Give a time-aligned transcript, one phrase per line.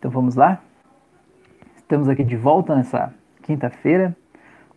[0.00, 0.62] Então vamos lá?
[1.76, 3.12] Estamos aqui de volta nessa
[3.42, 4.16] quinta-feira.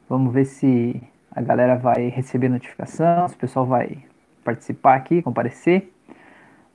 [0.10, 1.02] Vamos ver se
[1.32, 4.00] a galera vai receber notificação, se o pessoal vai
[4.44, 5.94] participar aqui, comparecer.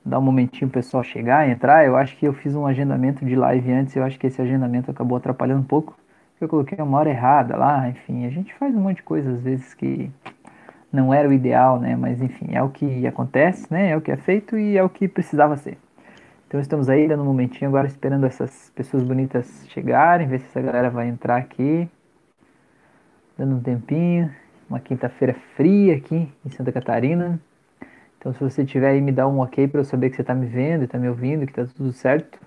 [0.03, 1.85] Dar um momentinho o pessoal chegar, entrar.
[1.85, 4.89] Eu acho que eu fiz um agendamento de live antes, eu acho que esse agendamento
[4.89, 5.95] acabou atrapalhando um pouco.
[6.41, 9.41] Eu coloquei uma hora errada lá, enfim, a gente faz um monte de coisa às
[9.41, 10.09] vezes que
[10.91, 11.95] não era o ideal, né?
[11.95, 13.91] Mas enfim, é o que acontece, né?
[13.91, 15.77] É o que é feito e é o que precisava ser.
[16.49, 20.59] Então estamos aí dando um momentinho agora esperando essas pessoas bonitas chegarem, ver se essa
[20.59, 21.87] galera vai entrar aqui.
[23.37, 24.33] Dando um tempinho.
[24.67, 27.39] Uma quinta-feira fria aqui em Santa Catarina.
[28.17, 30.33] Então se você tiver aí, me dá um ok para eu saber que você está
[30.33, 32.39] me vendo, está me ouvindo, que está tudo certo.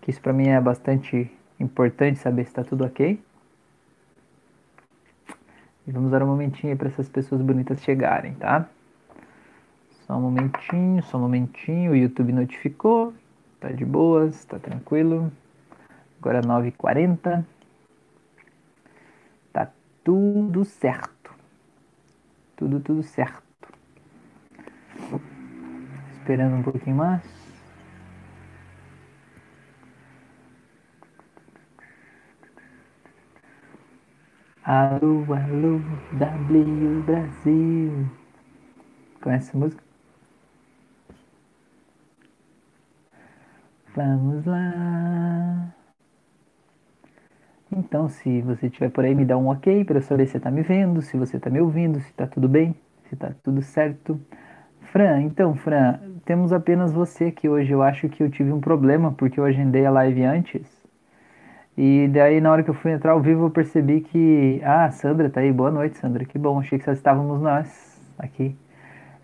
[0.00, 3.22] Que isso para mim é bastante importante saber se está tudo ok.
[5.86, 8.68] E vamos dar um momentinho aí para essas pessoas bonitas chegarem, tá?
[10.08, 11.92] Só um momentinho, só um momentinho.
[11.92, 13.14] O YouTube notificou.
[13.60, 15.32] Tá de boas, tá tranquilo.
[16.20, 17.44] Agora 9h40.
[19.52, 19.70] Tá
[20.04, 21.34] tudo certo.
[22.56, 23.42] Tudo, tudo certo.
[26.20, 27.22] Esperando um pouquinho mais.
[34.64, 35.80] Alô, alô,
[36.18, 38.06] W Brasil.
[39.20, 39.87] Conhece essa música?
[43.98, 45.74] Vamos lá.
[47.72, 50.36] Então, se você estiver por aí, me dá um ok para eu saber se você
[50.36, 52.76] está me vendo, se você está me ouvindo, se está tudo bem,
[53.08, 54.20] se está tudo certo.
[54.92, 57.72] Fran, então, Fran, temos apenas você aqui hoje.
[57.72, 60.64] Eu acho que eu tive um problema porque eu agendei a live antes.
[61.76, 64.60] E daí, na hora que eu fui entrar ao vivo, eu percebi que.
[64.62, 65.52] Ah, Sandra tá aí.
[65.52, 66.24] Boa noite, Sandra.
[66.24, 66.60] Que bom.
[66.60, 68.56] Achei que só estávamos nós aqui.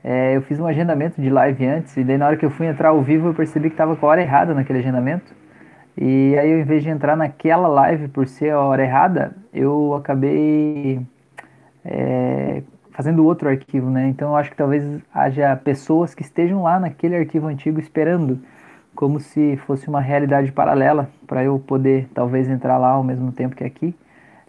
[0.04, 2.66] É, eu fiz um agendamento de live antes, e daí na hora que eu fui
[2.66, 5.34] entrar ao vivo eu percebi que estava com a hora errada naquele agendamento.
[5.96, 11.00] E aí, ao invés de entrar naquela live por ser a hora errada, eu acabei
[11.84, 14.08] é, fazendo outro arquivo, né?
[14.08, 14.84] Então eu acho que talvez
[15.14, 18.40] haja pessoas que estejam lá naquele arquivo antigo esperando,
[18.94, 23.56] como se fosse uma realidade paralela, para eu poder talvez entrar lá ao mesmo tempo
[23.56, 23.94] que aqui.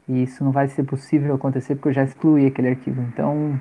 [0.07, 3.01] E isso não vai ser possível acontecer porque eu já excluí aquele arquivo.
[3.13, 3.59] Então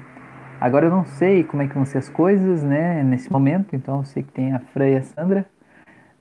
[0.65, 3.99] Agora eu não sei como é que vão ser as coisas, né, nesse momento, então
[3.99, 5.45] eu sei que tem a Fran e a Sandra.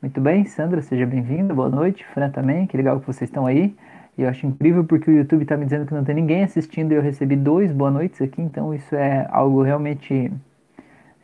[0.02, 2.06] Muito bem, Sandra, seja bem-vinda, boa noite.
[2.08, 3.74] Fran também, que legal que vocês estão aí.
[4.18, 6.92] E eu acho incrível porque o YouTube está me dizendo que não tem ninguém assistindo
[6.92, 10.30] e eu recebi dois boa noites aqui, então isso é algo realmente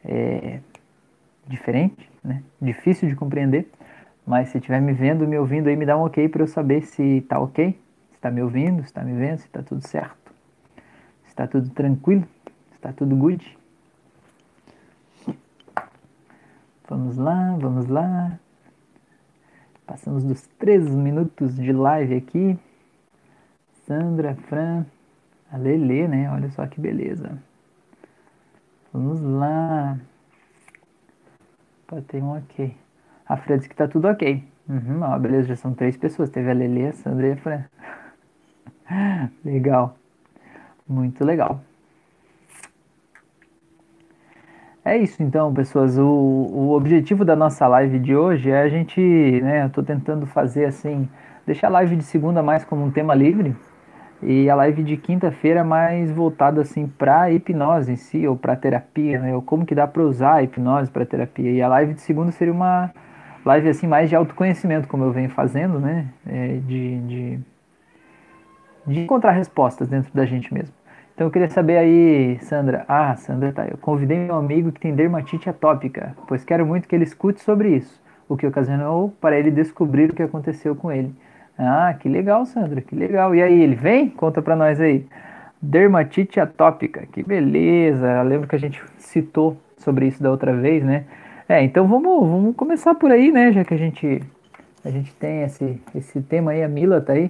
[0.05, 0.59] é,
[1.45, 2.41] diferente, né?
[2.61, 3.67] difícil de compreender.
[4.25, 6.83] Mas se estiver me vendo, me ouvindo aí, me dá um ok para eu saber
[6.83, 7.77] se está ok,
[8.11, 10.31] se está me ouvindo, se está me vendo, se está tudo certo,
[11.25, 12.25] se está tudo tranquilo.
[12.79, 13.57] Está tudo good?
[16.87, 18.39] Vamos lá, vamos lá.
[19.85, 22.57] Passamos dos 13 minutos de live aqui.
[23.85, 24.85] Sandra, Fran,
[25.51, 26.31] a Lele, né?
[26.31, 27.37] Olha só que beleza.
[28.93, 29.99] Vamos lá.
[32.07, 32.77] Ter um ok.
[33.25, 34.41] A Fran disse que tá tudo ok.
[34.69, 36.29] Uhum, ó, beleza, já são três pessoas.
[36.29, 37.65] Teve a Lele, a Sandra e a Fran.
[39.43, 39.97] legal.
[40.87, 41.61] Muito legal.
[44.89, 45.99] É isso então, pessoas.
[45.99, 50.25] O, o objetivo da nossa live de hoje é a gente, né, eu tô tentando
[50.25, 51.07] fazer assim,
[51.45, 53.55] deixar a live de segunda mais como um tema livre
[54.23, 59.19] e a live de quinta-feira mais voltada assim para hipnose em si ou para terapia,
[59.19, 59.35] né?
[59.35, 61.51] Ou como que dá para usar a hipnose para terapia.
[61.51, 62.91] E a live de segunda seria uma
[63.45, 66.07] live assim mais de autoconhecimento, como eu venho fazendo, né?
[66.25, 67.39] É, de, de,
[68.87, 70.78] de encontrar respostas dentro da gente mesmo.
[71.19, 72.85] Então eu queria saber aí, Sandra.
[72.87, 73.67] Ah, Sandra tá.
[73.67, 77.75] Eu convidei meu amigo que tem dermatite atópica, pois quero muito que ele escute sobre
[77.75, 81.13] isso, o que ocasionou para ele descobrir o que aconteceu com ele.
[81.57, 83.35] Ah, que legal, Sandra, que legal.
[83.35, 84.09] E aí, ele vem?
[84.09, 85.05] Conta pra nós aí.
[85.61, 88.07] Dermatite atópica, que beleza.
[88.07, 91.03] Eu lembro que a gente citou sobre isso da outra vez, né?
[91.49, 93.51] É, então vamos, vamos começar por aí, né?
[93.51, 94.23] Já que a gente,
[94.85, 97.29] a gente tem esse, esse tema aí, a Mila tá aí.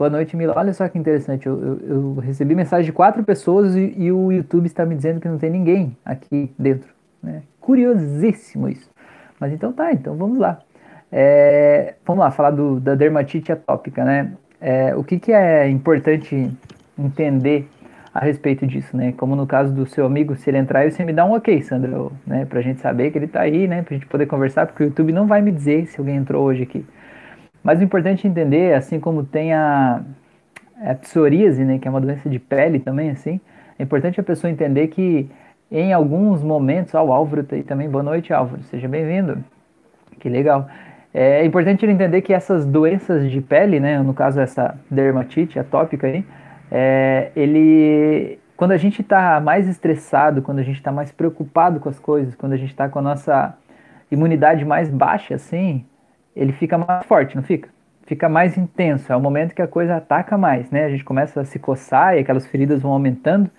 [0.00, 0.54] Boa noite, Mila.
[0.56, 1.46] Olha só que interessante.
[1.46, 5.20] Eu, eu, eu recebi mensagem de quatro pessoas e, e, o YouTube está me dizendo
[5.20, 6.88] que não tem ninguém aqui dentro.
[7.22, 7.42] Né?
[7.60, 8.90] Curiosíssimo isso.
[9.38, 10.58] Mas então tá, então vamos lá.
[11.12, 14.32] É, vamos lá, falar do, da dermatite atópica, né?
[14.58, 16.50] É, o que, que é importante
[16.98, 17.68] entender
[18.14, 19.12] a respeito disso, né?
[19.18, 22.06] Como no caso do seu amigo, se ele entrar, você me dá um ok, Sandra,
[22.26, 22.46] né?
[22.46, 23.82] Pra gente saber que ele tá aí, né?
[23.82, 26.62] Pra gente poder conversar, porque o YouTube não vai me dizer se alguém entrou hoje
[26.62, 26.86] aqui.
[27.62, 30.02] Mas o importante é entender, assim como tem a,
[30.82, 33.40] a psoríase, né, que é uma doença de pele também, assim,
[33.78, 35.28] é importante a pessoa entender que
[35.70, 39.38] em alguns momentos, ó, o Álvaro tá aí também, boa noite Álvaro, seja bem-vindo,
[40.18, 40.68] que legal.
[41.12, 46.24] É importante entender que essas doenças de pele, né, no caso essa dermatite atópica aí,
[46.70, 51.88] é, ele, quando a gente está mais estressado, quando a gente está mais preocupado com
[51.88, 53.56] as coisas, quando a gente está com a nossa
[54.10, 55.84] imunidade mais baixa, assim,
[56.34, 57.68] ele fica mais forte, não fica?
[58.06, 59.12] Fica mais intenso.
[59.12, 60.84] É o momento que a coisa ataca mais, né?
[60.84, 63.50] A gente começa a se coçar e aquelas feridas vão aumentando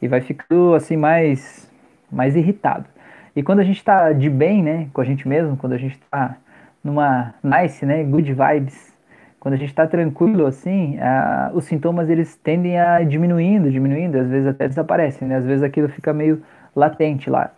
[0.00, 1.70] e vai ficando assim mais,
[2.10, 2.86] mais irritado.
[3.34, 5.92] E quando a gente está de bem, né, com a gente mesmo, quando a gente
[5.92, 6.36] está
[6.82, 8.92] numa nice, né, good vibes,
[9.38, 14.28] quando a gente está tranquilo assim, a, os sintomas eles tendem a diminuindo, diminuindo, às
[14.28, 15.36] vezes até desaparecem, né?
[15.36, 16.42] Às vezes aquilo fica meio
[16.74, 17.50] latente lá.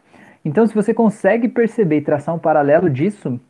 [0.45, 3.41] Então, se você consegue perceber e traçar um paralelo disso,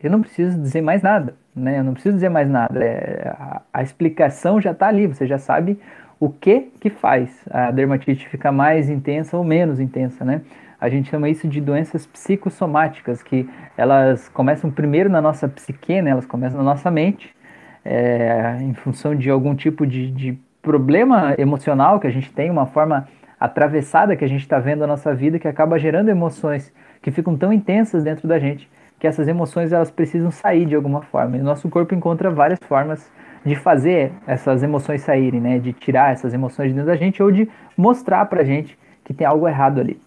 [0.00, 1.78] eu não preciso dizer mais nada, né?
[1.78, 2.82] Eu não preciso dizer mais nada.
[2.82, 5.78] É, a, a explicação já está ali, você já sabe
[6.20, 10.42] o que que faz a dermatite ficar mais intensa ou menos intensa, né?
[10.80, 16.10] A gente chama isso de doenças psicossomáticas, que elas começam primeiro na nossa psique, né?
[16.10, 17.34] elas começam na nossa mente,
[17.82, 22.66] é, em função de algum tipo de, de problema emocional que a gente tem, uma
[22.66, 23.08] forma
[23.40, 26.70] atravessada que a gente está vendo na nossa vida, que acaba gerando emoções
[27.00, 28.68] que ficam tão intensas dentro da gente,
[29.04, 31.36] que essas emoções elas precisam sair de alguma forma.
[31.36, 33.12] E o nosso corpo encontra várias formas
[33.44, 35.58] de fazer essas emoções saírem, né?
[35.58, 37.46] De tirar essas emoções de dentro da gente ou de
[37.76, 40.00] mostrar para a gente que tem algo errado ali.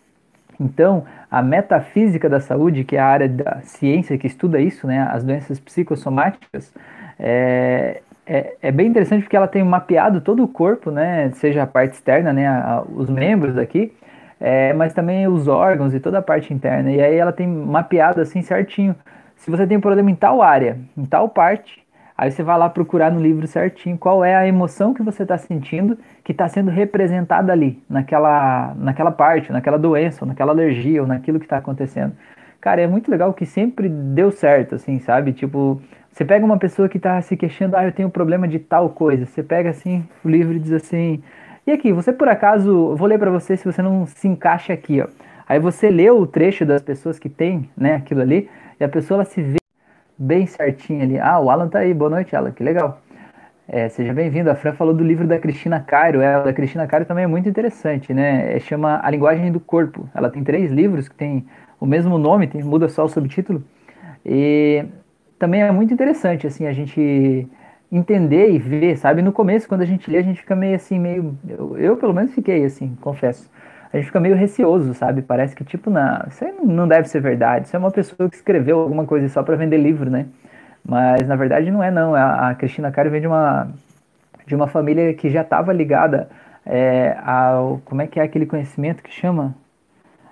[0.60, 5.08] Então, a metafísica da saúde, que é a área da ciência que estuda isso, né,
[5.12, 6.74] as doenças psicossomáticas,
[7.20, 11.68] é, é, é, bem interessante porque ela tem mapeado todo o corpo, né, seja a
[11.68, 13.94] parte externa, né, a, os membros aqui,
[14.40, 16.92] é, mas também os órgãos e toda a parte interna.
[16.92, 18.96] E aí ela tem mapeado assim certinho.
[19.36, 21.86] Se você tem um problema em tal área, em tal parte,
[22.18, 25.38] Aí você vai lá procurar no livro certinho qual é a emoção que você está
[25.38, 31.08] sentindo que está sendo representada ali, naquela, naquela parte, naquela doença, ou naquela alergia, ou
[31.08, 32.14] naquilo que está acontecendo.
[32.60, 35.32] Cara, é muito legal que sempre deu certo, assim, sabe?
[35.32, 35.80] Tipo,
[36.12, 39.28] você pega uma pessoa que está se queixando, ah, eu tenho problema de tal coisa.
[39.28, 41.22] Você pega assim o livro diz assim,
[41.68, 45.02] e aqui, você por acaso, vou ler para você se você não se encaixa aqui,
[45.02, 45.08] ó.
[45.48, 48.50] Aí você lê o trecho das pessoas que tem, né, aquilo ali,
[48.80, 49.58] e a pessoa ela se vê
[50.18, 51.20] bem certinho ali.
[51.20, 51.94] Ah, o Alan tá aí.
[51.94, 52.52] Boa noite, Alan.
[52.52, 53.02] Que legal.
[53.68, 54.50] É, seja bem-vindo.
[54.50, 56.22] A Fran falou do livro da Cristina Cairo.
[56.22, 58.56] É, da Cristina Cairo também é muito interessante, né?
[58.56, 60.10] É, chama A Linguagem do Corpo.
[60.16, 61.46] Ela tem três livros que tem
[61.80, 63.64] o mesmo nome, tem, muda só o subtítulo.
[64.26, 64.86] E
[65.38, 67.48] também é muito interessante, assim, a gente
[67.92, 69.22] entender e ver, sabe?
[69.22, 71.38] No começo, quando a gente lê, a gente fica meio assim, meio...
[71.48, 73.50] Eu, eu pelo menos fiquei assim, confesso
[73.92, 75.22] a gente fica meio receoso, sabe?
[75.22, 77.68] Parece que, tipo, não, isso aí não deve ser verdade.
[77.68, 80.26] Isso é uma pessoa que escreveu alguma coisa só para vender livro, né?
[80.84, 82.14] Mas, na verdade, não é, não.
[82.14, 83.70] A, a Cristina Cari vem de uma,
[84.46, 86.30] de uma família que já estava ligada
[86.66, 87.82] é, ao...
[87.86, 89.56] Como é que é aquele conhecimento que chama?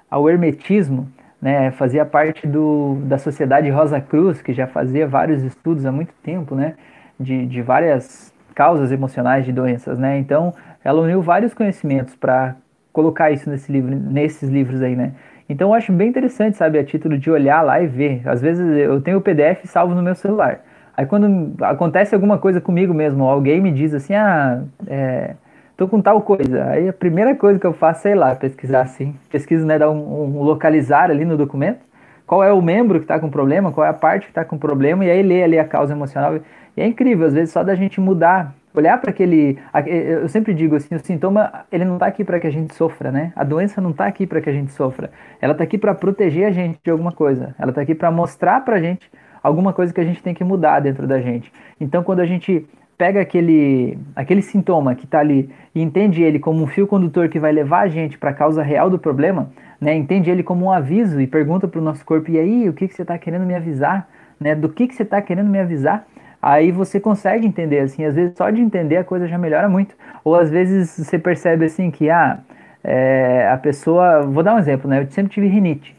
[0.09, 1.09] Ao hermetismo,
[1.41, 1.71] né?
[1.71, 6.55] Fazia parte do, da Sociedade Rosa Cruz, que já fazia vários estudos há muito tempo,
[6.55, 6.75] né?
[7.19, 10.17] De, de várias causas emocionais de doenças, né?
[10.17, 10.53] Então,
[10.83, 12.55] ela uniu vários conhecimentos para
[12.95, 15.11] colocar isso nesse livro, nesses livros aí, né?
[15.49, 18.21] Então eu acho bem interessante, sabe, a título de olhar lá e ver.
[18.25, 20.61] Às vezes eu tenho o PDF salvo no meu celular.
[20.97, 25.35] Aí quando acontece alguma coisa comigo mesmo, alguém me diz assim, ah, é,
[25.75, 26.65] tô com tal coisa.
[26.65, 29.13] Aí a primeira coisa que eu faço, sei lá, pesquisar assim.
[29.29, 31.79] Pesquiso, né, dar um, um localizar ali no documento.
[32.25, 34.57] Qual é o membro que está com problema, qual é a parte que está com
[34.57, 36.39] problema, e aí ler ali a causa emocional.
[36.75, 39.57] E é incrível, às vezes só da gente mudar olhar para aquele.
[39.85, 43.11] Eu sempre digo assim: o sintoma ele não está aqui para que a gente sofra,
[43.11, 43.31] né?
[43.35, 45.11] A doença não está aqui para que a gente sofra.
[45.41, 47.55] Ela está aqui para proteger a gente de alguma coisa.
[47.57, 49.09] Ela está aqui para mostrar para a gente
[49.41, 51.51] alguma coisa que a gente tem que mudar dentro da gente.
[51.79, 52.65] Então, quando a gente
[52.97, 57.39] pega aquele, aquele sintoma que está ali e entende ele como um fio condutor que
[57.39, 59.93] vai levar a gente para a causa real do problema, né?
[59.95, 62.87] Entende ele como um aviso e pergunta para o nosso corpo: e aí, o que,
[62.87, 64.07] que você está querendo me avisar?
[64.39, 64.53] Né?
[64.53, 66.05] Do que, que você está querendo me avisar?
[66.45, 69.95] Aí você consegue entender, assim, às vezes só de entender a coisa já melhora muito.
[70.23, 72.39] Ou às vezes você percebe assim que ah,
[72.83, 74.21] é, a pessoa.
[74.21, 75.01] Vou dar um exemplo, né?
[75.01, 75.95] Eu sempre tive rinite.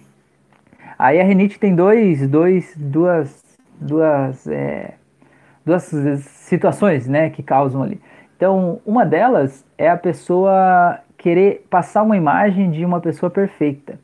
[0.97, 3.45] Aí a rinite tem dois, dois, duas,
[3.81, 4.95] duas, é,
[5.65, 8.01] duas situações né, que causam ali.
[8.37, 13.99] Então, uma delas é a pessoa querer passar uma imagem de uma pessoa perfeita.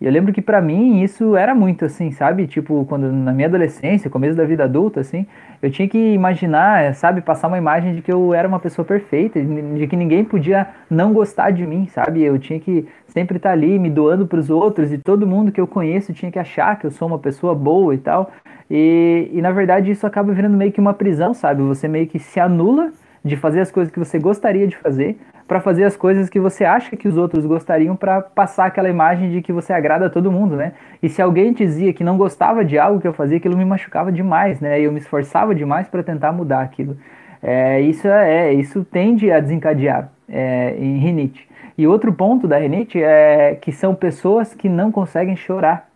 [0.00, 2.46] E eu lembro que para mim isso era muito assim, sabe?
[2.46, 5.26] Tipo, quando na minha adolescência, começo da vida adulta, assim,
[5.60, 9.40] eu tinha que imaginar, sabe, passar uma imagem de que eu era uma pessoa perfeita,
[9.42, 12.22] de que ninguém podia não gostar de mim, sabe?
[12.22, 15.50] Eu tinha que sempre estar tá ali me doando para os outros e todo mundo
[15.50, 18.30] que eu conheço tinha que achar que eu sou uma pessoa boa e tal.
[18.70, 21.62] E, e na verdade isso acaba virando meio que uma prisão, sabe?
[21.62, 22.92] Você meio que se anula
[23.24, 26.64] de fazer as coisas que você gostaria de fazer, para fazer as coisas que você
[26.64, 30.30] acha que os outros gostariam, para passar aquela imagem de que você agrada a todo
[30.30, 30.74] mundo, né?
[31.02, 34.12] E se alguém dizia que não gostava de algo que eu fazia, aquilo me machucava
[34.12, 34.78] demais, né?
[34.78, 36.98] Eu me esforçava demais para tentar mudar aquilo.
[37.42, 41.48] É, isso é, isso tende a desencadear é, em rinite.
[41.78, 45.88] E outro ponto da rinite é que são pessoas que não conseguem chorar,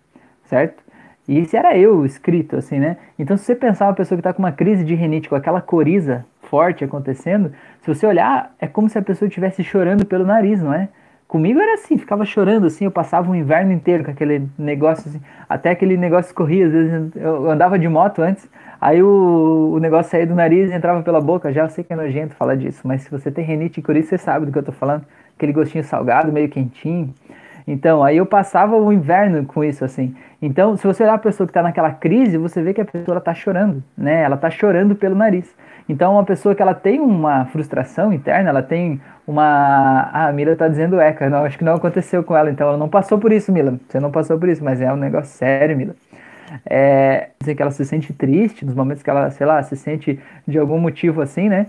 [0.44, 0.82] certo?
[1.28, 2.96] E isso era eu escrito, assim, né?
[3.18, 5.60] Então, se você pensar uma pessoa que está com uma crise de rinite, com aquela
[5.60, 10.62] coriza forte acontecendo, se você olhar, é como se a pessoa estivesse chorando pelo nariz,
[10.62, 10.90] não é?
[11.26, 15.20] Comigo era assim, ficava chorando assim, eu passava o inverno inteiro com aquele negócio assim,
[15.48, 18.46] até aquele negócio escorria, às vezes eu andava de moto antes,
[18.78, 21.96] aí o, o negócio saía do nariz e entrava pela boca, já sei que é
[21.96, 24.62] nojento falar disso, mas se você tem rinite e coriza, você sabe do que eu
[24.62, 27.14] tô falando, aquele gostinho salgado, meio quentinho,
[27.66, 30.14] então, aí eu passava o inverno com isso, assim.
[30.40, 33.18] Então, se você olhar a pessoa que está naquela crise, você vê que a pessoa
[33.18, 34.22] está chorando, né?
[34.22, 35.54] Ela está chorando pelo nariz.
[35.88, 40.10] Então, uma pessoa que ela tem uma frustração interna, ela tem uma...
[40.12, 41.28] Ah, a Mila está dizendo eca.
[41.28, 42.50] Não, acho que não aconteceu com ela.
[42.50, 43.78] Então, ela não passou por isso, Mila.
[43.88, 45.94] Você não passou por isso, mas é um negócio sério, Mila.
[46.66, 50.20] É, dizer que ela se sente triste nos momentos que ela, sei lá, se sente
[50.46, 51.66] de algum motivo assim, né?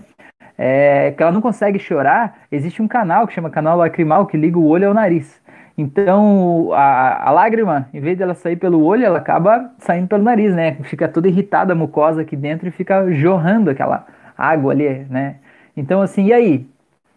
[0.56, 4.58] É, que ela não consegue chorar, existe um canal que chama canal lacrimal que liga
[4.58, 5.42] o olho ao nariz.
[5.76, 10.22] Então, a, a, lágrima, em vez de ela sair pelo olho, ela acaba saindo pelo
[10.22, 10.76] nariz, né?
[10.82, 14.06] Fica toda irritada a mucosa aqui dentro e fica jorrando aquela
[14.38, 15.36] água ali, né?
[15.76, 16.66] Então, assim, e aí?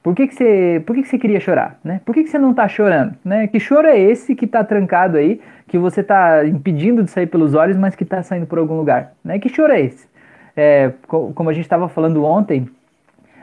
[0.02, 2.02] Por que, que, você, por que, que você queria chorar, né?
[2.06, 3.46] Por que, que você não tá chorando, né?
[3.48, 7.54] Que choro é esse que tá trancado aí, que você tá impedindo de sair pelos
[7.54, 9.38] olhos, mas que tá saindo por algum lugar, né?
[9.38, 10.08] Que choro é esse?
[10.56, 12.68] É, como a gente estava falando ontem,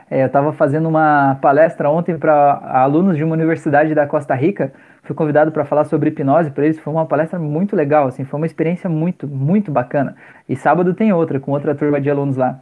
[0.09, 4.71] é, eu estava fazendo uma palestra ontem para alunos de uma universidade da Costa Rica.
[5.05, 6.79] Fui convidado para falar sobre hipnose para eles.
[6.79, 10.15] Foi uma palestra muito legal, assim, foi uma experiência muito, muito bacana.
[10.49, 12.59] E sábado tem outra, com outra turma de alunos lá.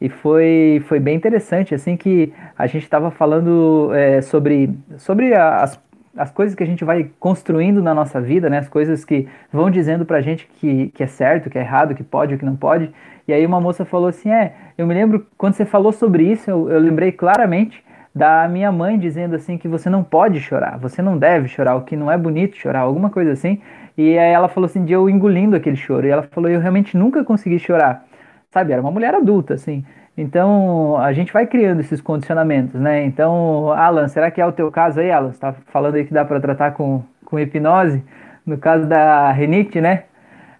[0.00, 5.80] E foi, foi bem interessante, assim, que a gente estava falando é, sobre, sobre as,
[6.16, 8.58] as coisas que a gente vai construindo na nossa vida, né?
[8.58, 11.94] As coisas que vão dizendo para a gente que, que é certo, que é errado,
[11.94, 12.90] que pode que não pode.
[13.26, 16.50] E aí uma moça falou assim: É, eu me lembro quando você falou sobre isso,
[16.50, 17.83] eu, eu lembrei claramente
[18.14, 21.82] da minha mãe dizendo assim que você não pode chorar, você não deve chorar, o
[21.82, 23.60] que não é bonito chorar, alguma coisa assim.
[23.96, 26.06] E aí ela falou assim de eu engolindo aquele choro.
[26.06, 28.04] E ela falou: Eu realmente nunca consegui chorar.
[28.50, 29.84] Sabe, era uma mulher adulta, assim.
[30.16, 33.04] Então, a gente vai criando esses condicionamentos, né?
[33.04, 35.32] Então, Alan, será que é o teu caso aí, Alan?
[35.32, 38.00] Você tá falando aí que dá para tratar com, com hipnose?
[38.46, 40.04] No caso da renite, né?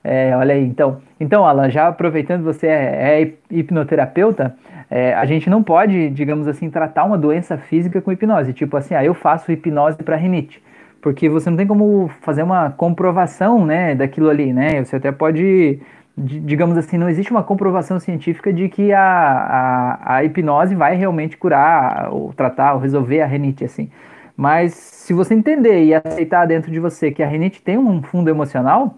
[0.02, 1.00] É, olha aí, então.
[1.20, 4.56] Então, Alan, já aproveitando você é, é hipnoterapeuta,
[4.94, 8.52] é, a gente não pode, digamos assim, tratar uma doença física com hipnose.
[8.52, 10.62] Tipo assim, ah, eu faço hipnose para rinite.
[11.02, 14.84] Porque você não tem como fazer uma comprovação, né, daquilo ali, né?
[14.84, 15.80] Você até pode,
[16.16, 21.36] digamos assim, não existe uma comprovação científica de que a, a, a hipnose vai realmente
[21.36, 23.90] curar, ou tratar, ou resolver a rinite, assim.
[24.36, 28.30] Mas se você entender e aceitar dentro de você que a rinite tem um fundo
[28.30, 28.94] emocional,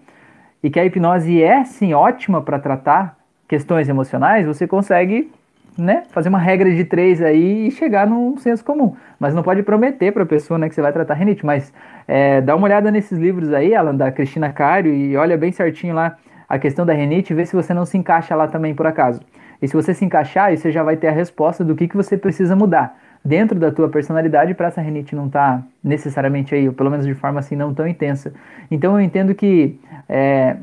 [0.61, 5.31] e que a hipnose é sim ótima para tratar questões emocionais, você consegue
[5.77, 8.95] né, fazer uma regra de três aí e chegar num senso comum.
[9.19, 11.45] Mas não pode prometer para a pessoa né, que você vai tratar rinite.
[11.45, 11.73] Mas
[12.07, 15.93] é, dá uma olhada nesses livros aí, Alan, da Cristina Cário, e olha bem certinho
[15.93, 16.17] lá
[16.47, 19.21] a questão da rinite e vê se você não se encaixa lá também por acaso.
[19.61, 21.97] E se você se encaixar, aí você já vai ter a resposta do que, que
[21.97, 26.67] você precisa mudar dentro da tua personalidade para essa rinite não estar tá necessariamente aí,
[26.67, 28.33] ou pelo menos de forma assim não tão intensa.
[28.71, 30.55] Então eu entendo que é,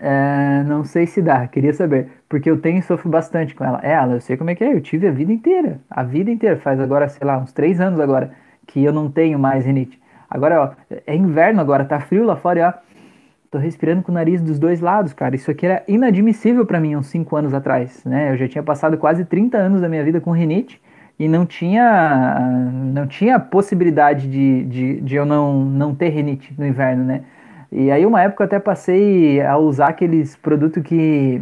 [0.00, 3.78] é, não sei se dá, queria saber, porque eu tenho e sofro bastante com ela.
[3.80, 6.32] É, ela, eu sei como é que é, eu tive a vida inteira, a vida
[6.32, 8.32] inteira, faz agora, sei lá, uns três anos agora,
[8.66, 10.02] que eu não tenho mais rinite.
[10.28, 12.72] Agora, ó, é inverno agora, tá frio lá fora, e ó,
[13.52, 15.36] tô respirando com o nariz dos dois lados, cara.
[15.36, 18.32] Isso aqui era inadmissível para mim uns cinco anos atrás, né?
[18.32, 20.82] Eu já tinha passado quase 30 anos da minha vida com rinite,
[21.16, 22.50] e não tinha
[22.92, 27.22] não tinha possibilidade de, de, de, eu não, não ter rinite no inverno, né?
[27.70, 31.40] E aí uma época eu até passei a usar aqueles produtos que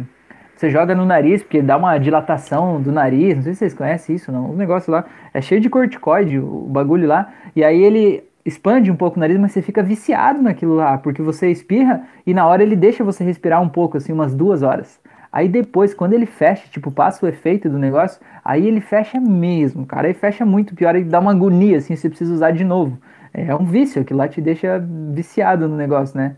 [0.63, 4.15] você joga no nariz, porque dá uma dilatação do nariz, não sei se vocês conhecem
[4.15, 4.51] isso, não.
[4.51, 5.03] O negócio lá
[5.33, 9.37] é cheio de corticoide, o bagulho lá, e aí ele expande um pouco o nariz,
[9.37, 13.25] mas você fica viciado naquilo lá, porque você espirra e na hora ele deixa você
[13.25, 15.01] respirar um pouco, assim, umas duas horas.
[15.29, 19.85] Aí depois, quando ele fecha, tipo, passa o efeito do negócio, aí ele fecha mesmo,
[19.85, 20.07] cara.
[20.07, 22.97] Aí fecha muito pior, aí dá uma agonia, assim, você precisa usar de novo.
[23.33, 26.37] É um vício, que lá te deixa viciado no negócio, né?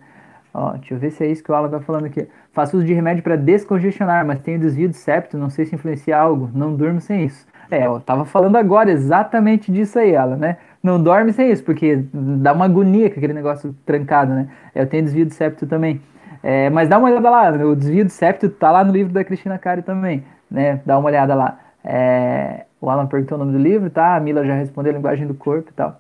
[0.52, 2.26] Ó, deixa eu ver se é isso que o Alan tá falando aqui.
[2.56, 6.18] Faço uso de remédio para descongestionar, mas tenho desvio de septo, não sei se influencia
[6.18, 7.46] algo, não durmo sem isso.
[7.70, 10.58] É, eu tava falando agora exatamente disso aí, Alan, né?
[10.82, 14.48] Não dorme sem isso, porque dá uma agonia com aquele negócio trancado, né?
[14.74, 16.00] Eu tenho desvio de septo também.
[16.42, 19.26] É, mas dá uma olhada lá, o desvio de septo tá lá no livro da
[19.26, 20.80] Cristina Cari também, né?
[20.86, 21.60] Dá uma olhada lá.
[21.84, 24.16] É, o Alan perguntou o nome do livro, tá?
[24.16, 26.00] A Mila já respondeu linguagem do corpo e tal.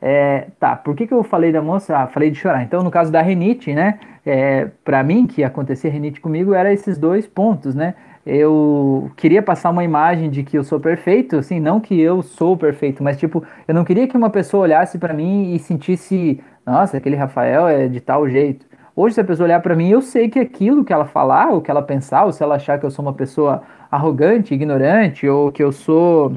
[0.00, 1.96] É, tá, por que, que eu falei da moça?
[1.96, 2.62] Ah, falei de chorar.
[2.62, 4.00] Então, no caso da renite, né?
[4.26, 7.94] É, para mim, que acontecia renite comigo, era esses dois pontos, né?
[8.24, 12.56] Eu queria passar uma imagem de que eu sou perfeito, assim, não que eu sou
[12.56, 16.96] perfeito, mas tipo, eu não queria que uma pessoa olhasse para mim e sentisse, nossa,
[16.96, 18.64] aquele Rafael é de tal jeito.
[18.94, 21.60] Hoje, se a pessoa olhar para mim, eu sei que aquilo que ela falar, ou
[21.62, 25.50] que ela pensar, ou se ela achar que eu sou uma pessoa arrogante, ignorante, ou
[25.50, 26.36] que eu sou.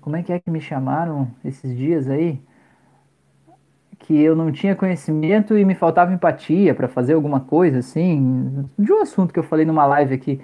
[0.00, 2.40] Como é que é que me chamaram esses dias aí?
[4.06, 8.92] Que eu não tinha conhecimento e me faltava empatia para fazer alguma coisa, assim, de
[8.92, 10.40] um assunto que eu falei numa live aqui.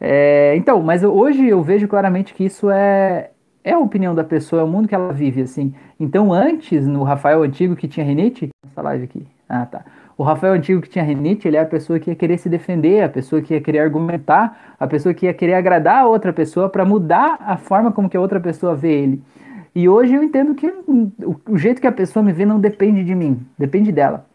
[0.00, 3.30] É, então, mas hoje eu vejo claramente que isso é,
[3.64, 5.74] é a opinião da pessoa, é o mundo que ela vive, assim.
[5.98, 9.26] Então, antes, no Rafael Antigo que tinha rinite, essa live aqui.
[9.48, 9.84] Ah, tá.
[10.16, 13.02] O Rafael Antigo que tinha rinite, ele é a pessoa que ia querer se defender,
[13.02, 16.68] a pessoa que ia querer argumentar, a pessoa que ia querer agradar a outra pessoa
[16.68, 19.22] para mudar a forma como que a outra pessoa vê ele.
[19.74, 23.14] E hoje eu entendo que o, jeito que a pessoa me vê não depende de
[23.14, 24.26] mim, depende dela.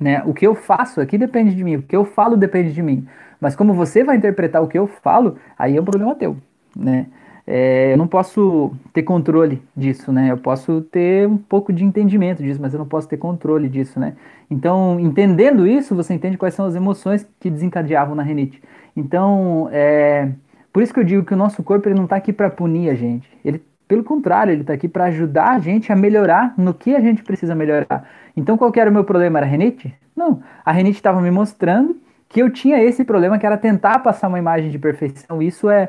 [0.00, 0.22] Né?
[0.24, 3.06] O que eu faço aqui depende de mim, o que eu falo depende de mim.
[3.40, 6.36] Mas como você vai interpretar o que eu falo, aí é um problema teu,
[6.76, 7.06] né?
[7.46, 10.30] É, eu não posso ter controle disso, né?
[10.30, 13.98] Eu posso ter um pouco de entendimento disso, mas eu não posso ter controle disso,
[13.98, 14.14] né?
[14.48, 18.62] Então, entendendo isso, você entende quais são as emoções que desencadeavam na renite.
[18.94, 20.30] Então, é,
[20.72, 22.90] por isso que eu digo que o nosso corpo ele não está aqui para punir
[22.90, 23.28] a gente.
[23.44, 27.00] Ele, pelo contrário, ele está aqui para ajudar a gente a melhorar no que a
[27.00, 28.08] gente precisa melhorar.
[28.36, 29.40] Então, qual era o meu problema?
[29.40, 29.92] Era a renite?
[30.14, 30.40] Não.
[30.64, 31.96] A renite estava me mostrando
[32.28, 35.42] que eu tinha esse problema que era tentar passar uma imagem de perfeição.
[35.42, 35.88] Isso é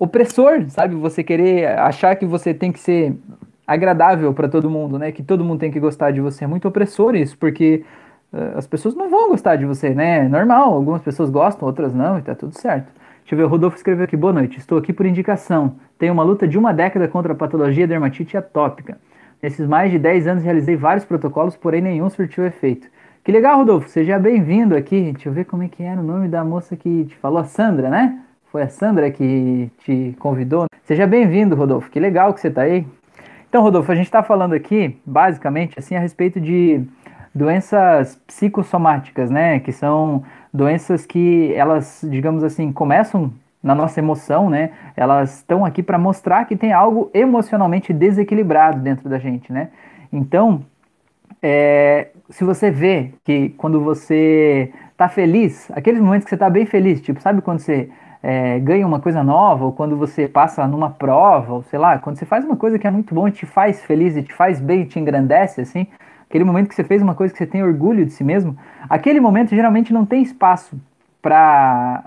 [0.00, 0.96] opressor, sabe?
[0.96, 3.16] Você querer achar que você tem que ser
[3.64, 5.12] agradável para todo mundo, né?
[5.12, 6.42] Que todo mundo tem que gostar de você.
[6.42, 7.84] É muito opressor isso, porque
[8.32, 10.24] uh, as pessoas não vão gostar de você, né?
[10.26, 12.97] É normal, algumas pessoas gostam, outras não, e tá tudo certo.
[13.28, 15.74] Deixa eu ver, o Rodolfo escreveu aqui, boa noite, estou aqui por indicação.
[15.98, 18.96] Tenho uma luta de uma década contra a patologia dermatite atópica.
[19.42, 22.86] Nesses mais de 10 anos realizei vários protocolos, porém nenhum surtiu efeito.
[23.22, 23.86] Que legal, Rodolfo.
[23.86, 25.12] Seja bem-vindo aqui.
[25.12, 27.44] Deixa eu ver como é que era o nome da moça que te falou, a
[27.44, 28.18] Sandra, né?
[28.50, 30.64] Foi a Sandra que te convidou.
[30.84, 31.90] Seja bem-vindo, Rodolfo.
[31.90, 32.86] Que legal que você está aí.
[33.46, 36.80] Então, Rodolfo, a gente está falando aqui, basicamente, assim, a respeito de
[37.34, 39.60] doenças psicossomáticas, né?
[39.60, 40.24] Que são
[40.58, 44.70] doenças que elas, digamos assim, começam na nossa emoção, né?
[44.96, 49.68] Elas estão aqui para mostrar que tem algo emocionalmente desequilibrado dentro da gente, né?
[50.12, 50.62] Então,
[51.40, 56.66] é, se você vê que quando você tá feliz, aqueles momentos que você tá bem
[56.66, 57.88] feliz, tipo, sabe quando você
[58.22, 62.16] é, ganha uma coisa nova, ou quando você passa numa prova, ou sei lá, quando
[62.16, 64.60] você faz uma coisa que é muito bom e te faz feliz e te faz
[64.60, 65.86] bem e te engrandece, assim,
[66.28, 68.56] aquele momento que você fez uma coisa que você tem orgulho de si mesmo,
[68.88, 70.78] aquele momento geralmente não tem espaço
[71.22, 72.04] para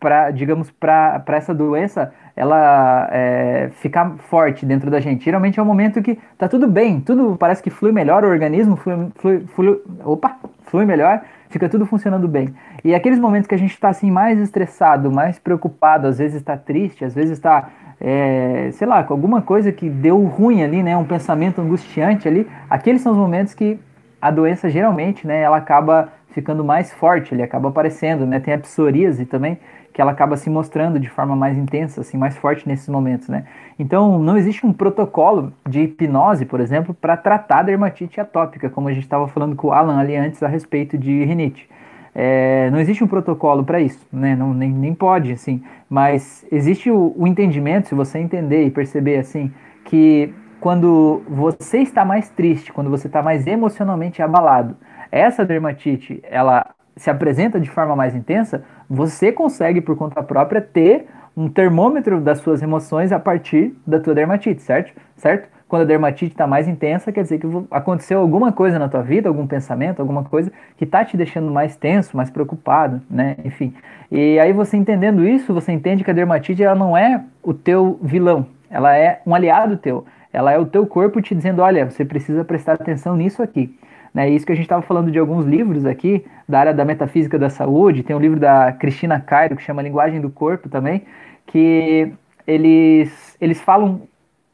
[0.00, 5.26] para digamos para essa doença ela é, ficar forte dentro da gente.
[5.26, 8.76] Geralmente é um momento que tá tudo bem tudo parece que flui melhor o organismo
[8.76, 11.20] flui, flui, flui opa flui melhor
[11.50, 12.54] fica tudo funcionando bem.
[12.82, 16.56] E aqueles momentos que a gente está assim mais estressado mais preocupado às vezes está
[16.56, 17.68] triste às vezes está
[18.00, 22.48] é, sei lá com alguma coisa que deu ruim ali né um pensamento angustiante ali
[22.68, 23.78] aqueles são os momentos que
[24.20, 28.58] a doença geralmente né ela acaba ficando mais forte ele acaba aparecendo né tem a
[28.58, 29.58] psoríase também
[29.92, 33.44] que ela acaba se mostrando de forma mais intensa, assim, mais forte nesses momentos, né?
[33.78, 38.92] Então, não existe um protocolo de hipnose, por exemplo, para tratar dermatite atópica, como a
[38.92, 41.68] gente estava falando com o Alan ali antes a respeito de rinite.
[42.14, 44.34] É, não existe um protocolo para isso, né?
[44.34, 45.62] Não, nem, nem pode, assim.
[45.88, 49.52] Mas existe o, o entendimento, se você entender e perceber, assim,
[49.84, 54.76] que quando você está mais triste, quando você está mais emocionalmente abalado,
[55.10, 61.06] essa dermatite, ela se apresenta de forma mais intensa, você consegue por conta própria ter
[61.36, 64.92] um termômetro das suas emoções a partir da tua dermatite, certo?
[65.16, 65.48] Certo?
[65.70, 69.28] Quando a dermatite está mais intensa, quer dizer que aconteceu alguma coisa na tua vida,
[69.28, 73.36] algum pensamento, alguma coisa que está te deixando mais tenso, mais preocupado, né?
[73.44, 73.72] Enfim.
[74.10, 78.00] E aí você entendendo isso, você entende que a dermatite ela não é o teu
[78.02, 80.04] vilão, ela é um aliado teu.
[80.32, 83.72] Ela é o teu corpo te dizendo, olha, você precisa prestar atenção nisso aqui.
[84.12, 84.28] Né?
[84.28, 87.48] Isso que a gente estava falando de alguns livros aqui, da área da metafísica da
[87.48, 91.04] saúde, tem um livro da Cristina Cairo que chama Linguagem do Corpo também,
[91.46, 92.12] que
[92.44, 94.02] eles, eles falam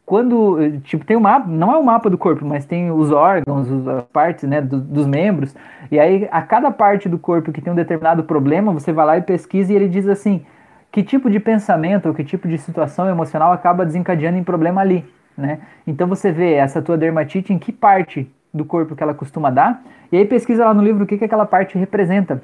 [0.07, 3.11] quando, tipo, tem um mapa, não é o um mapa do corpo, mas tem os
[3.11, 5.53] órgãos, as partes, né, do, dos membros,
[5.91, 9.19] e aí a cada parte do corpo que tem um determinado problema, você vai lá
[9.19, 10.47] e pesquisa e ele diz assim,
[10.93, 15.05] que tipo de pensamento ou que tipo de situação emocional acaba desencadeando em problema ali,
[15.37, 15.59] né?
[15.85, 19.83] Então você vê essa tua dermatite em que parte do corpo que ela costuma dar,
[20.13, 22.41] e aí pesquisa lá no livro o que, que aquela parte representa.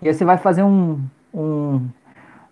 [0.00, 1.00] E aí você vai fazer um,
[1.34, 1.84] um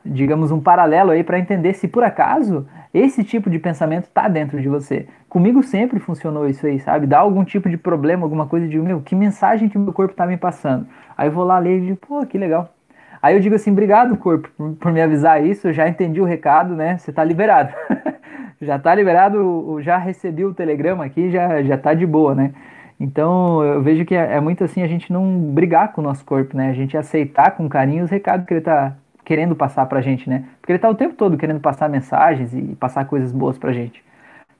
[0.04, 4.60] digamos, um paralelo aí para entender se por acaso Esse tipo de pensamento tá dentro
[4.60, 5.06] de você.
[5.28, 7.06] Comigo sempre funcionou isso aí, sabe?
[7.06, 10.14] Dá algum tipo de problema, alguma coisa de, meu, que mensagem que o meu corpo
[10.14, 10.86] tá me passando?
[11.16, 12.74] Aí eu vou lá ler e digo, pô, que legal.
[13.22, 14.48] Aí eu digo assim, obrigado, corpo,
[14.78, 16.98] por, me avisar isso, eu já entendi o recado, né?
[16.98, 17.72] Você tá liberado.
[18.60, 22.52] já tá liberado, já recebi o telegrama aqui, já, já tá de boa, né?
[22.98, 26.24] Então eu vejo que é, é, muito assim a gente não brigar com o nosso
[26.24, 26.70] corpo, né?
[26.70, 28.94] A gente aceitar com carinho os recados que ele tá
[29.30, 30.42] querendo passar pra gente, né?
[30.60, 34.02] Porque ele tá o tempo todo querendo passar mensagens e passar coisas boas pra gente.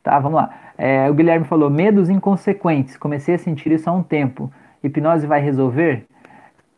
[0.01, 0.51] Tá, vamos lá.
[0.79, 2.97] É, o Guilherme falou, medos inconsequentes.
[2.97, 4.49] Comecei a sentir isso há um tempo.
[4.81, 6.05] Hipnose vai resolver?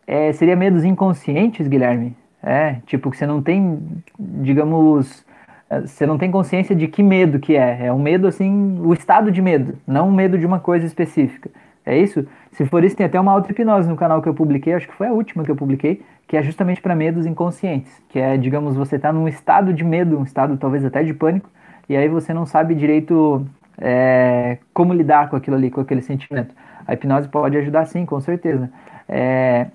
[0.06, 2.16] É, seria medos inconscientes, Guilherme?
[2.42, 3.78] É, tipo, que você não tem,
[4.18, 5.22] digamos,
[5.68, 7.88] é, você não tem consciência de que medo que é.
[7.88, 11.50] É um medo, assim, o estado de medo, não um medo de uma coisa específica.
[11.84, 12.26] É isso?
[12.52, 15.08] Se for isso, tem até uma auto-hipnose no canal que eu publiquei, acho que foi
[15.08, 18.02] a última que eu publiquei, que é justamente para medos inconscientes.
[18.08, 21.50] Que é, digamos, você está num estado de medo, um estado talvez até de pânico,
[21.88, 23.46] e aí você não sabe direito
[23.78, 26.54] é, como lidar com aquilo ali, com aquele sentimento.
[26.86, 28.70] A hipnose pode ajudar sim, com certeza.
[29.08, 29.68] É,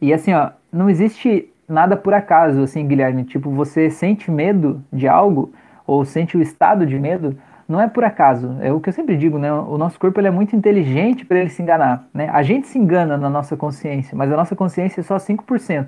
[0.00, 3.24] e assim, ó, não existe nada por acaso, assim, Guilherme.
[3.24, 5.52] Tipo, você sente medo de algo,
[5.86, 7.36] ou sente o estado de medo,
[7.68, 8.56] não é por acaso.
[8.60, 9.52] É o que eu sempre digo, né?
[9.52, 12.06] O nosso corpo ele é muito inteligente para ele se enganar.
[12.12, 12.28] Né?
[12.32, 15.86] A gente se engana na nossa consciência, mas a nossa consciência é só 5%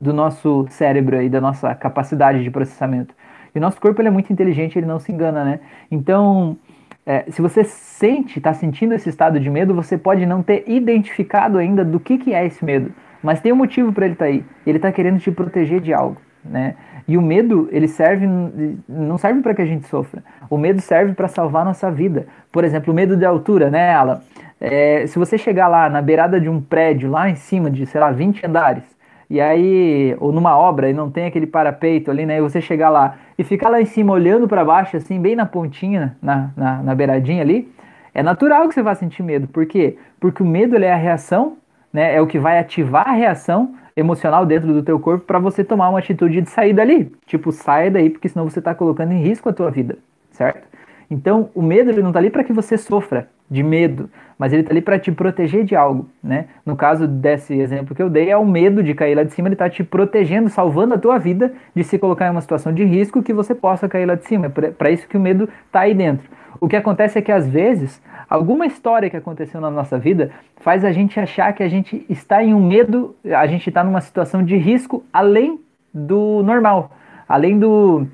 [0.00, 3.14] do nosso cérebro e da nossa capacidade de processamento.
[3.54, 5.60] E o nosso corpo ele é muito inteligente, ele não se engana, né?
[5.90, 6.56] Então,
[7.04, 11.58] é, se você sente, está sentindo esse estado de medo, você pode não ter identificado
[11.58, 12.92] ainda do que, que é esse medo.
[13.22, 14.44] Mas tem um motivo para ele estar tá aí.
[14.66, 16.74] Ele está querendo te proteger de algo, né?
[17.06, 18.26] E o medo, ele serve,
[18.88, 20.22] não serve para que a gente sofra.
[20.48, 22.26] O medo serve para salvar nossa vida.
[22.50, 24.20] Por exemplo, o medo de altura, né, Alan?
[24.60, 28.00] É, se você chegar lá na beirada de um prédio, lá em cima de, sei
[28.00, 28.84] lá, 20 andares,
[29.28, 32.90] e aí, ou numa obra, e não tem aquele parapeito ali, né, e você chegar
[32.90, 36.82] lá e ficar lá em cima olhando para baixo, assim, bem na pontinha, na, na,
[36.82, 37.72] na beiradinha ali,
[38.14, 39.48] é natural que você vá sentir medo.
[39.48, 39.96] Por quê?
[40.20, 41.56] Porque o medo é a reação
[41.92, 45.62] né, é o que vai ativar a reação emocional dentro do teu corpo para você
[45.62, 47.12] tomar uma atitude de sair dali.
[47.26, 49.98] Tipo, saia daí, porque senão você está colocando em risco a tua vida,
[50.30, 50.66] certo?
[51.10, 54.62] Então, o medo ele não está ali para que você sofra de medo, mas ele
[54.62, 56.46] está ali para te proteger de algo, né?
[56.64, 59.48] No caso desse exemplo que eu dei, é o medo de cair lá de cima,
[59.48, 62.82] ele está te protegendo, salvando a tua vida de se colocar em uma situação de
[62.82, 64.46] risco que você possa cair lá de cima.
[64.46, 66.26] É para isso que o medo está aí dentro.
[66.60, 70.84] O que acontece é que às vezes alguma história que aconteceu na nossa vida faz
[70.84, 74.44] a gente achar que a gente está em um medo, a gente está numa situação
[74.44, 75.60] de risco além
[75.92, 76.92] do normal,
[77.28, 78.06] além do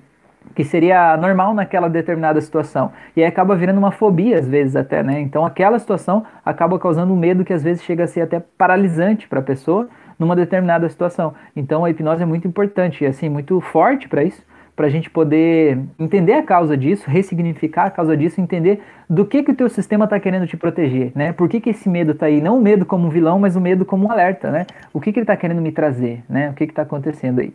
[0.54, 2.90] que seria normal naquela determinada situação.
[3.14, 5.20] E aí acaba virando uma fobia às vezes até, né?
[5.20, 9.28] Então aquela situação acaba causando um medo que às vezes chega a ser até paralisante
[9.28, 11.34] para a pessoa numa determinada situação.
[11.54, 14.42] Então a hipnose é muito importante e assim muito forte para isso
[14.78, 19.42] para a gente poder entender a causa disso, ressignificar a causa disso, entender do que
[19.42, 21.32] que o teu sistema está querendo te proteger, né?
[21.32, 22.40] Por que, que esse medo está aí?
[22.40, 24.66] Não o medo como um vilão, mas o medo como um alerta, né?
[24.94, 26.50] O que, que ele está querendo me trazer, né?
[26.50, 27.52] O que está acontecendo aí?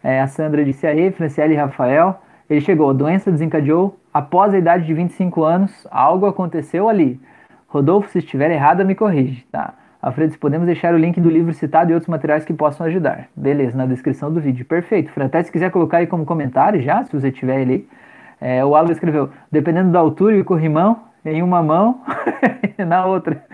[0.00, 4.86] É, a Sandra disse aí, Franciele e Rafael, ele chegou, doença desencadeou após a idade
[4.86, 7.20] de 25 anos, algo aconteceu ali.
[7.66, 9.74] Rodolfo, se estiver errado, me corrige, tá?
[10.02, 13.28] Alfredo, podemos deixar o link do livro citado e outros materiais que possam ajudar.
[13.36, 14.64] Beleza, na descrição do vídeo.
[14.64, 15.10] Perfeito.
[15.10, 17.86] Fran, até se quiser colocar aí como comentário já, se você tiver ele.
[18.40, 22.00] É, o Álvaro escreveu, dependendo da altura e corrimão, em uma mão
[22.86, 23.44] na outra.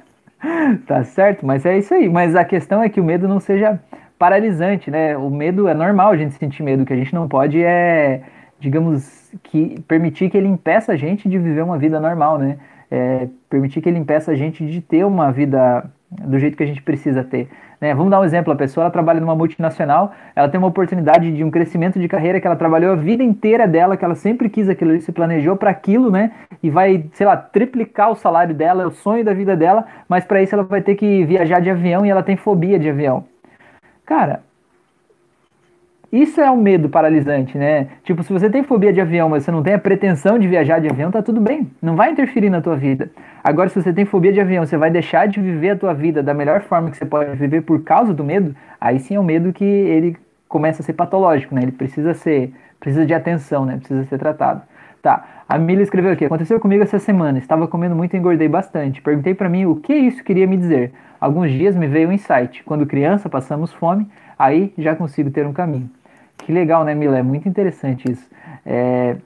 [0.86, 2.08] tá certo, mas é isso aí.
[2.08, 3.78] Mas a questão é que o medo não seja
[4.18, 5.14] paralisante, né?
[5.14, 6.84] O medo é normal a gente sentir medo.
[6.84, 8.22] O que a gente não pode é,
[8.58, 12.56] digamos, que permitir que ele impeça a gente de viver uma vida normal, né?
[12.90, 16.66] É, permitir que ele impeça a gente de ter uma vida do jeito que a
[16.66, 17.48] gente precisa ter.
[17.80, 17.94] Né?
[17.94, 21.50] Vamos dar um exemplo: a pessoa trabalha numa multinacional, ela tem uma oportunidade de um
[21.50, 24.98] crescimento de carreira que ela trabalhou a vida inteira dela, que ela sempre quis aquilo,
[25.00, 26.32] se planejou para aquilo, né?
[26.62, 30.24] E vai, sei lá, triplicar o salário dela, é o sonho da vida dela, mas
[30.24, 33.24] para isso ela vai ter que viajar de avião e ela tem fobia de avião.
[34.04, 34.40] Cara,
[36.12, 37.88] isso é um medo paralisante, né?
[38.04, 40.80] Tipo, se você tem fobia de avião, mas você não tem a pretensão de viajar
[40.80, 41.70] de avião, tá tudo bem.
[41.82, 43.10] Não vai interferir na tua vida.
[43.42, 46.22] Agora, se você tem fobia de avião, você vai deixar de viver a tua vida
[46.22, 49.24] da melhor forma que você pode viver por causa do medo, aí sim é um
[49.24, 50.16] medo que ele
[50.48, 51.62] começa a ser patológico, né?
[51.62, 53.76] Ele precisa ser, precisa de atenção, né?
[53.76, 54.62] Precisa ser tratado.
[55.02, 55.24] Tá.
[55.48, 57.38] A Mila escreveu aqui: aconteceu comigo essa semana.
[57.38, 59.02] Estava comendo muito e engordei bastante.
[59.02, 60.92] Perguntei para mim o que isso queria me dizer.
[61.20, 62.62] Alguns dias me veio um insight.
[62.64, 65.90] Quando criança passamos fome, aí já consigo ter um caminho.
[66.38, 67.18] Que legal, né, Mila?
[67.18, 68.28] É muito interessante isso.
[68.64, 69.16] É,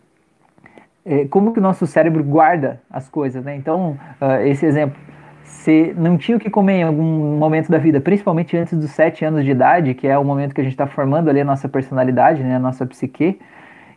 [1.04, 3.56] é, como que o nosso cérebro guarda as coisas, né?
[3.56, 4.96] Então, uh, esse exemplo,
[5.42, 9.24] se não tinha o que comer em algum momento da vida, principalmente antes dos sete
[9.24, 11.68] anos de idade, que é o momento que a gente está formando ali a nossa
[11.68, 13.38] personalidade, né, a nossa psique,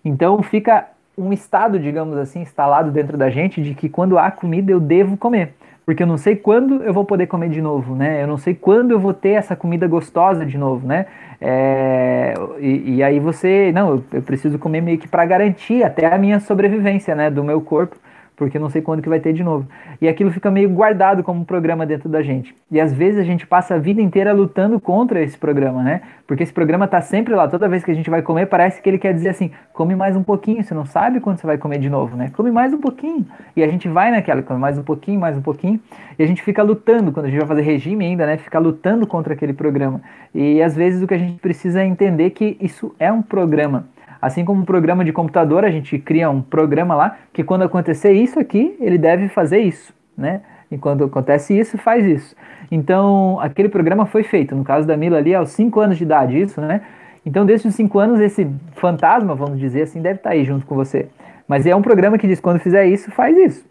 [0.04, 4.72] Então fica um estado, digamos assim, instalado dentro da gente de que quando há comida
[4.72, 5.54] eu devo comer.
[5.86, 8.24] Porque eu não sei quando eu vou poder comer de novo, né?
[8.24, 11.08] Eu não sei quando eu vou ter essa comida gostosa de novo, né?
[11.42, 16.06] É, e, e, aí você, não, eu, eu preciso comer meio que para garantir até
[16.06, 17.30] a minha sobrevivência, né?
[17.30, 17.98] Do meu corpo
[18.36, 19.68] porque não sei quando que vai ter de novo.
[20.02, 22.56] E aquilo fica meio guardado como um programa dentro da gente.
[22.72, 26.02] E às vezes a gente passa a vida inteira lutando contra esse programa, né?
[26.26, 27.48] Porque esse programa tá sempre lá.
[27.48, 30.16] Toda vez que a gente vai comer, parece que ele quer dizer assim: come mais
[30.16, 30.64] um pouquinho.
[30.64, 32.32] Você não sabe quando você vai comer de novo, né?
[32.36, 33.26] Come mais um pouquinho.
[33.56, 35.80] E a gente vai naquela, come mais um pouquinho, mais um pouquinho.
[36.18, 38.38] E a gente fica lutando, quando a gente vai fazer regime ainda, né?
[38.38, 40.02] Fica lutando contra aquele programa.
[40.34, 43.86] E às vezes o que a gente precisa é entender que isso é um programa.
[44.24, 48.14] Assim como um programa de computador, a gente cria um programa lá que quando acontecer
[48.14, 50.40] isso aqui, ele deve fazer isso, né?
[50.72, 52.34] E quando acontece isso, faz isso.
[52.72, 56.40] Então, aquele programa foi feito, no caso da Mila ali, aos 5 anos de idade,
[56.40, 56.84] isso, né?
[57.26, 60.66] Então, desde os 5 anos, esse fantasma, vamos dizer assim, deve estar tá aí junto
[60.66, 61.10] com você.
[61.46, 63.66] Mas é um programa que diz, quando fizer isso, faz isso.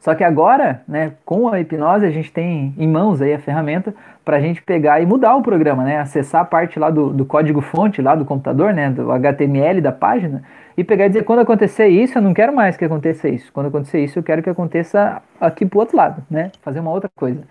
[0.00, 3.94] Só que agora, né, com a hipnose, a gente tem em mãos aí a ferramenta
[4.24, 7.24] para a gente pegar e mudar o programa, né, acessar a parte lá do, do
[7.24, 10.42] código-fonte lá do computador, né, do HTML da página,
[10.76, 13.52] e pegar e dizer, quando acontecer isso, eu não quero mais que aconteça isso.
[13.52, 17.10] Quando acontecer isso, eu quero que aconteça aqui pro outro lado, né, fazer uma outra
[17.14, 17.42] coisa.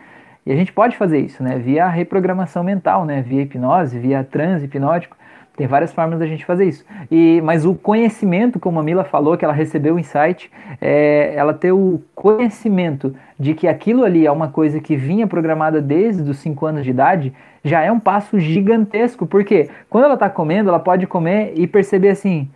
[0.46, 4.66] E a gente pode fazer isso, né, via reprogramação mental, né, via hipnose, via transe
[4.66, 5.16] hipnótico,
[5.62, 6.84] tem várias formas da gente fazer isso.
[7.12, 10.50] E, mas o conhecimento, como a Mila falou, que ela recebeu o insight,
[10.82, 15.80] é, ela ter o conhecimento de que aquilo ali é uma coisa que vinha programada
[15.80, 17.32] desde os 5 anos de idade,
[17.64, 19.28] já é um passo gigantesco.
[19.28, 22.50] Porque quando ela está comendo, ela pode comer e perceber assim,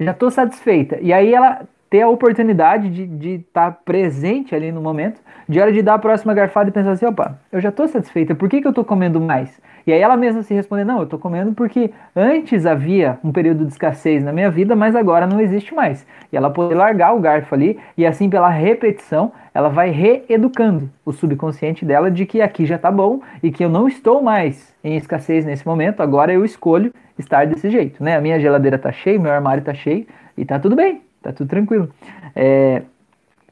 [0.00, 0.98] já estou satisfeita.
[1.02, 5.72] E aí ela ter a oportunidade de estar tá presente ali no momento, de hora
[5.72, 8.60] de dar a próxima garfada e pensar assim, opa, eu já estou satisfeita, por que,
[8.60, 9.60] que eu estou comendo mais?
[9.86, 13.64] E aí ela mesma se responder, não, eu estou comendo porque antes havia um período
[13.64, 16.04] de escassez na minha vida, mas agora não existe mais.
[16.32, 21.12] E ela poder largar o garfo ali, e assim pela repetição, ela vai reeducando o
[21.12, 24.96] subconsciente dela de que aqui já está bom e que eu não estou mais em
[24.96, 28.16] escassez nesse momento, agora eu escolho estar desse jeito, né?
[28.16, 31.48] A minha geladeira está cheia, meu armário está cheio e está tudo bem, tá tudo
[31.48, 31.88] tranquilo.
[32.34, 32.82] É,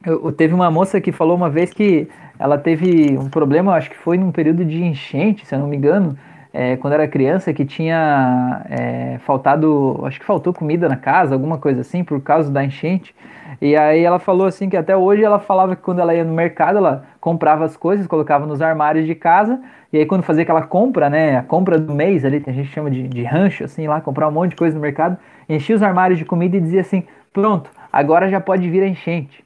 [0.05, 2.07] eu, teve uma moça que falou uma vez que
[2.37, 5.77] ela teve um problema, acho que foi num período de enchente, se eu não me
[5.77, 6.17] engano,
[6.53, 11.57] é, quando era criança, que tinha é, faltado, acho que faltou comida na casa, alguma
[11.57, 13.13] coisa assim, por causa da enchente.
[13.61, 16.33] E aí ela falou assim que até hoje ela falava que quando ela ia no
[16.33, 19.59] mercado, ela comprava as coisas, colocava nos armários de casa,
[19.91, 22.69] e aí quando fazia aquela compra, né, a compra do mês ali, que a gente
[22.69, 25.17] chama de, de rancho, assim, lá, comprar um monte de coisa no mercado,
[25.49, 27.03] enchia os armários de comida e dizia assim,
[27.35, 29.43] pronto, agora já pode vir a enchente.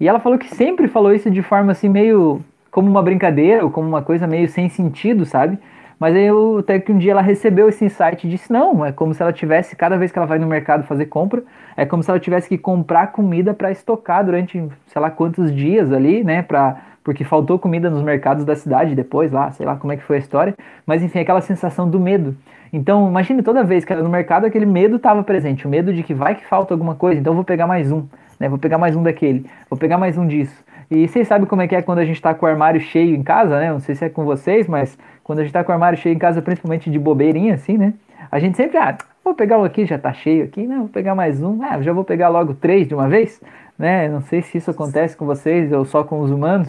[0.00, 2.40] E ela falou que sempre falou isso de forma assim meio
[2.72, 5.56] como uma brincadeira ou como uma coisa meio sem sentido, sabe?
[5.98, 8.90] Mas aí eu, até que um dia ela recebeu esse insight e disse: não, é
[8.90, 11.44] como se ela tivesse, cada vez que ela vai no mercado fazer compra,
[11.76, 15.92] é como se ela tivesse que comprar comida para estocar durante sei lá quantos dias
[15.92, 16.42] ali, né?
[16.42, 20.02] Pra, porque faltou comida nos mercados da cidade depois lá, sei lá como é que
[20.02, 20.54] foi a história.
[20.86, 22.36] Mas enfim, aquela sensação do medo.
[22.72, 26.14] Então, imagine toda vez que no mercado, aquele medo estava presente, o medo de que
[26.14, 28.04] vai que falta alguma coisa, então vou pegar mais um,
[28.38, 28.48] né?
[28.48, 30.64] Vou pegar mais um daquele, vou pegar mais um disso.
[30.90, 33.14] E vocês sabem como é que é quando a gente está com o armário cheio
[33.14, 33.72] em casa, né?
[33.72, 36.14] Não sei se é com vocês, mas quando a gente tá com o armário cheio
[36.14, 37.94] em casa, principalmente de bobeirinha, assim, né?
[38.30, 41.14] A gente sempre, ah, vou pegar um aqui, já tá cheio aqui, não, vou pegar
[41.14, 43.40] mais um, ah, já vou pegar logo três de uma vez,
[43.78, 44.08] né?
[44.08, 46.68] Não sei se isso acontece com vocês ou só com os humanos,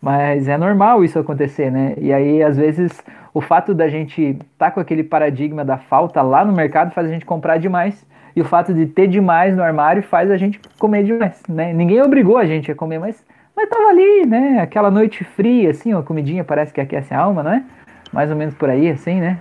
[0.00, 1.94] mas é normal isso acontecer, né?
[1.98, 3.02] E aí, às vezes,
[3.34, 7.12] o fato da gente tá com aquele paradigma da falta lá no mercado faz a
[7.12, 8.06] gente comprar demais.
[8.34, 11.72] E o fato de ter demais no armário faz a gente comer demais, né?
[11.72, 13.24] Ninguém obrigou a gente a comer, mas,
[13.56, 14.60] mas tava ali, né?
[14.60, 17.64] Aquela noite fria, assim, uma comidinha parece que aquece a alma, não é?
[18.12, 19.38] mais ou menos por aí, assim, né?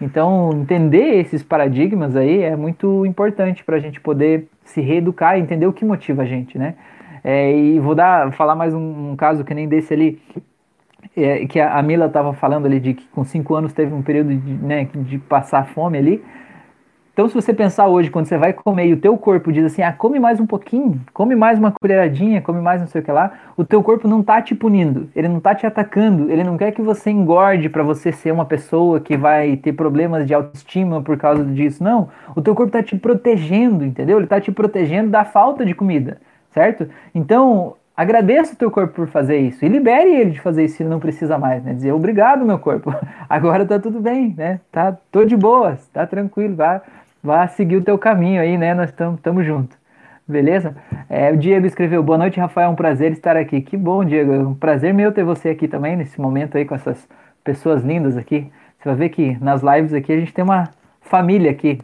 [0.00, 5.40] Então, entender esses paradigmas aí é muito importante para a gente poder se reeducar e
[5.40, 6.74] entender o que motiva a gente, né?
[7.30, 10.18] É, e vou dar, falar mais um, um, caso que nem desse ali,
[11.14, 14.00] é, que a, a Mila estava falando ali de que com cinco anos teve um
[14.00, 16.24] período de, né, de passar fome ali.
[17.12, 19.82] Então, se você pensar hoje, quando você vai comer e o teu corpo diz assim,
[19.82, 23.12] ah, come mais um pouquinho, come mais uma colheradinha, come mais não sei o que
[23.12, 26.56] lá, o teu corpo não tá te punindo, ele não tá te atacando, ele não
[26.56, 31.02] quer que você engorde para você ser uma pessoa que vai ter problemas de autoestima
[31.02, 32.08] por causa disso, não.
[32.34, 34.16] O teu corpo tá te protegendo, entendeu?
[34.16, 36.18] Ele tá te protegendo da falta de comida,
[36.52, 36.88] certo?
[37.14, 40.82] Então, agradeça o teu corpo por fazer isso e libere ele de fazer isso se
[40.82, 41.74] ele não precisa mais, né?
[41.74, 42.94] Dizer obrigado, meu corpo,
[43.28, 44.60] agora tá tudo bem, né?
[44.70, 46.80] Tá, tô de boas, tá tranquilo, vai
[47.22, 48.74] vá seguir o teu caminho aí, né?
[48.74, 49.76] Nós estamos juntos.
[50.26, 50.76] Beleza?
[51.08, 53.60] É, o Diego escreveu, boa noite, Rafael, é um prazer estar aqui.
[53.60, 56.74] Que bom, Diego, é um prazer meu ter você aqui também, nesse momento aí, com
[56.74, 57.08] essas
[57.42, 58.50] pessoas lindas aqui.
[58.78, 60.68] Você vai ver que nas lives aqui a gente tem uma
[61.00, 61.80] família aqui,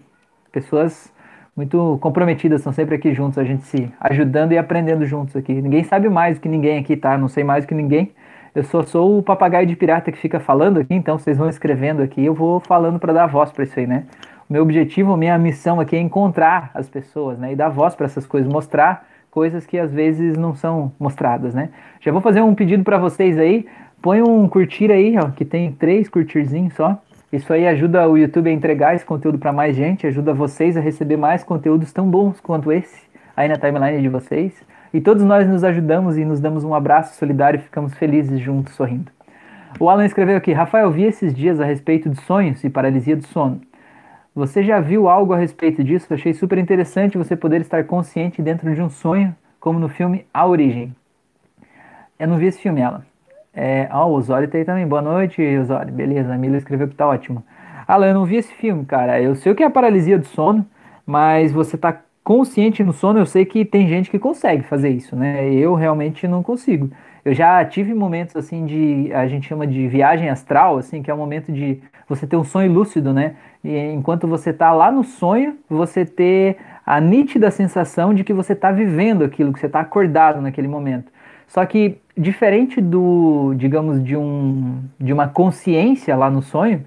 [0.53, 1.12] pessoas
[1.57, 5.53] muito comprometidas, estão sempre aqui juntos, a gente se ajudando e aprendendo juntos aqui.
[5.53, 7.17] Ninguém sabe mais que ninguém aqui, tá?
[7.17, 8.11] Não sei mais que ninguém.
[8.55, 12.03] Eu só sou o papagaio de pirata que fica falando aqui, então vocês vão escrevendo
[12.03, 14.05] aqui, eu vou falando para dar voz para isso aí, né?
[14.49, 17.53] O meu objetivo, minha missão aqui é encontrar as pessoas, né?
[17.53, 21.71] E dar voz para essas coisas, mostrar coisas que às vezes não são mostradas, né?
[22.01, 23.67] Já vou fazer um pedido para vocês aí,
[24.03, 27.01] põe um curtir aí, ó, que tem três curtirzinhos só.
[27.35, 30.81] Isso aí ajuda o YouTube a entregar esse conteúdo para mais gente, ajuda vocês a
[30.81, 33.03] receber mais conteúdos tão bons quanto esse
[33.37, 34.64] aí na timeline de vocês.
[34.92, 38.75] E todos nós nos ajudamos e nos damos um abraço solidário e ficamos felizes juntos,
[38.75, 39.11] sorrindo.
[39.81, 43.27] O Alan escreveu aqui: Rafael, vi esses dias a respeito de sonhos e paralisia do
[43.27, 43.61] sono.
[44.33, 46.14] Você já viu algo a respeito disso?
[46.14, 50.47] achei super interessante você poder estar consciente dentro de um sonho, como no filme A
[50.47, 50.94] Origem.
[52.16, 53.03] Eu não vi esse filme, Alan.
[53.55, 54.87] É, o Osório tá aí também.
[54.87, 55.93] Boa noite, Osório.
[55.93, 57.45] Beleza, a Mila escreveu que tá ótimo.
[57.87, 59.21] Alan, eu não vi esse filme, cara.
[59.21, 60.67] Eu sei o que é a paralisia do sono,
[61.07, 65.14] mas você tá consciente no sono, eu sei que tem gente que consegue fazer isso,
[65.14, 65.53] né?
[65.53, 66.90] Eu realmente não consigo.
[67.23, 71.14] Eu já tive momentos assim de, a gente chama de viagem astral, assim, que é
[71.14, 73.37] o momento de você ter um sonho lúcido, né?
[73.62, 78.55] E enquanto você tá lá no sonho, você ter a nítida sensação de que você
[78.55, 81.12] está vivendo aquilo, que você está acordado naquele momento.
[81.47, 86.85] Só que diferente do, digamos, de um de uma consciência lá no sonho,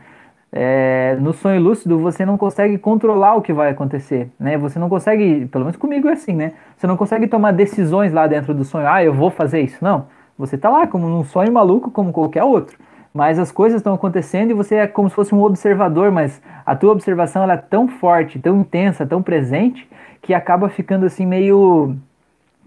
[0.51, 4.57] é, no sonho lúcido você não consegue controlar o que vai acontecer, né?
[4.57, 6.53] Você não consegue, pelo menos comigo é assim, né?
[6.77, 8.87] Você não consegue tomar decisões lá dentro do sonho.
[8.87, 9.83] Ah, eu vou fazer isso.
[9.83, 10.07] Não.
[10.37, 12.77] Você tá lá como num sonho maluco, como qualquer outro.
[13.13, 16.75] Mas as coisas estão acontecendo e você é como se fosse um observador, mas a
[16.75, 19.87] tua observação ela é tão forte, tão intensa, tão presente,
[20.21, 21.95] que acaba ficando assim meio.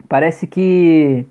[0.09, 1.25] Parece que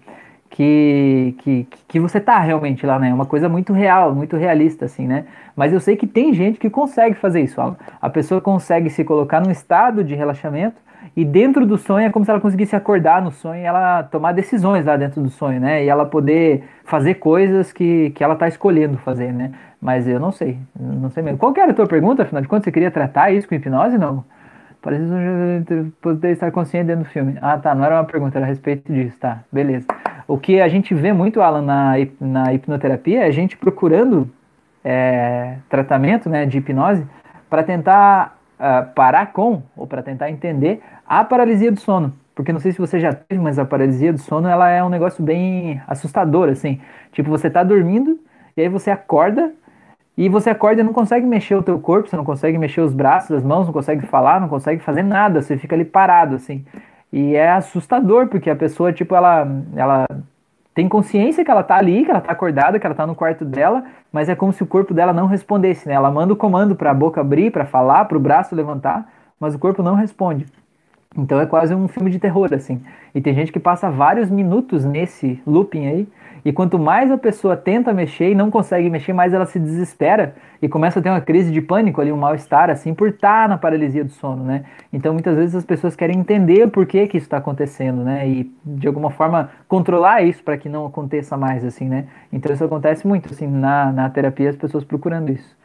[0.50, 3.10] que, que, que você tá realmente lá, né?
[3.10, 5.26] É uma coisa muito real, muito realista, assim, né?
[5.56, 7.60] Mas eu sei que tem gente que consegue fazer isso.
[8.02, 10.78] A pessoa consegue se colocar num estado de relaxamento
[11.16, 14.32] e dentro do sonho é como se ela conseguisse acordar no sonho e ela tomar
[14.32, 15.84] decisões lá dentro do sonho, né?
[15.84, 19.52] E ela poder fazer coisas que, que ela tá escolhendo fazer, né?
[19.82, 21.38] Mas eu não sei, não sei mesmo.
[21.38, 22.66] Qual que era a tua pergunta, afinal de contas?
[22.66, 24.26] Você queria tratar isso com hipnose, não?
[24.82, 25.04] Parece
[26.02, 27.38] poder estar consciente dentro do filme.
[27.42, 29.86] Ah, tá, não era uma pergunta, era a respeito disso, tá, beleza.
[30.26, 34.30] O que a gente vê muito, Alan, na, na hipnoterapia é a gente procurando
[34.84, 37.06] é, tratamento né, de hipnose
[37.50, 42.14] para tentar uh, parar com, ou para tentar entender, a paralisia do sono.
[42.34, 44.88] Porque não sei se você já teve, mas a paralisia do sono ela é um
[44.88, 46.80] negócio bem assustador, assim.
[47.12, 48.18] Tipo, você está dormindo
[48.56, 49.52] e aí você acorda
[50.20, 52.94] e você acorda e não consegue mexer o teu corpo, você não consegue mexer os
[52.94, 56.66] braços, as mãos, não consegue falar, não consegue fazer nada, você fica ali parado, assim.
[57.10, 60.06] E é assustador, porque a pessoa, tipo, ela, ela
[60.76, 63.46] tem consciência que ela tá ali, que ela tá acordada, que ela tá no quarto
[63.46, 65.94] dela, mas é como se o corpo dela não respondesse, né?
[65.94, 69.56] Ela manda o comando para a boca abrir, para falar, para o braço levantar, mas
[69.56, 70.46] o corpo não responde.
[71.18, 72.82] Então é quase um filme de terror, assim.
[73.16, 76.08] E tem gente que passa vários minutos nesse looping aí,
[76.44, 80.36] e quanto mais a pessoa tenta mexer e não consegue mexer, mais ela se desespera
[80.62, 83.48] e começa a ter uma crise de pânico ali, um mal-estar, assim, por estar tá
[83.48, 84.66] na paralisia do sono, né?
[84.92, 88.28] Então muitas vezes as pessoas querem entender por que, que isso está acontecendo, né?
[88.28, 92.06] E de alguma forma controlar isso para que não aconteça mais, assim, né?
[92.32, 95.58] Então isso acontece muito, assim, na, na terapia as pessoas procurando isso.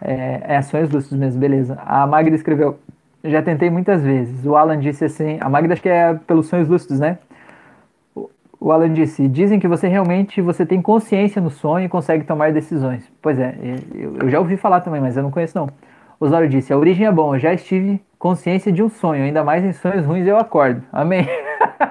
[0.00, 1.78] É, é sonhos lúcidos mesmo, beleza.
[1.84, 2.78] A Magda escreveu,
[3.24, 4.44] já tentei muitas vezes.
[4.46, 7.18] O Alan disse assim, a Magda acho que é pelos sonhos lúcidos, né?
[8.60, 12.52] O Alan disse: dizem que você realmente você tem consciência no sonho e consegue tomar
[12.52, 13.10] decisões.
[13.22, 13.54] Pois é,
[13.94, 15.68] eu, já ouvi falar também, mas eu não conheço não.
[16.20, 19.64] Osório disse: a origem é bom, eu já estive consciência de um sonho, ainda mais
[19.64, 20.82] em sonhos ruins eu acordo.
[20.92, 21.26] Amém.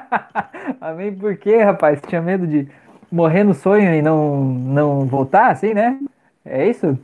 [0.79, 1.99] Amém por quê, rapaz?
[2.08, 2.67] Tinha medo de
[3.12, 5.97] morrer no sonho e não, não voltar, assim, né?
[6.45, 6.95] É isso?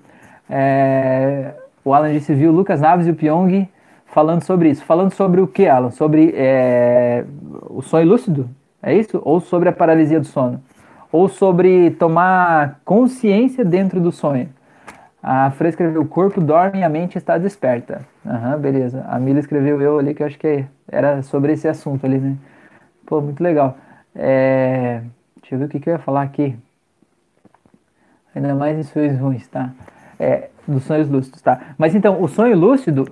[0.47, 1.53] É...
[1.83, 3.67] O Alan disse: viu Lucas Naves e o Pyong
[4.05, 4.85] falando sobre isso.
[4.85, 5.89] Falando sobre o que, Alan?
[5.89, 7.25] Sobre é...
[7.67, 8.47] o sonho lúcido?
[8.85, 9.19] É isso?
[9.25, 10.61] Ou sobre a paralisia do sono.
[11.11, 14.47] Ou sobre tomar consciência dentro do sonho.
[15.23, 18.05] A Fran escreveu: o corpo dorme e a mente está desperta.
[18.23, 19.03] Aham, beleza.
[19.07, 22.35] A Mila escreveu eu ali, que eu acho que era sobre esse assunto ali, né?
[23.07, 23.75] Pô, muito legal.
[24.13, 25.01] É...
[25.41, 26.55] Deixa eu ver o que, que eu ia falar aqui.
[28.35, 29.71] Ainda mais em sonhos ruins, tá?
[30.19, 31.59] É, dos sonhos lúcidos, tá?
[31.75, 33.07] Mas então, o sonho lúcido,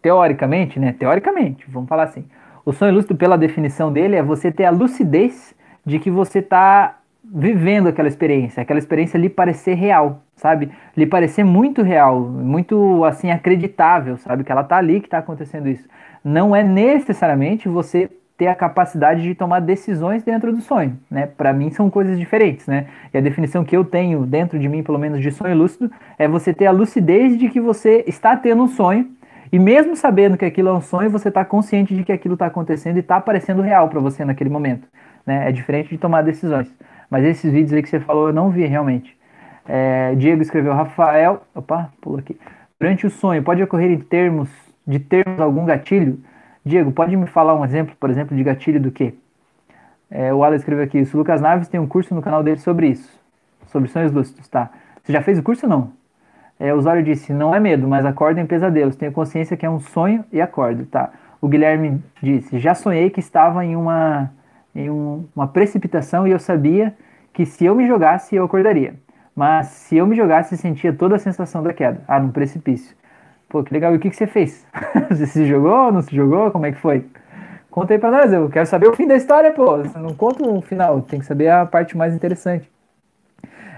[0.00, 0.94] teoricamente, né?
[0.98, 2.24] Teoricamente, vamos falar assim.
[2.64, 5.54] O sonho lúcido, pela definição dele, é você ter a lucidez
[5.84, 10.70] de que você está vivendo aquela experiência, aquela experiência lhe parecer real, sabe?
[10.96, 14.44] Lhe parecer muito real, muito assim acreditável, sabe?
[14.44, 15.88] Que ela tá ali, que está acontecendo isso.
[16.24, 21.26] Não é necessariamente você ter a capacidade de tomar decisões dentro do sonho, né?
[21.26, 22.86] Para mim são coisas diferentes, né?
[23.12, 26.26] E a definição que eu tenho dentro de mim, pelo menos de sonho lúcido, é
[26.26, 29.08] você ter a lucidez de que você está tendo um sonho
[29.52, 32.46] E mesmo sabendo que aquilo é um sonho, você está consciente de que aquilo está
[32.46, 34.88] acontecendo e está parecendo real para você naquele momento.
[35.26, 35.46] Né?
[35.46, 36.74] É diferente de tomar decisões.
[37.10, 39.14] Mas esses vídeos aí que você falou, eu não vi realmente.
[39.68, 42.38] É, Diego escreveu, Rafael, opa, pula aqui.
[42.80, 44.48] Durante o sonho, pode ocorrer em termos
[44.86, 46.18] de termos algum gatilho?
[46.64, 49.14] Diego, pode me falar um exemplo, por exemplo, de gatilho do quê?
[50.10, 52.88] É, o Alan escreveu aqui, o Lucas Naves tem um curso no canal dele sobre
[52.88, 53.20] isso,
[53.66, 54.70] sobre sonhos lúcidos, tá?
[55.02, 56.01] Você já fez o curso ou não?
[56.62, 59.68] É, o usuário disse, não é medo, mas acordo em pesadelos, tenho consciência que é
[59.68, 61.10] um sonho e acordo, tá?
[61.40, 64.30] O Guilherme disse, já sonhei que estava em uma
[64.72, 66.94] em um, uma precipitação e eu sabia
[67.32, 68.94] que se eu me jogasse eu acordaria.
[69.34, 72.00] Mas se eu me jogasse, sentia toda a sensação da queda.
[72.06, 72.94] Ah, no precipício.
[73.48, 73.92] Pô, que legal.
[73.92, 74.64] E o que, que você fez?
[75.10, 75.90] você se jogou?
[75.90, 76.52] Não se jogou?
[76.52, 77.04] Como é que foi?
[77.72, 78.32] Conta aí pra nós.
[78.32, 79.78] Eu quero saber o fim da história, pô.
[79.78, 81.02] Você não conta o final.
[81.02, 82.70] Tem que saber a parte mais interessante.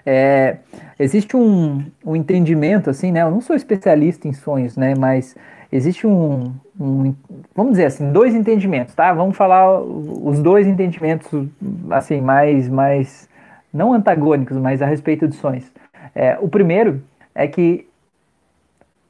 [0.07, 0.59] É,
[0.99, 3.23] existe um, um entendimento, assim, né?
[3.23, 4.95] Eu não sou especialista em sonhos, né?
[4.95, 5.35] Mas
[5.73, 7.15] existe um, um,
[7.55, 9.13] vamos dizer assim, dois entendimentos, tá?
[9.13, 11.49] Vamos falar os dois entendimentos,
[11.91, 13.29] assim, mais, mais
[13.73, 15.71] não antagônicos, mas a respeito de sonhos.
[16.15, 17.03] É, o primeiro
[17.35, 17.87] é que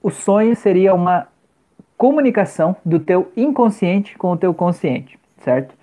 [0.02, 1.28] o sonho seria uma
[1.96, 5.74] comunicação do teu inconsciente com o teu consciente, certo?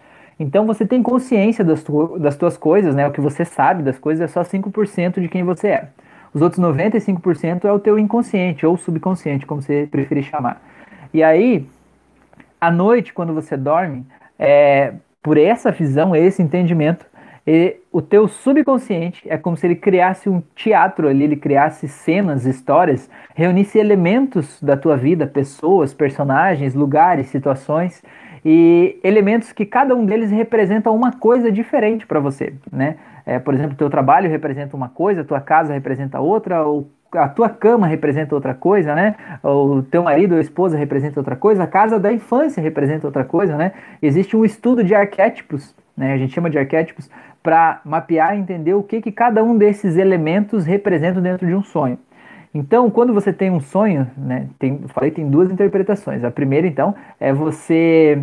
[0.41, 3.07] Então você tem consciência das, tu, das tuas coisas, né?
[3.07, 5.87] O que você sabe das coisas é só 5% de quem você é.
[6.33, 10.61] Os outros 95% é o teu inconsciente ou subconsciente, como você preferir chamar.
[11.13, 11.67] E aí,
[12.59, 14.05] à noite, quando você dorme,
[14.39, 17.05] é, por essa visão, esse entendimento,
[17.91, 23.09] o teu subconsciente é como se ele criasse um teatro ali, ele criasse cenas, histórias,
[23.35, 28.01] reunisse elementos da tua vida, pessoas, personagens, lugares, situações
[28.43, 32.97] e elementos que cada um deles representa uma coisa diferente para você, né?
[33.25, 37.49] É, por exemplo, teu trabalho representa uma coisa, tua casa representa outra, ou a tua
[37.49, 39.15] cama representa outra coisa, né?
[39.43, 43.55] O teu marido ou esposa representa outra coisa, a casa da infância representa outra coisa,
[43.55, 43.73] né?
[44.01, 46.13] Existe um estudo de arquétipos, né?
[46.13, 47.09] A gente chama de arquétipos
[47.43, 51.63] para mapear e entender o que, que cada um desses elementos representa dentro de um
[51.63, 51.97] sonho.
[52.53, 54.47] Então, quando você tem um sonho, né?
[54.59, 56.23] Tem, falei tem duas interpretações.
[56.23, 58.21] A primeira, então, é você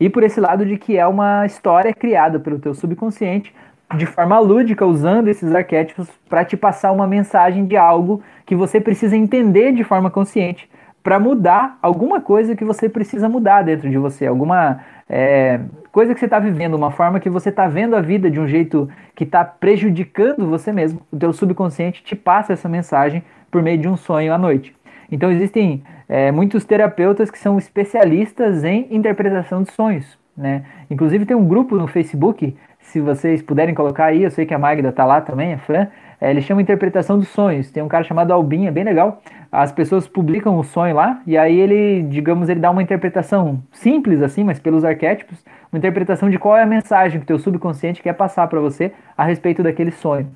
[0.00, 3.54] ir por esse lado de que é uma história criada pelo teu subconsciente
[3.96, 8.80] de forma lúdica, usando esses arquétipos para te passar uma mensagem de algo que você
[8.80, 10.68] precisa entender de forma consciente
[11.02, 15.58] para mudar alguma coisa que você precisa mudar dentro de você, alguma é,
[15.90, 18.46] coisa que você está vivendo, uma forma que você está vendo a vida de um
[18.46, 21.00] jeito que está prejudicando você mesmo.
[21.10, 24.74] O teu subconsciente te passa essa mensagem por meio de um sonho à noite.
[25.10, 30.18] Então existem é, muitos terapeutas que são especialistas em interpretação de sonhos.
[30.36, 30.62] Né?
[30.90, 32.54] Inclusive tem um grupo no Facebook
[32.88, 35.88] se vocês puderem colocar aí, eu sei que a Magda tá lá também, a fã,
[36.20, 37.70] é, ele chama Interpretação dos Sonhos.
[37.70, 39.22] Tem um cara chamado Albinha, bem legal.
[39.52, 44.22] As pessoas publicam o sonho lá e aí ele, digamos, ele dá uma interpretação simples
[44.22, 48.02] assim, mas pelos arquétipos, uma interpretação de qual é a mensagem que o teu subconsciente
[48.02, 50.26] quer passar para você a respeito daquele sonho.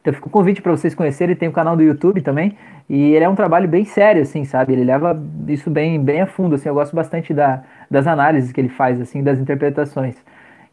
[0.00, 2.56] Então fica o convite para vocês conhecerem, tem o um canal do YouTube também,
[2.88, 4.72] e ele é um trabalho bem sério, assim, sabe?
[4.72, 8.60] Ele leva isso bem, bem a fundo, assim, eu gosto bastante da, das análises que
[8.60, 10.16] ele faz, assim, das interpretações.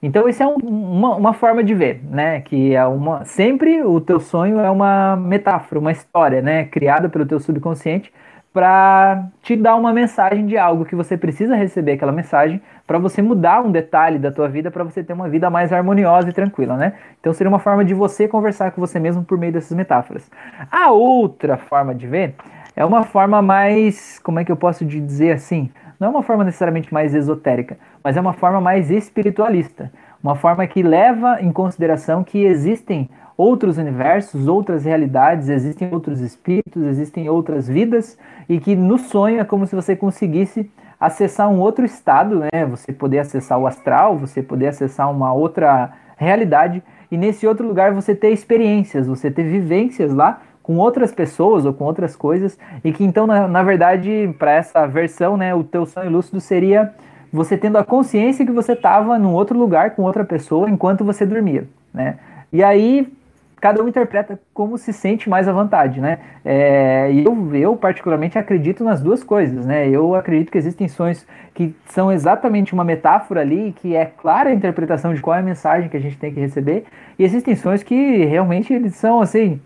[0.01, 2.41] Então isso é um, uma, uma forma de ver, né?
[2.41, 6.65] Que é uma sempre o teu sonho é uma metáfora, uma história, né?
[6.65, 8.13] Criada pelo teu subconsciente
[8.55, 13.21] para te dar uma mensagem de algo que você precisa receber aquela mensagem para você
[13.21, 16.77] mudar um detalhe da tua vida para você ter uma vida mais harmoniosa e tranquila,
[16.77, 16.93] né?
[17.19, 20.31] Então seria uma forma de você conversar com você mesmo por meio dessas metáforas.
[20.71, 22.35] A outra forma de ver
[22.77, 25.69] é uma forma mais, como é que eu posso dizer assim?
[25.99, 29.91] não é uma forma necessariamente mais esotérica, mas é uma forma mais espiritualista,
[30.21, 36.83] uma forma que leva em consideração que existem outros universos, outras realidades, existem outros espíritos,
[36.83, 38.17] existem outras vidas
[38.47, 42.65] e que no sonho é como se você conseguisse acessar um outro estado, né?
[42.69, 46.81] Você poder acessar o astral, você poder acessar uma outra realidade
[47.11, 51.73] e nesse outro lugar você ter experiências, você ter vivências lá com outras pessoas ou
[51.73, 55.85] com outras coisas, e que então, na, na verdade, para essa versão, né, o teu
[55.85, 56.91] sonho lúcido seria
[57.31, 61.23] você tendo a consciência que você estava num outro lugar com outra pessoa enquanto você
[61.23, 62.17] dormia, né?
[62.51, 63.13] E aí
[63.59, 66.19] cada um interpreta como se sente mais à vontade, né?
[66.43, 69.87] É, e eu, eu particularmente acredito nas duas coisas, né?
[69.89, 74.53] Eu acredito que existem sonhos que são exatamente uma metáfora ali, que é clara a
[74.53, 76.85] interpretação de qual é a mensagem que a gente tem que receber,
[77.17, 79.59] e existem sonhos que realmente eles são assim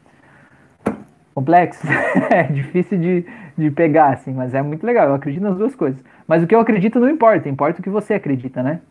[1.33, 1.87] complexo,
[2.29, 3.25] é difícil de,
[3.57, 5.07] de pegar, assim, mas é muito legal.
[5.07, 6.03] Eu acredito nas duas coisas.
[6.27, 8.81] Mas o que eu acredito não importa, importa o que você acredita, né?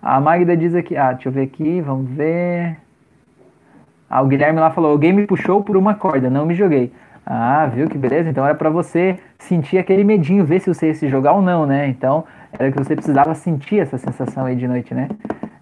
[0.00, 2.76] A Magda diz aqui, ah, deixa eu ver aqui, vamos ver.
[4.12, 6.92] Ah, o Guilherme lá falou: alguém me puxou por uma corda, não me joguei.
[7.24, 8.28] Ah, viu que beleza?
[8.28, 11.88] Então era para você sentir aquele medinho, ver se você se jogar ou não, né?
[11.88, 15.08] Então era que você precisava sentir essa sensação aí de noite, né?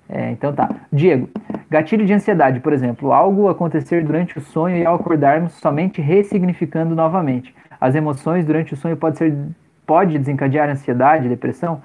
[0.09, 0.69] É, então tá.
[0.93, 1.29] Diego,
[1.71, 6.93] gatilho de ansiedade, por exemplo, algo acontecer durante o sonho e ao acordarmos somente ressignificando
[6.93, 7.55] novamente.
[7.81, 9.33] As emoções durante o sonho pode ser
[9.87, 11.81] pode desencadear ansiedade, depressão.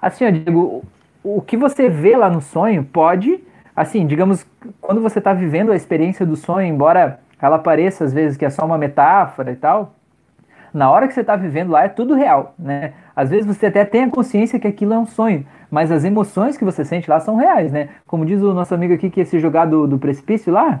[0.00, 0.84] Assim, ó, Diego,
[1.24, 3.42] o que você vê lá no sonho pode,
[3.74, 4.46] assim, digamos,
[4.80, 8.50] quando você está vivendo a experiência do sonho, embora ela pareça às vezes que é
[8.50, 9.94] só uma metáfora e tal,
[10.72, 12.92] na hora que você está vivendo lá é tudo real, né?
[13.14, 16.56] Às vezes você até tem a consciência que aquilo é um sonho, mas as emoções
[16.56, 17.90] que você sente lá são reais, né?
[18.06, 20.80] Como diz o nosso amigo aqui que ia se jogar do, do precipício lá,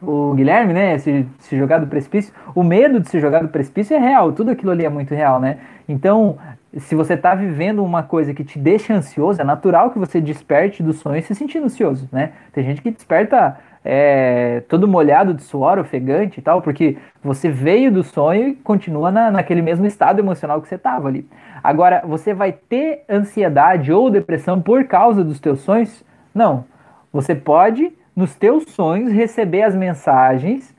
[0.00, 0.98] o Guilherme, né?
[0.98, 4.50] Se, se jogar do precipício, o medo de se jogar do precipício é real, tudo
[4.50, 5.58] aquilo ali é muito real, né?
[5.88, 6.38] Então,
[6.78, 10.82] se você está vivendo uma coisa que te deixa ansioso, é natural que você desperte
[10.82, 12.32] do sonho se sentindo ansioso, né?
[12.52, 17.92] Tem gente que desperta é, todo molhado de suor, ofegante e tal, porque você veio
[17.92, 21.28] do sonho e continua na, naquele mesmo estado emocional que você estava ali.
[21.62, 26.04] Agora, você vai ter ansiedade ou depressão por causa dos teus sonhos?
[26.34, 26.64] Não.
[27.12, 30.74] Você pode, nos teus sonhos, receber as mensagens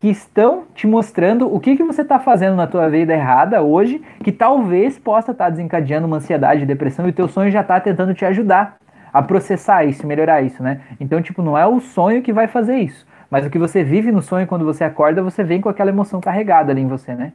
[0.00, 4.00] que estão te mostrando o que, que você está fazendo na tua vida errada hoje,
[4.22, 7.80] que talvez possa estar tá desencadeando uma ansiedade, depressão, e o teu sonho já está
[7.80, 8.76] tentando te ajudar
[9.12, 10.80] a processar isso, melhorar isso, né?
[11.00, 14.12] Então, tipo, não é o sonho que vai fazer isso, mas o que você vive
[14.12, 17.32] no sonho quando você acorda, você vem com aquela emoção carregada ali em você, né?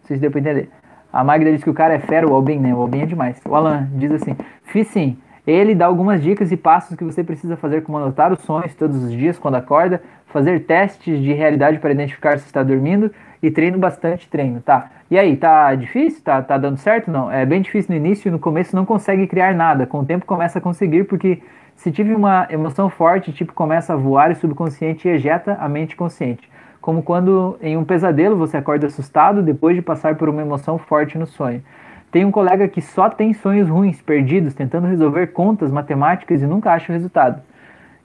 [0.00, 0.68] Não sei se deu para entender.
[1.12, 2.74] A Magda diz que o cara é fera, o Albin, né?
[2.74, 3.40] O Albin é demais.
[3.48, 5.18] O Alan diz assim: fiz sim.
[5.50, 9.02] Ele dá algumas dicas e passos que você precisa fazer, como anotar os sonhos todos
[9.02, 13.10] os dias quando acorda, fazer testes de realidade para identificar se está dormindo
[13.42, 14.90] e treino bastante treino, tá?
[15.10, 16.22] E aí, tá difícil?
[16.22, 17.10] Tá, tá dando certo?
[17.10, 19.86] Não, é bem difícil no início e no começo não consegue criar nada.
[19.86, 21.42] Com o tempo começa a conseguir, porque
[21.74, 25.96] se tive uma emoção forte, tipo, começa a voar e o subconsciente ejeta a mente
[25.96, 26.48] consciente.
[26.80, 31.18] Como quando em um pesadelo você acorda assustado depois de passar por uma emoção forte
[31.18, 31.62] no sonho.
[32.10, 36.72] Tem um colega que só tem sonhos ruins, perdidos, tentando resolver contas matemáticas e nunca
[36.72, 37.40] acha o resultado.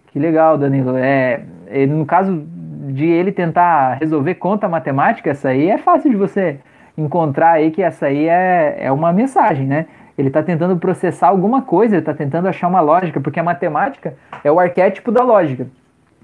[0.08, 0.96] Que legal, Danilo.
[0.96, 2.44] É, ele, no caso
[2.90, 6.60] de ele tentar resolver conta matemática, essa aí é fácil de você
[6.98, 9.88] encontrar aí que essa aí é, é uma mensagem, né?
[10.18, 14.14] Ele está tentando processar alguma coisa, ele está tentando achar uma lógica, porque a matemática
[14.44, 15.68] é o arquétipo da lógica.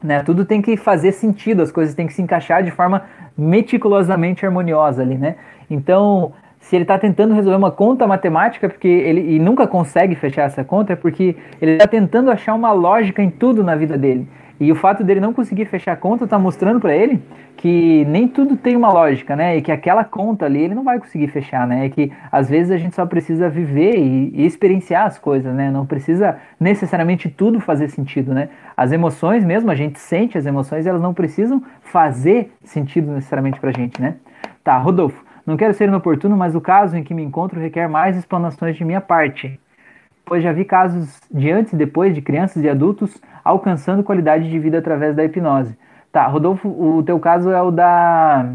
[0.01, 0.23] Né?
[0.23, 3.03] Tudo tem que fazer sentido, as coisas têm que se encaixar de forma
[3.38, 5.36] meticulosamente harmoniosa ali, né?
[5.69, 6.32] Então,
[6.62, 10.64] se ele está tentando resolver uma conta matemática porque ele e nunca consegue fechar essa
[10.64, 14.26] conta, é porque ele está tentando achar uma lógica em tudo na vida dele.
[14.59, 17.20] E o fato dele não conseguir fechar a conta está mostrando para ele
[17.57, 19.57] que nem tudo tem uma lógica, né?
[19.57, 21.88] E que aquela conta ali ele não vai conseguir fechar, né?
[21.88, 25.72] E que às vezes a gente só precisa viver e, e, experienciar as coisas, né?
[25.72, 28.49] Não precisa necessariamente tudo fazer sentido, né?
[28.78, 33.72] As emoções mesmo, a gente sente as emoções, elas não precisam fazer sentido necessariamente pra
[33.72, 34.16] gente, né?
[34.64, 38.16] Tá, Rodolfo, não quero ser inoportuno, mas o caso em que me encontro requer mais
[38.16, 39.60] explanações de minha parte
[40.32, 44.60] pois já vi casos de antes e depois de crianças e adultos alcançando qualidade de
[44.60, 45.78] vida através da hipnose.
[46.10, 48.50] Tá, Rodolfo, o teu caso é o da.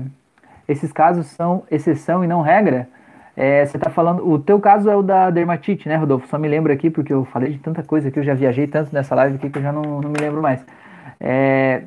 [0.66, 2.88] Esses casos são exceção e não regra?
[3.36, 4.26] É, você está falando.
[4.26, 6.26] O teu caso é o da dermatite, né, Rodolfo?
[6.28, 8.90] Só me lembro aqui, porque eu falei de tanta coisa que eu já viajei tanto
[8.94, 10.64] nessa live aqui que eu já não, não me lembro mais.
[11.20, 11.82] É,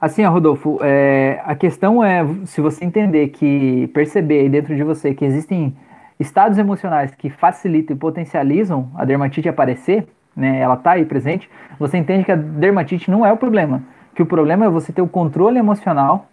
[0.00, 5.14] assim, Rodolfo, é, a questão é se você entender que, perceber aí dentro de você
[5.14, 5.76] que existem
[6.18, 11.96] estados emocionais que facilitam e potencializam a dermatite aparecer, né, ela está aí presente, você
[11.98, 13.82] entende que a dermatite não é o problema.
[14.14, 16.28] Que o problema é você ter o controle emocional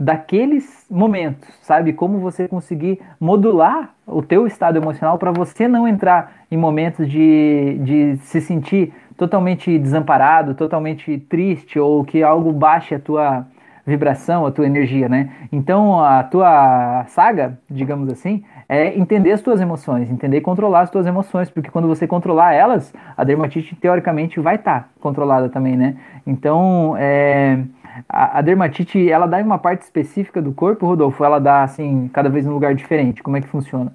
[0.00, 1.92] daqueles momentos, sabe?
[1.92, 7.78] Como você conseguir modular o teu estado emocional para você não entrar em momentos de,
[7.82, 13.46] de se sentir totalmente desamparado, totalmente triste ou que algo baixe a tua
[13.86, 15.30] vibração, a tua energia, né?
[15.52, 20.90] Então a tua saga, digamos assim, é entender as tuas emoções, entender e controlar as
[20.90, 25.76] tuas emoções, porque quando você controlar elas, a dermatite teoricamente vai estar tá controlada também,
[25.76, 25.96] né?
[26.26, 27.58] Então, é,
[28.08, 32.08] a, a, dermatite, ela dá em uma parte específica do corpo, Rodolfo, ela dá assim,
[32.12, 33.22] cada vez num lugar diferente.
[33.22, 33.92] Como é que funciona?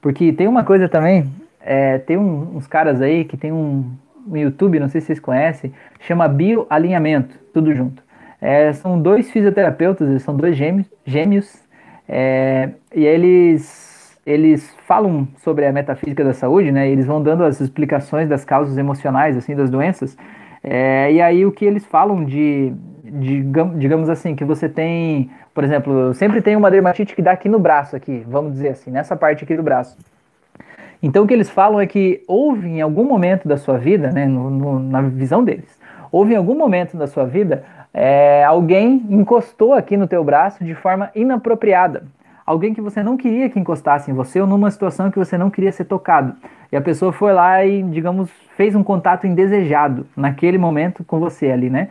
[0.00, 1.30] Porque tem uma coisa também,
[1.60, 3.90] é, tem um, uns caras aí que tem um,
[4.26, 8.02] um YouTube, não sei se vocês conhecem, chama bioalinhamento, tudo junto.
[8.40, 11.68] É, são dois fisioterapeutas, eles são dois gêmeos, gêmeos
[12.08, 13.86] é, e eles
[14.24, 16.86] eles falam sobre a metafísica da saúde, né?
[16.90, 20.18] Eles vão dando as explicações das causas emocionais, assim, das doenças.
[20.62, 22.74] É, e aí o que eles falam de,
[23.10, 27.58] digamos assim, que você tem, por exemplo, sempre tem uma dermatite que dá aqui no
[27.58, 29.96] braço, aqui, vamos dizer assim, nessa parte aqui do braço.
[31.02, 34.26] Então o que eles falam é que houve em algum momento da sua vida, né,
[34.26, 35.78] no, no, na visão deles,
[36.10, 40.74] houve em algum momento da sua vida é, alguém encostou aqui no teu braço de
[40.74, 42.04] forma inapropriada.
[42.44, 45.50] Alguém que você não queria que encostasse em você ou numa situação que você não
[45.50, 46.34] queria ser tocado.
[46.72, 51.50] E a pessoa foi lá e, digamos, fez um contato indesejado naquele momento com você
[51.50, 51.88] ali, né?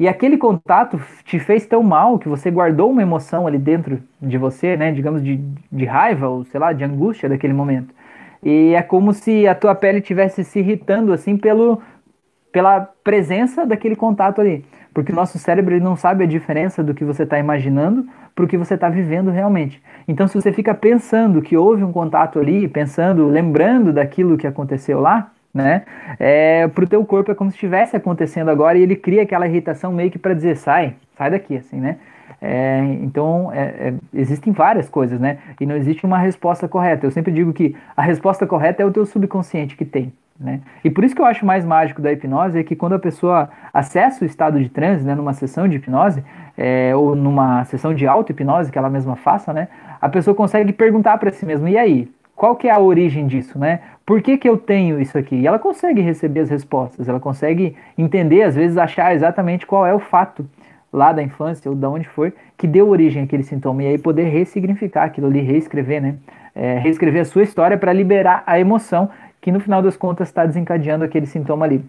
[0.00, 4.38] E aquele contato te fez tão mal que você guardou uma emoção ali dentro de
[4.38, 4.90] você, né?
[4.90, 5.36] Digamos, de,
[5.70, 7.94] de raiva ou, sei lá, de angústia daquele momento.
[8.42, 11.82] E é como se a tua pele estivesse se irritando, assim, pelo,
[12.50, 14.64] pela presença daquele contato ali.
[14.94, 18.46] Porque o nosso cérebro ele não sabe a diferença do que você está imaginando para
[18.46, 19.82] o que você está vivendo realmente.
[20.08, 24.98] Então, se você fica pensando que houve um contato ali, pensando, lembrando daquilo que aconteceu
[24.98, 25.82] lá, né?
[26.18, 29.92] É, pro teu corpo é como se estivesse acontecendo agora e ele cria aquela irritação
[29.92, 31.96] meio que para dizer sai, sai daqui, assim, né?
[32.40, 35.38] É, então é, é, existem várias coisas, né?
[35.60, 37.06] E não existe uma resposta correta.
[37.06, 40.12] Eu sempre digo que a resposta correta é o teu subconsciente que tem.
[40.40, 40.60] Né?
[40.82, 43.50] E por isso que eu acho mais mágico da hipnose é que quando a pessoa
[43.74, 46.24] acessa o estado de transe, né, numa sessão de hipnose,
[46.56, 49.68] é, ou numa sessão de auto-hipnose que ela mesma faça, né,
[50.00, 52.08] a pessoa consegue perguntar para si mesma, e aí,
[52.40, 53.80] qual que é a origem disso, né?
[54.06, 55.36] Por que, que eu tenho isso aqui?
[55.36, 59.92] E ela consegue receber as respostas, ela consegue entender, às vezes achar exatamente qual é
[59.92, 60.48] o fato
[60.90, 64.22] lá da infância ou de onde foi que deu origem àquele sintoma e aí poder
[64.22, 66.14] ressignificar aquilo ali, reescrever, né?
[66.54, 70.46] É, reescrever a sua história para liberar a emoção que no final das contas está
[70.46, 71.84] desencadeando aquele sintoma ali.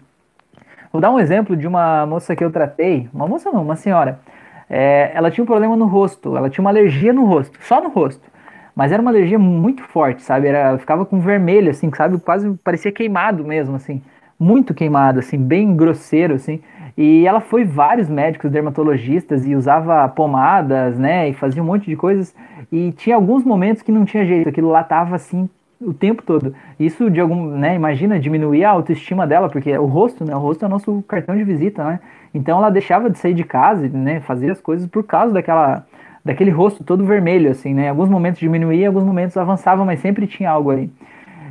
[0.92, 4.20] Vou dar um exemplo de uma moça que eu tratei, uma moça não, uma senhora.
[4.68, 7.88] É, ela tinha um problema no rosto, ela tinha uma alergia no rosto, só no
[7.88, 8.30] rosto.
[8.74, 10.48] Mas era uma alergia muito forte, sabe?
[10.48, 12.18] Era, ficava com vermelho, assim, sabe?
[12.18, 14.02] Quase parecia queimado mesmo, assim.
[14.38, 16.60] Muito queimado, assim, bem grosseiro, assim.
[16.96, 21.28] E ela foi vários médicos dermatologistas e usava pomadas, né?
[21.28, 22.34] E fazia um monte de coisas.
[22.70, 25.48] E tinha alguns momentos que não tinha jeito, aquilo lá tava assim
[25.84, 26.54] o tempo todo.
[26.78, 30.64] Isso de algum, né, imagina, diminuir a autoestima dela, porque o rosto, né, o rosto
[30.64, 32.00] é o nosso cartão de visita, né?
[32.32, 35.84] Então ela deixava de sair de casa, né, fazia as coisas por causa daquela
[36.24, 37.88] daquele rosto todo vermelho, assim, né?
[37.88, 40.90] Alguns momentos diminuía, alguns momentos avançava, mas sempre tinha algo ali.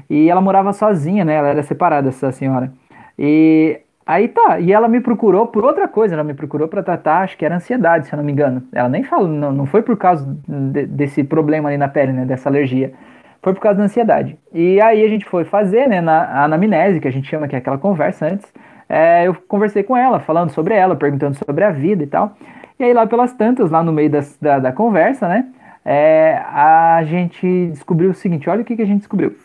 [0.10, 1.36] E ela morava sozinha, né?
[1.36, 2.72] Ela era separada, essa senhora.
[3.18, 7.22] E aí tá, e ela me procurou por outra coisa, ela me procurou para tratar,
[7.22, 8.64] acho que era ansiedade, se eu não me engano.
[8.74, 12.26] Ela nem falou, não, não foi por causa de, desse problema ali na pele, né?
[12.26, 12.94] Dessa alergia.
[13.42, 14.38] Foi por causa da ansiedade.
[14.54, 17.56] E aí a gente foi fazer, né, na a anamnese, que a gente chama que
[17.56, 18.52] é aquela conversa antes.
[18.88, 22.36] É, eu conversei com ela, falando sobre ela, perguntando sobre a vida e tal.
[22.82, 25.46] E aí lá pelas tantas, lá no meio das, da, da conversa, né,
[25.86, 29.36] é, a gente descobriu o seguinte, olha o que, que a gente descobriu.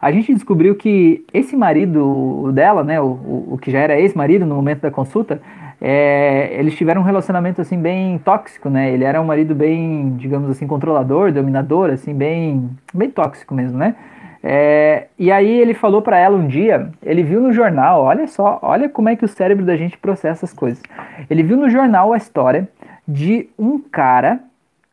[0.00, 4.54] A gente descobriu que esse marido dela, né, o, o, que já era ex-marido no
[4.54, 5.42] momento da consulta,
[5.78, 8.90] é, eles tiveram um relacionamento assim bem tóxico, né?
[8.92, 13.94] Ele era um marido bem, digamos assim, controlador, dominador, assim bem, bem tóxico mesmo, né?
[14.42, 18.58] É, e aí ele falou para ela um dia, ele viu no jornal, olha só,
[18.62, 20.82] olha como é que o cérebro da gente processa as coisas.
[21.28, 22.68] Ele viu no jornal a história
[23.06, 24.40] de um cara,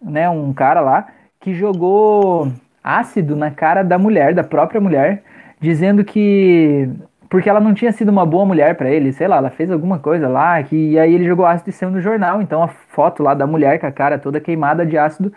[0.01, 1.07] né, um cara lá
[1.39, 2.51] que jogou
[2.83, 5.23] ácido na cara da mulher, da própria mulher,
[5.59, 6.89] dizendo que
[7.29, 9.99] porque ela não tinha sido uma boa mulher para ele, sei lá, ela fez alguma
[9.99, 13.21] coisa lá, que e aí ele jogou ácido e saiu no jornal, então a foto
[13.21, 15.33] lá da mulher com a cara toda queimada de ácido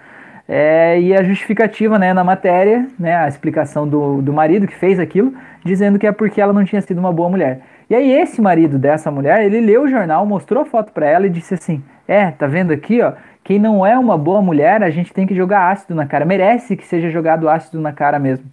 [0.48, 4.98] é, e a justificativa né, na matéria, né, a explicação do, do marido que fez
[4.98, 7.60] aquilo, dizendo que é porque ela não tinha sido uma boa mulher.
[7.90, 11.26] E aí esse marido dessa mulher, ele leu o jornal, mostrou a foto para ela
[11.26, 13.12] e disse assim: "É, tá vendo aqui, ó,
[13.44, 16.76] quem não é uma boa mulher, a gente tem que jogar ácido na cara, merece
[16.76, 18.46] que seja jogado ácido na cara mesmo".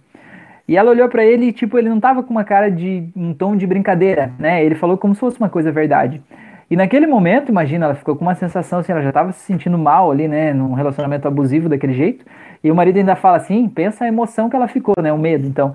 [0.68, 3.32] E ela olhou para ele e tipo, ele não tava com uma cara de um
[3.32, 4.64] tom de brincadeira, né?
[4.64, 6.20] Ele falou como se fosse uma coisa verdade.
[6.68, 9.78] E naquele momento, imagina, ela ficou com uma sensação assim, ela já estava se sentindo
[9.78, 12.24] mal ali, né, num relacionamento abusivo daquele jeito.
[12.62, 15.46] E o marido ainda fala assim, pensa a emoção que ela ficou, né, o medo.
[15.46, 15.74] Então,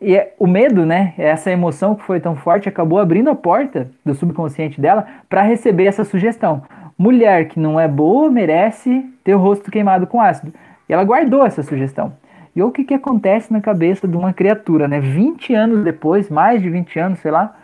[0.00, 3.90] e é, o medo, né, essa emoção que foi tão forte, acabou abrindo a porta
[4.02, 6.62] do subconsciente dela para receber essa sugestão.
[6.96, 10.54] Mulher que não é boa merece ter o rosto queimado com ácido.
[10.88, 12.14] E ela guardou essa sugestão.
[12.56, 15.00] E o que, que acontece na cabeça de uma criatura, né?
[15.00, 17.54] 20 anos depois, mais de 20 anos, sei lá,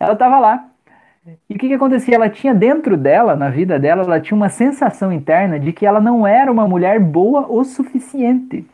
[0.00, 0.64] ela estava lá
[1.48, 2.16] e o que, que acontecia?
[2.16, 6.00] Ela tinha dentro dela, na vida dela, ela tinha uma sensação interna de que ela
[6.00, 8.66] não era uma mulher boa o suficiente.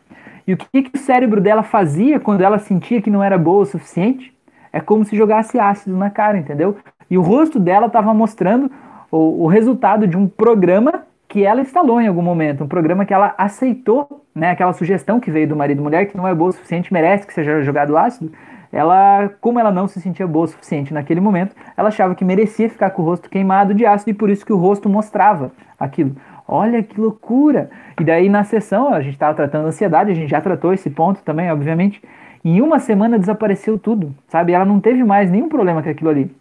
[0.47, 3.61] E o que, que o cérebro dela fazia quando ela sentia que não era boa
[3.61, 4.33] o suficiente?
[4.73, 6.77] É como se jogasse ácido na cara, entendeu?
[7.09, 8.71] E o rosto dela estava mostrando
[9.11, 13.13] o, o, resultado de um programa que ela instalou em algum momento, um programa que
[13.13, 16.53] ela aceitou, né, aquela sugestão que veio do marido mulher que não é boa o
[16.53, 18.31] suficiente, merece que seja jogado ácido
[18.71, 22.69] ela, como ela não se sentia boa o suficiente naquele momento, ela achava que merecia
[22.69, 26.15] ficar com o rosto queimado de ácido e por isso que o rosto mostrava aquilo.
[26.47, 27.69] Olha que loucura!
[27.99, 31.21] E daí na sessão, a gente estava tratando ansiedade, a gente já tratou esse ponto
[31.23, 32.01] também, obviamente.
[32.43, 34.53] Em uma semana desapareceu tudo, sabe?
[34.53, 36.35] Ela não teve mais nenhum problema com aquilo ali.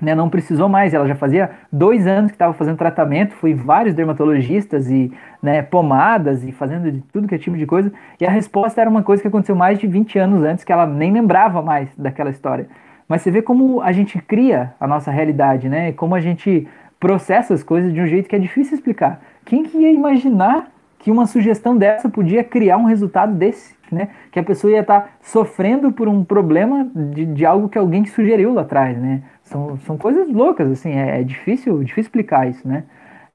[0.00, 3.94] Né, não precisou mais, ela já fazia dois anos que estava fazendo tratamento, foi vários
[3.94, 5.12] dermatologistas e
[5.42, 8.88] né, pomadas e fazendo de tudo que é tipo de coisa, e a resposta era
[8.88, 12.30] uma coisa que aconteceu mais de 20 anos antes, que ela nem lembrava mais daquela
[12.30, 12.68] história.
[13.08, 15.92] Mas você vê como a gente cria a nossa realidade, né?
[15.92, 16.66] Como a gente
[16.98, 19.20] processa as coisas de um jeito que é difícil explicar.
[19.44, 24.08] Quem que ia imaginar que uma sugestão dessa podia criar um resultado desse, né?
[24.30, 28.04] Que a pessoa ia estar tá sofrendo por um problema de, de algo que alguém
[28.06, 29.22] sugeriu lá atrás, né?
[29.52, 32.84] São, são coisas loucas, assim, é, é difícil, difícil explicar isso, né?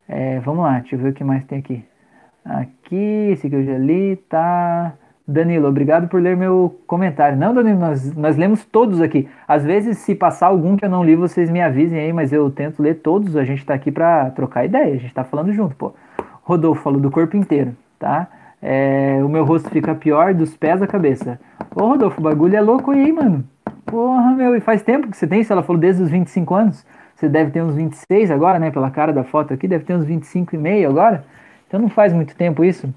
[0.10, 1.86] É, vamos lá, deixa eu ver o que mais tem aqui.
[2.44, 4.94] Aqui, esse que eu já li, tá...
[5.30, 7.38] Danilo, obrigado por ler meu comentário.
[7.38, 9.28] Não, Danilo, nós, nós lemos todos aqui.
[9.46, 12.50] Às vezes, se passar algum que eu não li, vocês me avisem aí, mas eu
[12.50, 13.36] tento ler todos.
[13.36, 15.94] A gente tá aqui para trocar ideia, a gente tá falando junto, pô.
[16.44, 18.28] Rodolfo falou do corpo inteiro, tá?
[18.62, 21.38] É, o meu rosto fica pior dos pés à cabeça.
[21.76, 23.44] Ô, Rodolfo, o bagulho é louco aí, mano.
[23.88, 25.52] Porra, meu, e faz tempo que você tem isso?
[25.52, 26.86] Ela falou desde os 25 anos.
[27.16, 28.70] Você deve ter uns 26 agora, né?
[28.70, 31.24] Pela cara da foto aqui, deve ter uns 25 e meio agora.
[31.68, 32.94] Então não faz muito tempo isso.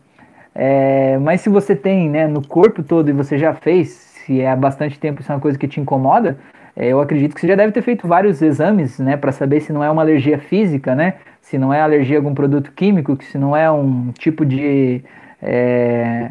[0.53, 4.51] É, mas se você tem né, no corpo todo e você já fez, se é
[4.51, 6.39] há bastante tempo isso é uma coisa que te incomoda,
[6.75, 9.73] é, eu acredito que você já deve ter feito vários exames né, para saber se
[9.73, 13.39] não é uma alergia física, né, se não é alergia a algum produto químico, se
[13.39, 15.03] não é um tipo de
[15.43, 16.31] é,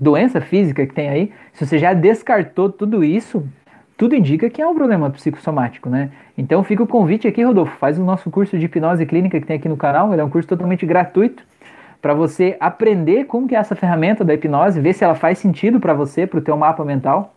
[0.00, 1.32] doença física que tem aí.
[1.52, 3.46] Se você já descartou tudo isso,
[3.96, 6.10] tudo indica que é um problema psicossomático, né?
[6.36, 9.56] Então fica o convite aqui, Rodolfo, faz o nosso curso de hipnose clínica que tem
[9.56, 11.42] aqui no canal, ele é um curso totalmente gratuito
[12.00, 15.80] para você aprender como que é essa ferramenta da hipnose, ver se ela faz sentido
[15.80, 17.34] para você, para o teu mapa mental.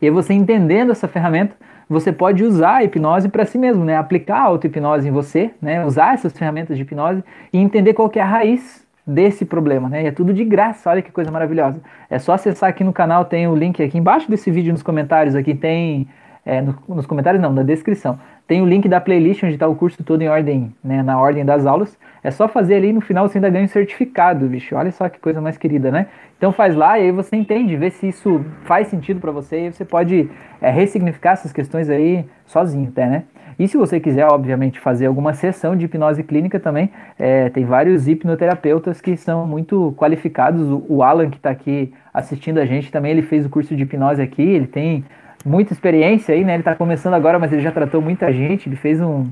[0.00, 1.56] E aí você entendendo essa ferramenta,
[1.88, 3.96] você pode usar a hipnose para si mesmo, né?
[3.96, 5.84] Aplicar a auto-hipnose em você, né?
[5.84, 7.22] Usar essas ferramentas de hipnose
[7.52, 10.04] e entender qual que é a raiz desse problema, né?
[10.04, 11.80] E é tudo de graça, olha que coisa maravilhosa.
[12.08, 15.34] É só acessar aqui no canal, tem o link aqui embaixo desse vídeo nos comentários,
[15.34, 16.08] aqui tem
[16.44, 18.18] é, no, nos comentários não, na descrição.
[18.46, 21.44] Tem o link da playlist onde está o curso todo em ordem, né, na ordem
[21.44, 21.98] das aulas.
[22.22, 24.76] É só fazer ali no final você ainda ganha um certificado, bicho.
[24.76, 26.06] Olha só que coisa mais querida, né?
[26.36, 29.72] Então faz lá e aí você entende, vê se isso faz sentido para você e
[29.72, 30.28] você pode
[30.60, 33.24] é, ressignificar essas questões aí sozinho até, né?
[33.58, 38.08] E se você quiser, obviamente, fazer alguma sessão de hipnose clínica também, é, tem vários
[38.08, 40.68] hipnoterapeutas que são muito qualificados.
[40.68, 43.82] O, o Alan, que está aqui assistindo a gente, também ele fez o curso de
[43.82, 45.04] hipnose aqui, ele tem
[45.44, 46.54] muita experiência aí, né?
[46.54, 48.68] Ele está começando agora, mas ele já tratou muita gente.
[48.68, 49.26] Ele fez um,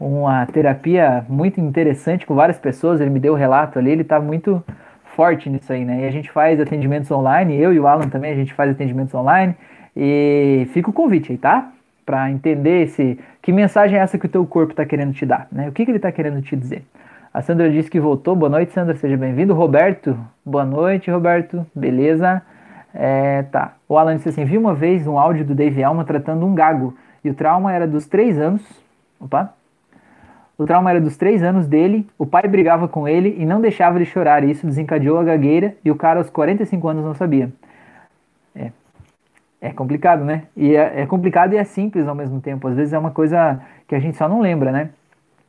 [0.00, 3.00] uma terapia muito interessante com várias pessoas.
[3.00, 3.90] Ele me deu o relato ali.
[3.90, 4.64] Ele está muito
[5.14, 6.02] forte nisso aí, né?
[6.02, 7.56] E a gente faz atendimentos online.
[7.56, 9.54] Eu e o Alan também a gente faz atendimentos online.
[9.94, 11.70] E fica o convite aí, tá?
[12.04, 15.46] Para entender esse que mensagem é essa que o teu corpo está querendo te dar,
[15.50, 15.68] né?
[15.68, 16.84] O que, que ele está querendo te dizer?
[17.32, 18.36] A Sandra disse que voltou.
[18.36, 18.94] Boa noite, Sandra.
[18.94, 19.54] Seja bem-vindo.
[19.54, 20.18] Roberto.
[20.44, 21.64] Boa noite, Roberto.
[21.74, 22.42] Beleza?
[22.92, 23.74] É, tá.
[23.88, 26.94] O Alan disse assim: vi uma vez um áudio do Dave Alma tratando um gago.
[27.24, 28.62] E o trauma era dos três anos.
[29.18, 29.54] Opa!
[30.58, 33.98] O trauma era dos três anos dele, o pai brigava com ele e não deixava
[33.98, 34.44] ele chorar.
[34.44, 37.50] E isso desencadeou a gagueira e o cara aos 45 anos não sabia.
[38.54, 38.70] É,
[39.62, 40.42] é complicado, né?
[40.56, 42.66] E é, é complicado e é simples ao mesmo tempo.
[42.66, 44.90] Às vezes é uma coisa que a gente só não lembra, né?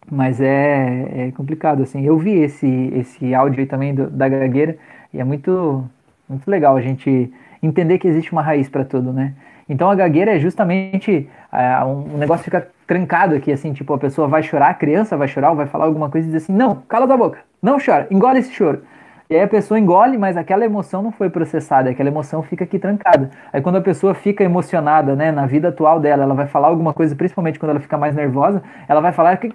[0.09, 2.05] Mas é, é complicado, assim.
[2.05, 4.77] Eu vi esse, esse áudio aí também do, da gagueira
[5.11, 5.83] e é muito,
[6.29, 9.33] muito legal a gente entender que existe uma raiz para tudo, né?
[9.67, 14.27] Então a gagueira é justamente uh, um, negócio fica trancado aqui, assim, tipo, a pessoa
[14.27, 16.83] vai chorar, a criança vai chorar ou vai falar alguma coisa e diz assim, não,
[16.87, 18.83] cala tua boca, não chora, engole esse choro.
[19.29, 22.77] E aí a pessoa engole, mas aquela emoção não foi processada, aquela emoção fica aqui
[22.77, 23.31] trancada.
[23.51, 26.93] Aí quando a pessoa fica emocionada, né, na vida atual dela, ela vai falar alguma
[26.93, 29.51] coisa, principalmente quando ela fica mais nervosa, ela vai falar que,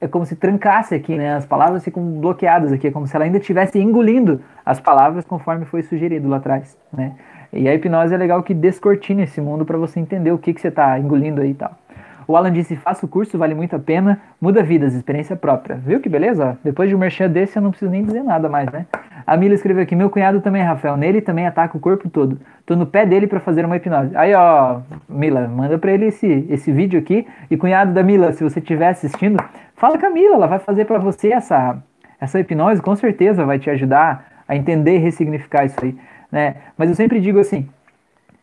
[0.00, 1.34] é como se trancasse aqui, né?
[1.34, 5.64] As palavras ficam bloqueadas aqui, é como se ela ainda estivesse engolindo as palavras conforme
[5.64, 7.12] foi sugerido lá atrás, né?
[7.52, 10.60] E a hipnose é legal que descortina esse mundo para você entender o que, que
[10.60, 11.72] você está engolindo aí e tal.
[12.26, 15.76] O Alan disse: faça o curso, vale muito a pena, muda vidas, experiência própria.
[15.76, 16.58] Viu que beleza?
[16.62, 18.86] Depois de um merchan desse, eu não preciso nem dizer nada mais, né?
[19.26, 22.38] A Mila escreveu aqui: meu cunhado também, Rafael, nele também ataca o corpo todo.
[22.66, 24.16] Tô no pé dele para fazer uma hipnose.
[24.16, 27.26] Aí, ó, Mila, manda para ele esse, esse vídeo aqui.
[27.50, 29.42] E cunhado da Mila, se você estiver assistindo,
[29.76, 31.78] fala com a Mila, ela vai fazer para você essa,
[32.20, 35.96] essa hipnose, com certeza vai te ajudar a entender e ressignificar isso aí,
[36.30, 36.56] né?
[36.76, 37.68] Mas eu sempre digo assim: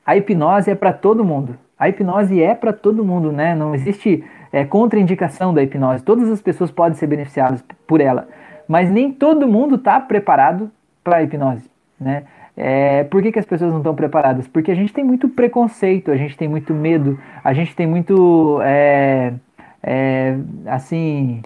[0.05, 1.57] a hipnose é para todo mundo.
[1.81, 3.55] A hipnose é para todo mundo, né?
[3.55, 4.23] Não existe
[4.53, 6.03] é, contraindicação da hipnose.
[6.03, 8.27] Todas as pessoas podem ser beneficiadas por ela,
[8.67, 10.69] mas nem todo mundo está preparado
[11.03, 11.67] para a hipnose,
[11.99, 12.25] né?
[12.55, 14.47] É, por que, que as pessoas não estão preparadas?
[14.47, 18.59] Porque a gente tem muito preconceito, a gente tem muito medo, a gente tem muito,
[18.61, 19.33] é,
[19.81, 20.35] é,
[20.67, 21.41] assim,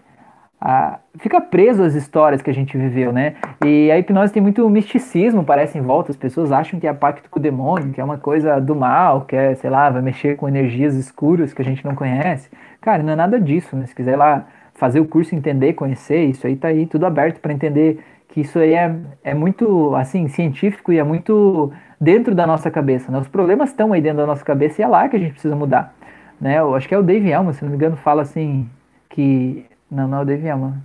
[0.67, 3.35] a, fica preso às histórias que a gente viveu, né?
[3.63, 6.09] E a hipnose tem muito misticismo, parece em volta.
[6.09, 9.21] As pessoas acham que é pacto com o demônio, que é uma coisa do mal,
[9.21, 12.49] que é, sei lá, vai mexer com energias escuras que a gente não conhece.
[12.81, 13.85] Cara, não é nada disso, né?
[13.85, 17.53] Se quiser lá fazer o curso, entender, conhecer, isso aí tá aí tudo aberto para
[17.53, 22.71] entender que isso aí é, é muito, assim, científico e é muito dentro da nossa
[22.71, 23.19] cabeça, né?
[23.19, 25.55] Os problemas estão aí dentro da nossa cabeça e é lá que a gente precisa
[25.55, 25.93] mudar,
[26.41, 26.57] né?
[26.57, 28.67] Eu acho que é o Dave Elman, se não me engano, fala assim
[29.09, 29.63] que...
[29.89, 30.75] Não, não é o Elman.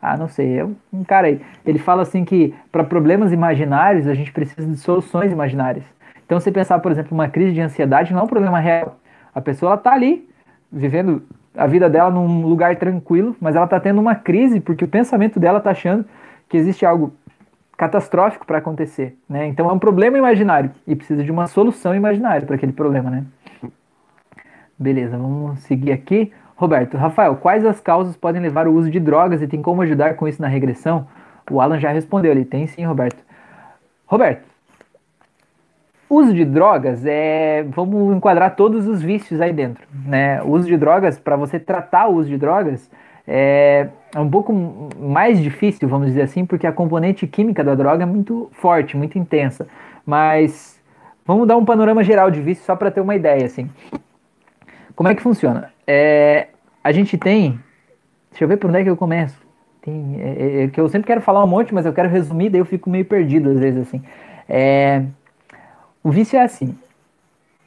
[0.00, 0.58] Ah, não sei,
[1.06, 1.40] cara aí.
[1.64, 5.84] Ele fala assim que para problemas imaginários a gente precisa de soluções imaginárias.
[6.26, 8.98] Então, você pensar, por exemplo, uma crise de ansiedade não é um problema real.
[9.34, 10.28] A pessoa ela tá ali
[10.70, 11.22] vivendo
[11.56, 15.38] a vida dela num lugar tranquilo, mas ela está tendo uma crise porque o pensamento
[15.38, 16.04] dela está achando
[16.48, 17.12] que existe algo
[17.76, 19.46] catastrófico para acontecer, né?
[19.46, 23.24] Então é um problema imaginário e precisa de uma solução imaginária para aquele problema, né?
[24.78, 26.32] Beleza, vamos seguir aqui.
[26.56, 30.14] Roberto, Rafael, quais as causas podem levar ao uso de drogas e tem como ajudar
[30.14, 31.06] com isso na regressão?
[31.50, 33.22] O Alan já respondeu, ele tem sim, Roberto.
[34.06, 34.44] Roberto,
[36.08, 37.64] uso de drogas é.
[37.70, 39.86] Vamos enquadrar todos os vícios aí dentro.
[40.06, 40.42] Né?
[40.42, 42.90] O uso de drogas, para você tratar o uso de drogas,
[43.26, 44.52] é, um pouco
[44.98, 49.18] mais difícil, vamos dizer assim, porque a componente química da droga é muito forte, muito
[49.18, 49.66] intensa.
[50.06, 50.80] Mas
[51.26, 53.68] vamos dar um panorama geral de vício só para ter uma ideia, assim.
[54.94, 55.72] Como é que funciona?
[55.86, 56.48] É,
[56.82, 57.58] a gente tem.
[58.30, 59.38] Deixa eu ver por onde é que eu começo.
[59.82, 62.48] Tem, é, é, é que eu sempre quero falar um monte, mas eu quero resumir,
[62.48, 64.02] daí eu fico meio perdido às vezes assim.
[64.48, 65.02] É,
[66.02, 66.76] o vício é assim.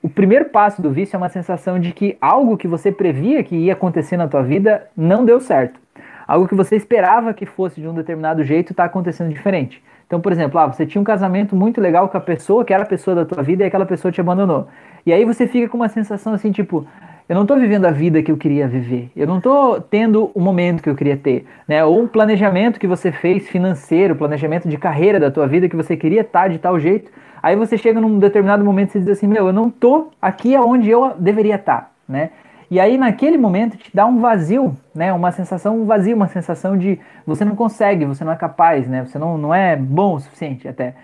[0.01, 3.55] O primeiro passo do vício é uma sensação de que algo que você previa que
[3.55, 5.79] ia acontecer na tua vida não deu certo.
[6.27, 9.81] Algo que você esperava que fosse de um determinado jeito está acontecendo diferente.
[10.05, 12.83] Então, por exemplo, ah, você tinha um casamento muito legal com a pessoa que era
[12.83, 14.67] a pessoa da tua vida e aquela pessoa te abandonou.
[15.05, 16.87] E aí você fica com uma sensação assim, tipo,
[17.27, 19.11] eu não estou vivendo a vida que eu queria viver.
[19.15, 21.83] Eu não estou tendo o momento que eu queria ter, né?
[21.83, 25.97] Ou um planejamento que você fez financeiro, planejamento de carreira da tua vida que você
[25.97, 27.11] queria estar tá de tal jeito,
[27.41, 30.89] Aí você chega num determinado momento e diz assim, meu, eu não tô aqui aonde
[30.89, 32.31] eu deveria estar, né?
[32.69, 35.13] E aí naquele momento te dá um vazio, né?
[35.13, 39.05] Uma sensação um vazio, uma sensação de você não consegue, você não é capaz, né?
[39.05, 40.95] Você não, não é bom o suficiente até.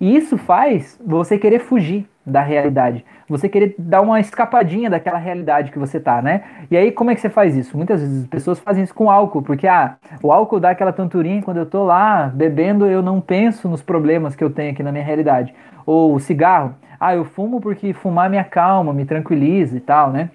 [0.00, 3.04] E isso faz você querer fugir da realidade.
[3.28, 6.42] Você querer dar uma escapadinha daquela realidade que você tá, né?
[6.70, 7.76] E aí, como é que você faz isso?
[7.76, 11.42] Muitas vezes as pessoas fazem isso com álcool, porque ah, o álcool dá aquela tonturinha
[11.42, 14.92] quando eu tô lá bebendo, eu não penso nos problemas que eu tenho aqui na
[14.92, 15.54] minha realidade.
[15.84, 20.30] Ou o cigarro, ah, eu fumo porque fumar me acalma, me tranquiliza e tal, né?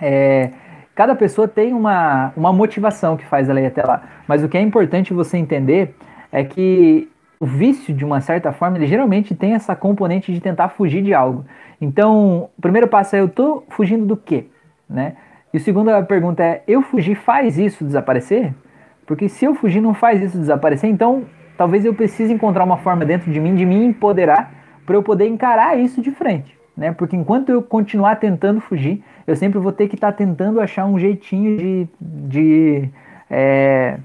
[0.00, 0.50] É,
[0.94, 4.02] cada pessoa tem uma, uma motivação que faz ela ir até lá.
[4.26, 5.94] Mas o que é importante você entender
[6.32, 7.11] é que
[7.42, 11.12] o vício, de uma certa forma, ele geralmente tem essa componente de tentar fugir de
[11.12, 11.44] algo.
[11.80, 14.46] Então, o primeiro passo é: eu estou fugindo do quê?
[14.88, 15.16] Né?
[15.52, 18.54] E a segunda pergunta é: eu fugir faz isso desaparecer?
[19.04, 21.24] Porque se eu fugir não faz isso desaparecer, então
[21.58, 24.54] talvez eu precise encontrar uma forma dentro de mim de me empoderar
[24.86, 26.56] para eu poder encarar isso de frente.
[26.76, 26.92] Né?
[26.92, 30.86] Porque enquanto eu continuar tentando fugir, eu sempre vou ter que estar tá tentando achar
[30.86, 32.88] um jeitinho de, de,
[33.28, 33.98] é,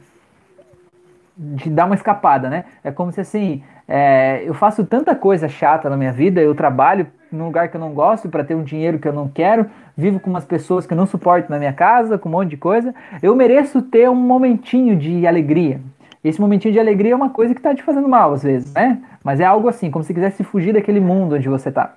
[1.38, 2.66] de dar uma escapada, né?
[2.84, 7.08] É como se assim, é, eu faço tanta coisa chata na minha vida, eu trabalho
[7.32, 10.20] num lugar que eu não gosto para ter um dinheiro que eu não quero, vivo
[10.20, 12.94] com umas pessoas que eu não suporto na minha casa, com um monte de coisa,
[13.22, 15.80] eu mereço ter um momentinho de alegria.
[16.24, 19.00] Esse momentinho de alegria é uma coisa que está te fazendo mal às vezes, né?
[19.24, 21.94] Mas é algo assim, como se quisesse fugir daquele mundo onde você está.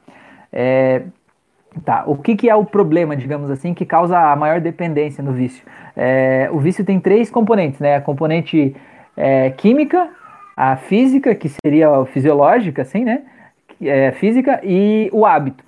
[0.52, 1.02] É,
[1.84, 5.32] tá, o que, que é o problema, digamos assim, que causa a maior dependência no
[5.32, 5.64] vício?
[5.96, 7.96] É, o vício tem três componentes, né?
[7.96, 8.74] A componente
[9.20, 10.08] é, química,
[10.56, 13.22] a física, que seria fisiológica, assim, né?
[13.80, 15.62] É, física e o hábito.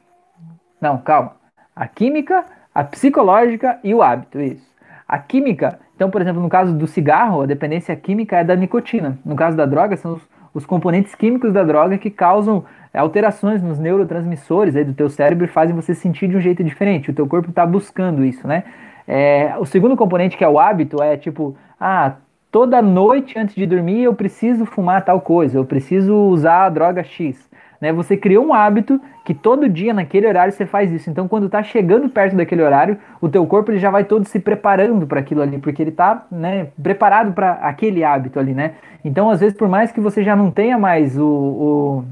[0.80, 1.36] Não, calma.
[1.76, 2.44] A química,
[2.74, 4.72] a psicológica e o hábito, isso.
[5.06, 9.18] A química, então, por exemplo, no caso do cigarro, a dependência química é da nicotina.
[9.24, 10.22] No caso da droga, são os,
[10.54, 15.48] os componentes químicos da droga que causam alterações nos neurotransmissores aí do teu cérebro e
[15.48, 17.10] fazem você sentir de um jeito diferente.
[17.10, 18.64] O teu corpo está buscando isso, né?
[19.06, 22.14] É, o segundo componente, que é o hábito, é tipo, ah,
[22.52, 27.02] toda noite antes de dormir eu preciso fumar tal coisa, eu preciso usar a droga
[27.02, 27.50] X.
[27.80, 27.92] Né?
[27.92, 31.10] Você criou um hábito que todo dia, naquele horário, você faz isso.
[31.10, 34.38] Então, quando está chegando perto daquele horário, o teu corpo ele já vai todo se
[34.38, 38.74] preparando para aquilo ali, porque ele está né, preparado para aquele hábito ali, né?
[39.04, 42.04] Então, às vezes, por mais que você já não tenha mais o, o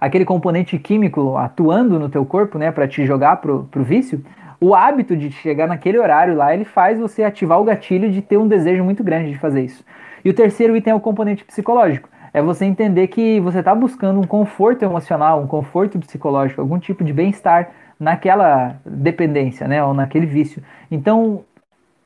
[0.00, 4.24] aquele componente químico atuando no teu corpo, né, para te jogar pro, pro vício,
[4.60, 8.36] o hábito de chegar naquele horário lá, ele faz você ativar o gatilho de ter
[8.36, 9.84] um desejo muito grande de fazer isso.
[10.24, 14.18] E o terceiro item é o componente psicológico é você entender que você está buscando
[14.18, 20.26] um conforto emocional, um conforto psicológico, algum tipo de bem-estar naquela dependência, né, ou naquele
[20.26, 20.60] vício.
[20.90, 21.44] Então,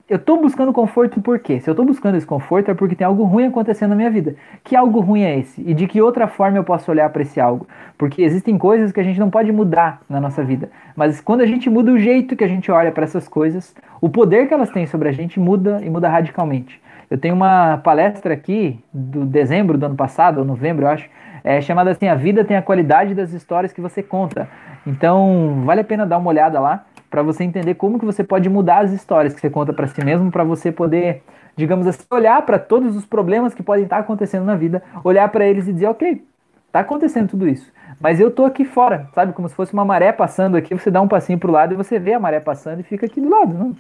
[0.09, 1.61] eu tô buscando conforto por quê?
[1.61, 4.37] Se eu tô buscando esse conforto é porque tem algo ruim acontecendo na minha vida.
[4.65, 5.61] Que algo ruim é esse?
[5.61, 7.69] E de que outra forma eu posso olhar para esse algo?
[7.99, 10.71] Porque existem coisas que a gente não pode mudar na nossa vida.
[10.97, 14.09] Mas quando a gente muda o jeito que a gente olha para essas coisas, o
[14.09, 16.81] poder que elas têm sobre a gente muda e muda radicalmente.
[17.11, 21.09] Eu tenho uma palestra aqui do dezembro do ano passado, ou novembro, eu acho,
[21.45, 24.49] é chamada assim: A Vida tem a qualidade das histórias que você conta.
[24.87, 28.49] Então, vale a pena dar uma olhada lá para você entender como que você pode
[28.49, 31.23] mudar as histórias que você conta para si mesmo, para você poder,
[31.57, 35.47] digamos assim, olhar para todos os problemas que podem estar acontecendo na vida, olhar para
[35.47, 36.25] eles e dizer, ok,
[36.71, 40.13] tá acontecendo tudo isso, mas eu tô aqui fora, sabe, como se fosse uma maré
[40.13, 42.83] passando aqui, você dá um passinho pro lado e você vê a maré passando e
[42.83, 43.75] fica aqui do lado, não?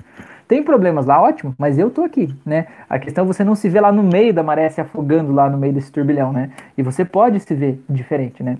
[0.49, 2.66] Tem problemas lá, ótimo, mas eu tô aqui, né?
[2.89, 5.51] A questão é você não se vê lá no meio da maré se afogando lá
[5.51, 6.51] no meio desse turbilhão, né?
[6.76, 8.57] E você pode se ver diferente, né?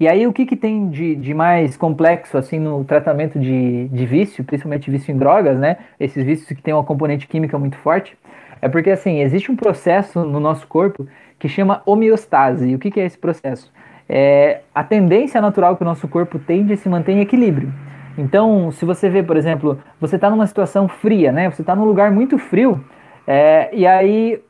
[0.00, 4.06] E aí, o que, que tem de, de mais complexo assim no tratamento de, de
[4.06, 5.78] vício, principalmente vício em drogas, né?
[5.98, 8.16] Esses vícios que têm uma componente química muito forte,
[8.62, 11.06] é porque assim, existe um processo no nosso corpo
[11.38, 12.68] que chama homeostase.
[12.68, 13.72] E o que, que é esse processo?
[14.08, 17.72] É a tendência natural que o nosso corpo tem de se manter em equilíbrio.
[18.16, 21.50] Então, se você vê, por exemplo, você está numa situação fria, né?
[21.50, 22.84] Você está num lugar muito frio,
[23.26, 24.40] é, e aí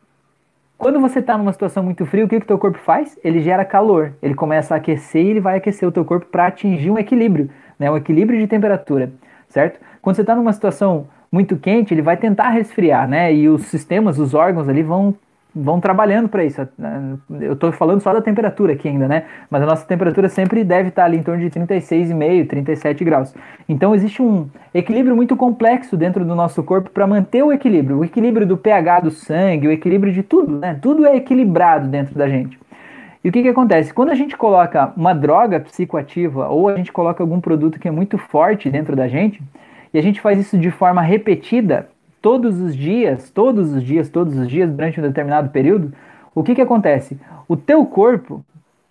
[0.79, 3.19] quando você está numa situação muito fria, o que o teu corpo faz?
[3.25, 4.13] Ele gera calor.
[4.23, 7.51] Ele começa a aquecer e ele vai aquecer o teu corpo para atingir um equilíbrio,
[7.77, 7.91] né?
[7.91, 9.13] Um equilíbrio de temperatura,
[9.49, 9.81] certo?
[10.01, 13.35] Quando você está numa situação muito quente, ele vai tentar resfriar, né?
[13.35, 15.17] E os sistemas, os órgãos ali vão
[15.55, 16.67] vão trabalhando para isso.
[17.41, 19.25] Eu estou falando só da temperatura aqui ainda, né?
[19.51, 23.35] Mas a nossa temperatura sempre deve estar ali em torno de 36,5, 37 graus.
[23.69, 28.05] Então existe um equilíbrio muito complexo dentro do nosso corpo para manter o equilíbrio, o
[28.05, 30.79] equilíbrio do pH do sangue, o equilíbrio de tudo, né?
[30.81, 32.59] Tudo é equilibrado dentro da gente.
[33.23, 33.93] E o que, que acontece?
[33.93, 37.91] Quando a gente coloca uma droga psicoativa ou a gente coloca algum produto que é
[37.91, 39.43] muito forte dentro da gente,
[39.93, 41.89] e a gente faz isso de forma repetida,
[42.21, 45.93] todos os dias, todos os dias, todos os dias, durante um determinado período,
[46.35, 47.19] o que, que acontece?
[47.49, 48.45] O teu corpo,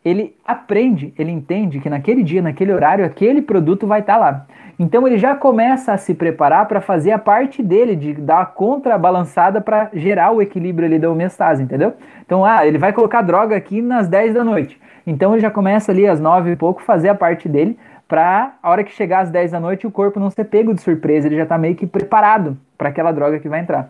[0.04, 4.46] ele aprende, ele entende que naquele dia, naquele horário, aquele produto vai estar tá lá.
[4.80, 8.46] Então ele já começa a se preparar para fazer a parte dele, de dar a
[8.46, 11.94] contrabalançada para gerar o equilíbrio ali da homeostase, entendeu?
[12.26, 14.80] Então, ah, ele vai colocar droga aqui nas 10 da noite.
[15.06, 17.78] Então ele já começa ali às 9 e pouco fazer a parte dele
[18.08, 20.82] para a hora que chegar às 10 da noite o corpo não ser pego de
[20.82, 23.90] surpresa, ele já está meio que preparado para aquela droga que vai entrar.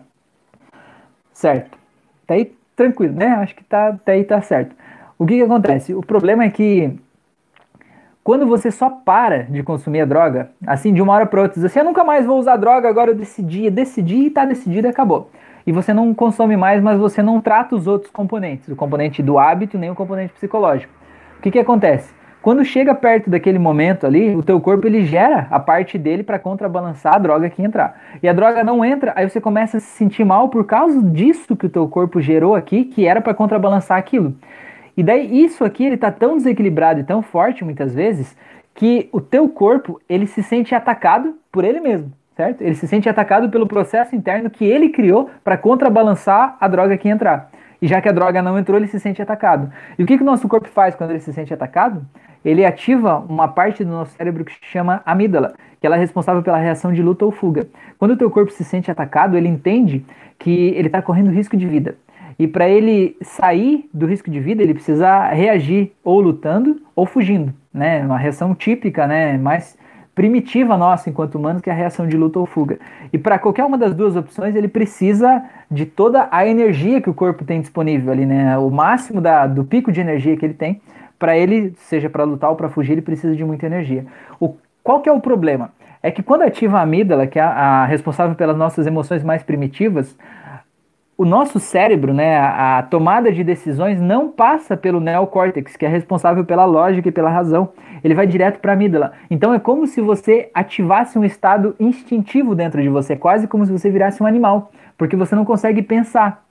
[1.32, 1.78] Certo.
[2.26, 3.26] Tá aí tranquilo, né?
[3.34, 4.74] Acho que tá, tá aí tá certo.
[5.18, 5.94] O que que acontece?
[5.94, 6.98] O problema é que
[8.24, 11.64] quando você só para de consumir a droga, assim de uma hora para outra, diz
[11.64, 15.30] assim, eu nunca mais vou usar droga, agora eu decidi, decidi e tá decidido acabou.
[15.66, 19.38] E você não consome mais, mas você não trata os outros componentes, o componente do
[19.38, 20.92] hábito nem o componente psicológico.
[21.38, 22.17] O que que acontece?
[22.40, 26.38] Quando chega perto daquele momento ali, o teu corpo ele gera a parte dele para
[26.38, 28.00] contrabalançar a droga que entrar.
[28.22, 31.56] E a droga não entra, aí você começa a se sentir mal por causa disso
[31.56, 34.34] que o teu corpo gerou aqui, que era para contrabalançar aquilo.
[34.96, 38.36] E daí isso aqui ele tá tão desequilibrado e tão forte muitas vezes
[38.72, 42.62] que o teu corpo ele se sente atacado por ele mesmo, certo?
[42.62, 47.08] Ele se sente atacado pelo processo interno que ele criou para contrabalançar a droga que
[47.08, 47.50] entrar.
[47.80, 49.72] E já que a droga não entrou, ele se sente atacado.
[49.98, 52.04] E o que, que o nosso corpo faz quando ele se sente atacado?
[52.44, 56.42] ele ativa uma parte do nosso cérebro que se chama amígdala, que ela é responsável
[56.42, 57.66] pela reação de luta ou fuga.
[57.98, 60.04] Quando o teu corpo se sente atacado, ele entende
[60.38, 61.96] que ele está correndo risco de vida.
[62.38, 67.52] E para ele sair do risco de vida, ele precisa reagir ou lutando ou fugindo,
[67.74, 68.04] né?
[68.04, 69.36] Uma reação típica, né?
[69.36, 69.76] Mais
[70.18, 72.80] primitiva nossa enquanto humanos, que é a reação de luta ou fuga.
[73.12, 77.14] E para qualquer uma das duas opções, ele precisa de toda a energia que o
[77.14, 78.58] corpo tem disponível ali, né?
[78.58, 80.80] O máximo da, do pico de energia que ele tem
[81.20, 84.06] para ele, seja para lutar ou para fugir, ele precisa de muita energia.
[84.40, 85.70] O, qual que é o problema?
[86.02, 89.44] É que quando ativa a amígdala, que é a, a responsável pelas nossas emoções mais
[89.44, 90.16] primitivas,
[91.18, 96.44] o nosso cérebro, né, a, tomada de decisões não passa pelo neocórtex, que é responsável
[96.44, 97.70] pela lógica e pela razão.
[98.04, 99.12] Ele vai direto para a amígdala.
[99.28, 103.72] Então é como se você ativasse um estado instintivo dentro de você, quase como se
[103.72, 106.46] você virasse um animal, porque você não consegue pensar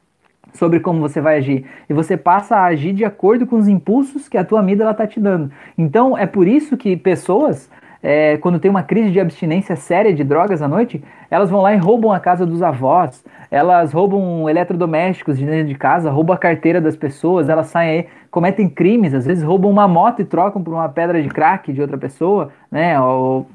[0.53, 1.65] sobre como você vai agir.
[1.89, 5.07] E você passa a agir de acordo com os impulsos que a tua amígdala está
[5.07, 5.49] te dando.
[5.78, 7.70] Então, é por isso que pessoas,
[8.09, 11.73] é, quando tem uma crise de abstinência séria de drogas à noite, elas vão lá
[11.73, 16.37] e roubam a casa dos avós, elas roubam eletrodomésticos de dentro de casa, roubam a
[16.37, 20.63] carteira das pessoas, elas saem aí, cometem crimes, às vezes roubam uma moto e trocam
[20.63, 22.97] por uma pedra de crack de outra pessoa, né?
[22.97, 23.45] Ou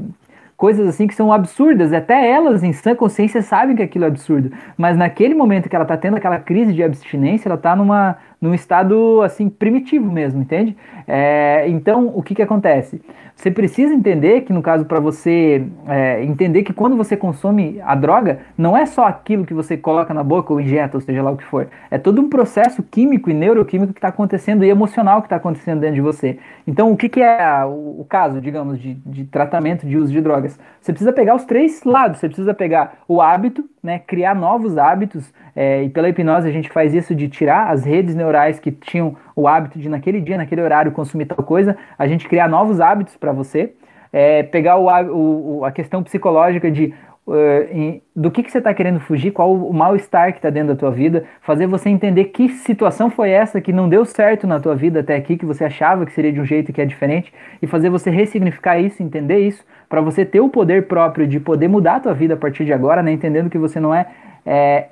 [0.54, 1.90] coisas assim que são absurdas.
[1.90, 4.52] Até elas, em sã consciência, sabem que aquilo é absurdo.
[4.76, 8.52] Mas naquele momento que ela está tendo aquela crise de abstinência, ela está numa, num
[8.52, 10.76] estado assim primitivo mesmo, entende?
[11.06, 13.00] É, então, o que que acontece?
[13.34, 17.94] Você precisa entender que, no caso, para você é, entender que quando você consome a
[17.94, 21.30] droga, não é só aquilo que você coloca na boca ou injeta, ou seja lá
[21.30, 21.68] o que for.
[21.90, 25.80] É todo um processo químico e neuroquímico que está acontecendo e emocional que está acontecendo
[25.80, 26.38] dentro de você.
[26.66, 30.20] Então, o que, que é o, o caso, digamos, de, de tratamento de uso de
[30.20, 30.58] drogas?
[30.80, 32.18] Você precisa pegar os três lados.
[32.18, 36.70] Você precisa pegar o hábito, né, criar novos hábitos, é, e pela hipnose a gente
[36.70, 40.62] faz isso de tirar as redes neurais que tinham o hábito de naquele dia, naquele
[40.62, 43.72] horário consumir tal coisa, a gente criar novos hábitos para você,
[44.12, 46.94] é, pegar o, o, a questão psicológica de
[47.26, 47.34] uh,
[47.70, 50.76] em, do que, que você está querendo fugir, qual o mal-estar que está dentro da
[50.76, 54.74] tua vida, fazer você entender que situação foi essa que não deu certo na tua
[54.74, 57.66] vida até aqui, que você achava que seria de um jeito que é diferente, e
[57.66, 61.96] fazer você ressignificar isso, entender isso, para você ter o poder próprio de poder mudar
[61.96, 64.06] a tua vida a partir de agora, né, entendendo que você não é,
[64.44, 64.86] é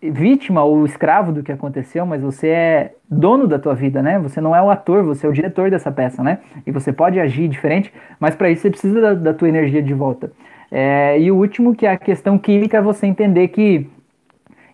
[0.00, 4.18] vítima ou escravo do que aconteceu, mas você é dono da tua vida, né?
[4.20, 6.38] Você não é o ator, você é o diretor dessa peça, né?
[6.66, 9.92] E você pode agir diferente, mas para isso você precisa da, da, tua energia de
[9.92, 10.30] volta.
[10.70, 13.88] É, e o último, que é a questão química, é você entender que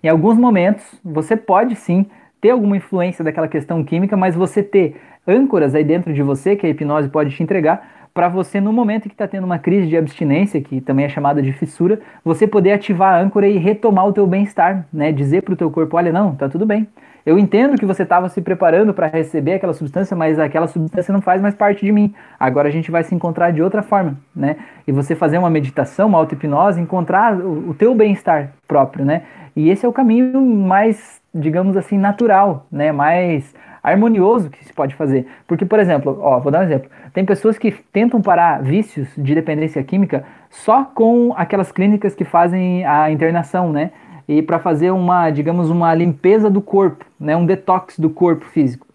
[0.03, 2.07] em alguns momentos você pode sim
[2.45, 6.67] ter alguma influência daquela questão química, mas você ter âncoras aí dentro de você, que
[6.67, 9.97] a hipnose pode te entregar, para você, no momento que está tendo uma crise de
[9.97, 14.13] abstinência, que também é chamada de fissura, você poder ativar a âncora e retomar o
[14.13, 15.11] teu bem-estar, né?
[15.11, 16.87] Dizer para o teu corpo, olha, não, tá tudo bem.
[17.25, 21.23] Eu entendo que você estava se preparando para receber aquela substância, mas aquela substância não
[21.23, 22.15] faz mais parte de mim.
[22.39, 24.57] Agora a gente vai se encontrar de outra forma, né?
[24.87, 29.23] E você fazer uma meditação, uma auto-hipnose, encontrar o, o teu bem-estar próprio, né?
[29.57, 32.93] E esse é o caminho mais, digamos assim, natural, né?
[32.93, 35.27] Mais harmonioso que se pode fazer.
[35.47, 36.89] Porque, por exemplo, ó, vou dar um exemplo.
[37.13, 42.85] Tem pessoas que tentam parar vícios de dependência química só com aquelas clínicas que fazem
[42.87, 43.91] a internação, né?
[44.27, 47.37] E para fazer uma, digamos, uma limpeza do corpo, né?
[47.37, 48.87] Um detox do corpo físico.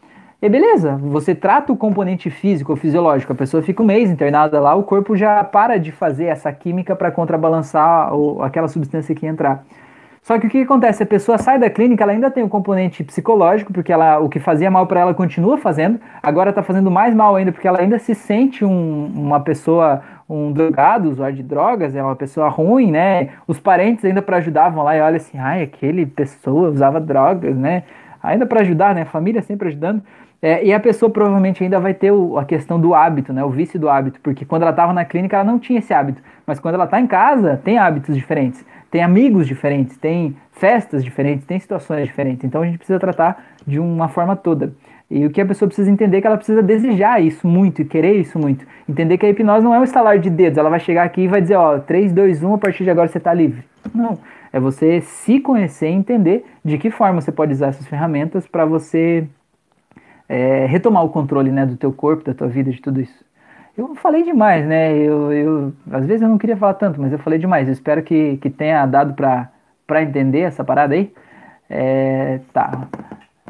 [0.41, 4.57] E beleza, você trata o componente físico ou fisiológico, a pessoa fica um mês internada
[4.57, 8.09] lá, o corpo já para de fazer essa química para contrabalançar
[8.41, 9.65] aquela substância que entrar.
[10.22, 11.01] Só que o que acontece?
[11.01, 14.39] A pessoa sai da clínica, ela ainda tem o componente psicológico, porque ela, o que
[14.39, 17.97] fazia mal para ela continua fazendo, agora está fazendo mais mal ainda, porque ela ainda
[17.97, 23.30] se sente um, uma pessoa, um drogado, usuário de drogas, é uma pessoa ruim, né?
[23.47, 27.55] Os parentes ainda para ajudar vão lá e olham assim, ai, aquele pessoa usava drogas,
[27.55, 27.84] né?
[28.22, 29.03] Ainda para ajudar, né?
[29.03, 30.03] A família sempre ajudando.
[30.41, 33.43] É, e a pessoa provavelmente ainda vai ter o, a questão do hábito, né?
[33.43, 36.22] O vício do hábito, porque quando ela estava na clínica ela não tinha esse hábito,
[36.45, 41.45] mas quando ela está em casa tem hábitos diferentes tem amigos diferentes, tem festas diferentes,
[41.45, 42.43] tem situações diferentes.
[42.43, 44.73] Então a gente precisa tratar de uma forma toda.
[45.09, 47.85] E o que a pessoa precisa entender é que ela precisa desejar isso muito e
[47.85, 48.65] querer isso muito.
[48.87, 51.27] Entender que a hipnose não é um estalar de dedos, ela vai chegar aqui e
[51.27, 53.63] vai dizer, ó, 3, 2, 1, a partir de agora você está livre.
[53.93, 54.19] Não.
[54.51, 58.65] É você se conhecer e entender de que forma você pode usar essas ferramentas para
[58.65, 59.27] você
[60.27, 63.25] é, retomar o controle né, do teu corpo, da tua vida, de tudo isso.
[63.80, 64.93] Eu falei demais, né?
[64.93, 67.65] Eu, eu, às vezes eu não queria falar tanto, mas eu falei demais.
[67.65, 71.13] Eu espero que, que tenha dado para entender essa parada aí.
[71.69, 72.89] É, tá.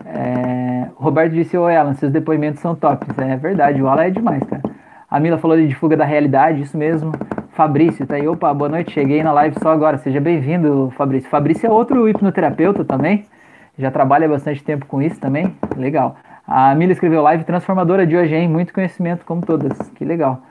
[0.05, 3.07] É, Roberto disse, oi Alan, seus depoimentos são tops.
[3.17, 4.61] É verdade, o Alan é demais, cara.
[5.09, 7.11] A Mila falou de fuga da realidade, isso mesmo.
[7.53, 8.27] Fabrício, tá aí.
[8.27, 9.97] Opa, boa noite, cheguei na live só agora.
[9.97, 11.27] Seja bem-vindo, Fabrício.
[11.27, 13.25] Fabrício é outro hipnoterapeuta também.
[13.79, 15.55] Já trabalha bastante tempo com isso também.
[15.75, 16.17] Legal.
[16.51, 18.49] A Mila escreveu live transformadora de hoje, hein?
[18.49, 19.77] Muito conhecimento, como todas.
[19.89, 20.41] Que legal.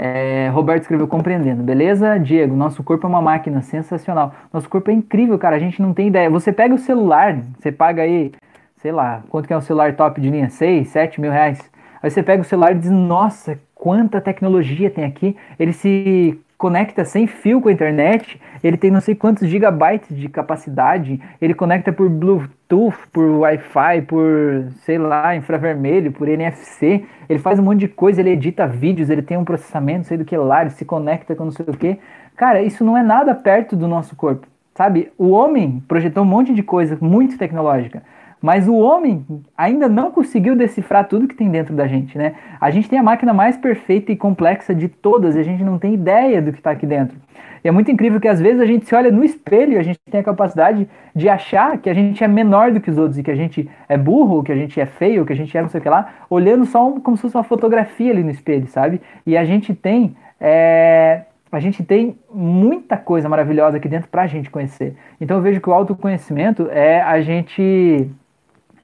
[0.00, 2.18] É, Roberto escreveu compreendendo, beleza?
[2.18, 4.34] Diego, nosso corpo é uma máquina sensacional.
[4.50, 5.56] Nosso corpo é incrível, cara.
[5.56, 6.30] A gente não tem ideia.
[6.30, 8.32] Você pega o celular, você paga aí,
[8.78, 10.48] sei lá, quanto que é um celular top de linha?
[10.48, 11.70] 6, 7 mil reais.
[12.02, 15.36] Aí você pega o celular e diz, nossa, quanta tecnologia tem aqui.
[15.58, 20.30] Ele se conecta sem fio com a internet, ele tem não sei quantos gigabytes de
[20.30, 27.58] capacidade, ele conecta por Bluetooth, por Wi-Fi, por, sei lá, infravermelho, por NFC, ele faz
[27.58, 30.62] um monte de coisa, ele edita vídeos, ele tem um processamento, sei do que lá,
[30.62, 31.98] ele se conecta com não sei o que.
[32.34, 35.12] Cara, isso não é nada perto do nosso corpo, sabe?
[35.18, 38.02] O homem projetou um monte de coisa muito tecnológica,
[38.44, 39.24] mas o homem
[39.56, 42.34] ainda não conseguiu decifrar tudo que tem dentro da gente, né?
[42.60, 45.78] A gente tem a máquina mais perfeita e complexa de todas e a gente não
[45.78, 47.16] tem ideia do que está aqui dentro.
[47.64, 49.82] E é muito incrível que às vezes a gente se olha no espelho e a
[49.82, 53.18] gente tem a capacidade de achar que a gente é menor do que os outros
[53.18, 55.62] e que a gente é burro, que a gente é feio, que a gente é
[55.62, 58.30] não sei o que lá, olhando só um, como se fosse uma fotografia ali no
[58.30, 59.00] espelho, sabe?
[59.26, 60.14] E a gente tem.
[60.38, 64.94] É, a gente tem muita coisa maravilhosa aqui dentro para a gente conhecer.
[65.18, 68.10] Então eu vejo que o autoconhecimento é a gente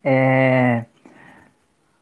[0.04, 0.84] é,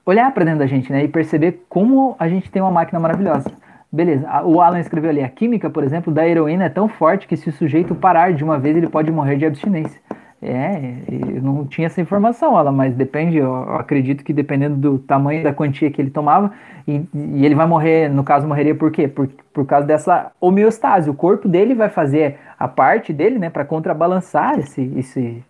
[0.04, 1.04] olhar para dentro da gente, né?
[1.04, 3.50] E perceber como a gente tem uma máquina maravilhosa.
[3.90, 7.36] Beleza, o Alan escreveu ali, a química, por exemplo, da heroína é tão forte que
[7.36, 9.98] se o sujeito parar de uma vez, ele pode morrer de abstinência.
[10.40, 15.42] É, eu não tinha essa informação, ela, mas depende, eu acredito que dependendo do tamanho
[15.42, 16.52] da quantia que ele tomava,
[16.86, 19.08] e, e ele vai morrer, no caso, morreria por quê?
[19.08, 21.10] Por, por causa dessa homeostase.
[21.10, 25.42] O corpo dele vai fazer a parte dele, né, para contrabalançar esse, esse,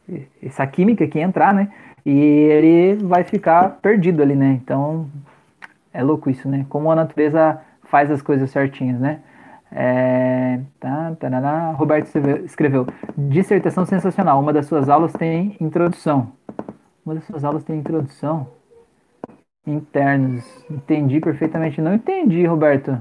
[0.43, 1.69] essa química que entrar, né,
[2.09, 4.59] e ele vai ficar perdido ali, né.
[4.63, 5.07] Então,
[5.93, 9.21] é louco isso, né, como a natureza faz as coisas certinhas, né.
[9.71, 11.73] É, tá, tarará.
[11.73, 12.07] Roberto
[12.45, 12.87] escreveu:
[13.17, 14.41] dissertação sensacional.
[14.41, 16.33] Uma das suas aulas tem introdução.
[17.05, 18.49] Uma das suas aulas tem introdução.
[19.67, 20.43] Internos.
[20.71, 21.83] Entendi perfeitamente.
[21.83, 22.99] Não entendi, Roberto.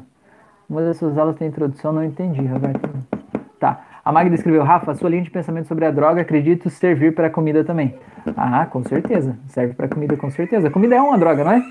[0.69, 1.93] Uma das suas aulas tem introdução.
[1.93, 2.89] Não entendi, Roberto.
[3.57, 3.86] Tá.
[4.07, 7.29] A Magda escreveu: Rafa, sua linha de pensamento sobre a droga, acredito servir para a
[7.29, 7.93] comida também.
[8.37, 9.37] Ah, com certeza.
[9.47, 10.69] Serve para comida, com certeza.
[10.69, 11.61] comida é uma droga, não é?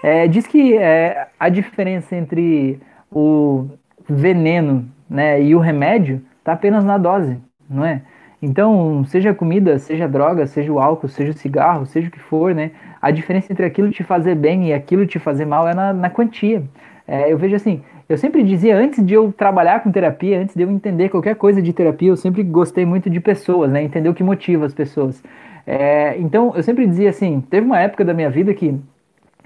[0.00, 2.78] é diz que é, a diferença entre
[3.10, 3.66] o
[4.08, 7.38] veneno né, e o remédio está apenas na dose,
[7.68, 8.02] não é?
[8.40, 12.54] Então, seja comida, seja droga, seja o álcool, seja o cigarro, seja o que for,
[12.54, 12.70] né?
[13.02, 16.08] A diferença entre aquilo te fazer bem e aquilo te fazer mal é na, na
[16.08, 16.62] quantia.
[17.04, 20.62] É, eu vejo assim, eu sempre dizia, antes de eu trabalhar com terapia, antes de
[20.62, 23.82] eu entender qualquer coisa de terapia, eu sempre gostei muito de pessoas, né?
[23.82, 25.22] Entender o que motiva as pessoas.
[25.66, 28.78] É, então, eu sempre dizia assim, teve uma época da minha vida que,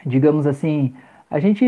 [0.04, 0.92] digamos assim,
[1.30, 1.64] a gente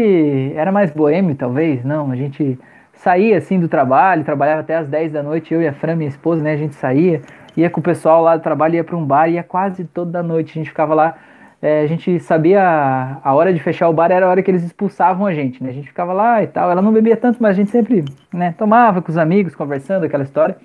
[0.57, 2.59] era mais boêmio, talvez, não, a gente
[2.93, 6.09] saía assim do trabalho, trabalhava até as 10 da noite, eu e a Fran, minha
[6.09, 7.23] esposa, né, a gente saía,
[7.57, 10.51] ia com o pessoal lá do trabalho, ia para um bar, ia quase toda noite,
[10.51, 11.17] a gente ficava lá,
[11.63, 14.63] é, a gente sabia a, hora de fechar o bar era a hora que eles
[14.63, 17.51] expulsavam a gente, né, a gente ficava lá e tal, ela não bebia tanto, mas
[17.51, 20.57] a gente sempre, né, tomava com os amigos, conversando, aquela história,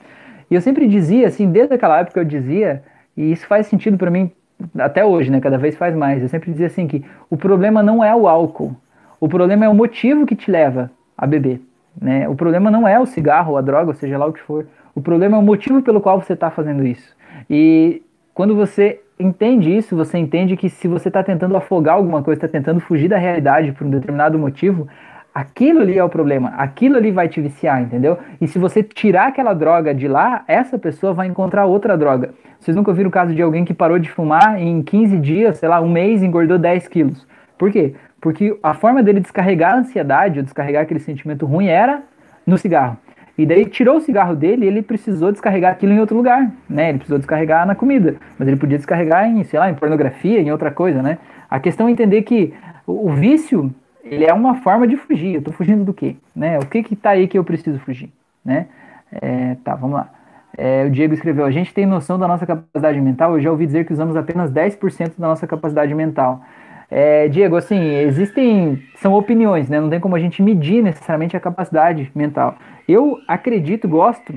[0.49, 2.83] e eu sempre dizia, assim, desde aquela época eu dizia,
[3.15, 4.31] e isso faz sentido para mim
[4.77, 8.03] até hoje, né, cada vez faz mais, eu sempre dizia assim que o problema não
[8.03, 8.75] é o álcool,
[9.19, 11.61] o problema é o motivo que te leva a beber.
[11.99, 12.27] Né?
[12.27, 14.67] O problema não é o cigarro, a droga, ou seja lá o que for.
[14.93, 17.15] O problema é o motivo pelo qual você está fazendo isso.
[17.49, 18.03] E
[18.33, 22.47] quando você entende isso, você entende que se você está tentando afogar alguma coisa, está
[22.47, 24.87] tentando fugir da realidade por um determinado motivo,
[25.33, 28.17] aquilo ali é o problema, aquilo ali vai te viciar, entendeu?
[28.39, 32.33] E se você tirar aquela droga de lá, essa pessoa vai encontrar outra droga.
[32.59, 35.69] Vocês nunca viram o caso de alguém que parou de fumar em 15 dias, sei
[35.69, 37.27] lá, um mês, engordou 10 quilos?
[37.57, 37.95] Por quê?
[38.19, 42.01] Porque a forma dele descarregar a ansiedade, descarregar aquele sentimento ruim, era
[42.45, 42.97] no cigarro.
[43.37, 46.89] E daí tirou o cigarro dele e ele precisou descarregar aquilo em outro lugar, né?
[46.89, 50.51] Ele precisou descarregar na comida, mas ele podia descarregar em, sei lá, em pornografia, em
[50.51, 51.17] outra coisa, né?
[51.49, 52.53] A questão é entender que
[52.87, 55.35] o, vício, ele é uma forma de fugir.
[55.35, 56.15] Eu tô fugindo do quê?
[56.35, 56.57] Né?
[56.59, 58.09] O que que tá aí que eu preciso fugir,
[58.43, 58.67] né?
[59.11, 60.09] É, tá, vamos lá.
[60.57, 63.33] É, o Diego escreveu: A gente tem noção da nossa capacidade mental.
[63.33, 66.41] Eu já ouvi dizer que usamos apenas 10% da nossa capacidade mental.
[66.89, 68.81] É, Diego, assim, existem.
[68.95, 69.79] São opiniões, né?
[69.79, 72.55] Não tem como a gente medir necessariamente a capacidade mental.
[72.87, 74.33] Eu acredito, gosto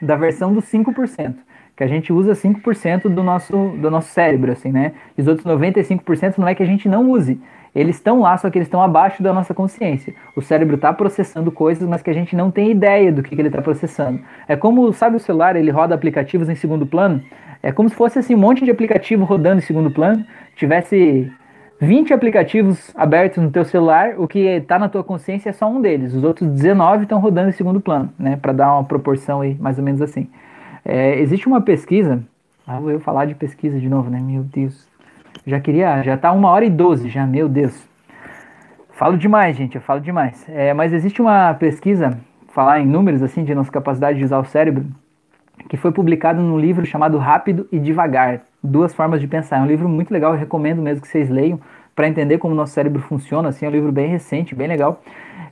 [0.00, 1.34] da versão dos 5%,
[1.76, 4.92] que a gente usa 5% do nosso, do nosso cérebro, assim, né?
[5.16, 7.40] Os outros 95% não é que a gente não use.
[7.74, 10.14] Eles estão lá, só que eles estão abaixo da nossa consciência.
[10.34, 13.40] O cérebro está processando coisas, mas que a gente não tem ideia do que, que
[13.40, 14.20] ele está processando.
[14.48, 17.22] É como, sabe o celular, ele roda aplicativos em segundo plano?
[17.62, 20.24] É como se fosse assim, um monte de aplicativo rodando em segundo plano,
[20.56, 21.30] tivesse
[21.80, 25.80] 20 aplicativos abertos no teu celular, o que está na tua consciência é só um
[25.80, 26.12] deles.
[26.12, 28.36] Os outros 19 estão rodando em segundo plano, né?
[28.36, 30.28] Para dar uma proporção aí, mais ou menos assim.
[30.84, 32.20] É, existe uma pesquisa.
[32.66, 34.20] Ah, vou eu falar de pesquisa de novo, né?
[34.20, 34.88] Meu Deus.
[35.46, 36.02] Já queria.
[36.02, 37.88] Já tá uma hora e doze, já, meu Deus.
[38.90, 40.44] Falo demais, gente, eu falo demais.
[40.48, 42.18] É, mas existe uma pesquisa,
[42.48, 44.84] falar em números assim, de nossa capacidade de usar o cérebro,
[45.68, 49.58] que foi publicado num livro chamado Rápido e Devagar, Duas Formas de Pensar.
[49.58, 51.60] É um livro muito legal, eu recomendo mesmo que vocês leiam
[51.94, 53.48] para entender como o nosso cérebro funciona.
[53.48, 55.02] Assim, é um livro bem recente, bem legal.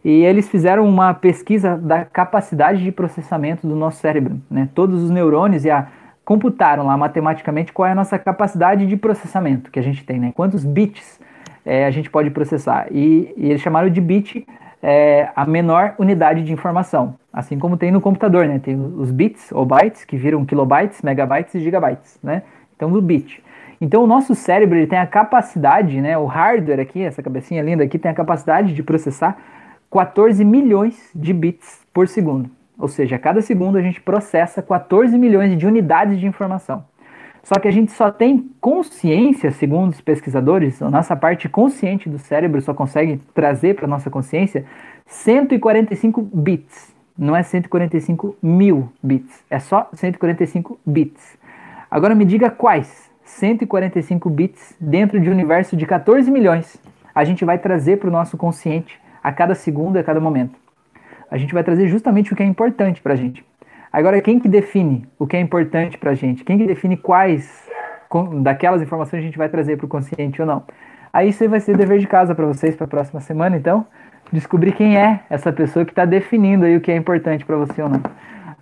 [0.04, 4.68] E eles fizeram uma pesquisa da capacidade de processamento do nosso cérebro, né?
[4.74, 5.88] Todos os neurônios e a
[6.24, 10.32] computaram lá matematicamente qual é a nossa capacidade de processamento que a gente tem, né?
[10.34, 11.20] Quantos bits
[11.64, 12.88] é, a gente pode processar.
[12.90, 14.44] E, e eles chamaram de bit
[14.88, 18.60] é, a menor unidade de informação, assim como tem no computador, né?
[18.60, 22.44] Tem os bits ou bytes que viram kilobytes, megabytes e gigabytes, né?
[22.76, 23.42] Então, do bit.
[23.80, 26.16] Então, o nosso cérebro ele tem a capacidade, né?
[26.16, 29.36] O hardware aqui, essa cabecinha linda aqui, tem a capacidade de processar
[29.90, 32.48] 14 milhões de bits por segundo.
[32.78, 36.84] Ou seja, a cada segundo a gente processa 14 milhões de unidades de informação.
[37.46, 42.18] Só que a gente só tem consciência, segundo os pesquisadores, a nossa parte consciente do
[42.18, 44.64] cérebro só consegue trazer para nossa consciência
[45.06, 46.92] 145 bits.
[47.16, 51.38] Não é 145 mil bits, é só 145 bits.
[51.88, 56.76] Agora me diga quais 145 bits dentro de um universo de 14 milhões
[57.14, 60.58] a gente vai trazer para o nosso consciente a cada segundo, a cada momento.
[61.30, 63.44] A gente vai trazer justamente o que é importante para a gente.
[63.96, 66.44] Agora, quem que define o que é importante para a gente?
[66.44, 67.66] Quem que define quais
[68.42, 70.64] daquelas informações a gente vai trazer para o consciente ou não?
[71.10, 73.86] Aí isso vai ser dever de casa para vocês para a próxima semana, então,
[74.30, 77.80] descobrir quem é essa pessoa que está definindo aí o que é importante para você
[77.80, 78.02] ou não.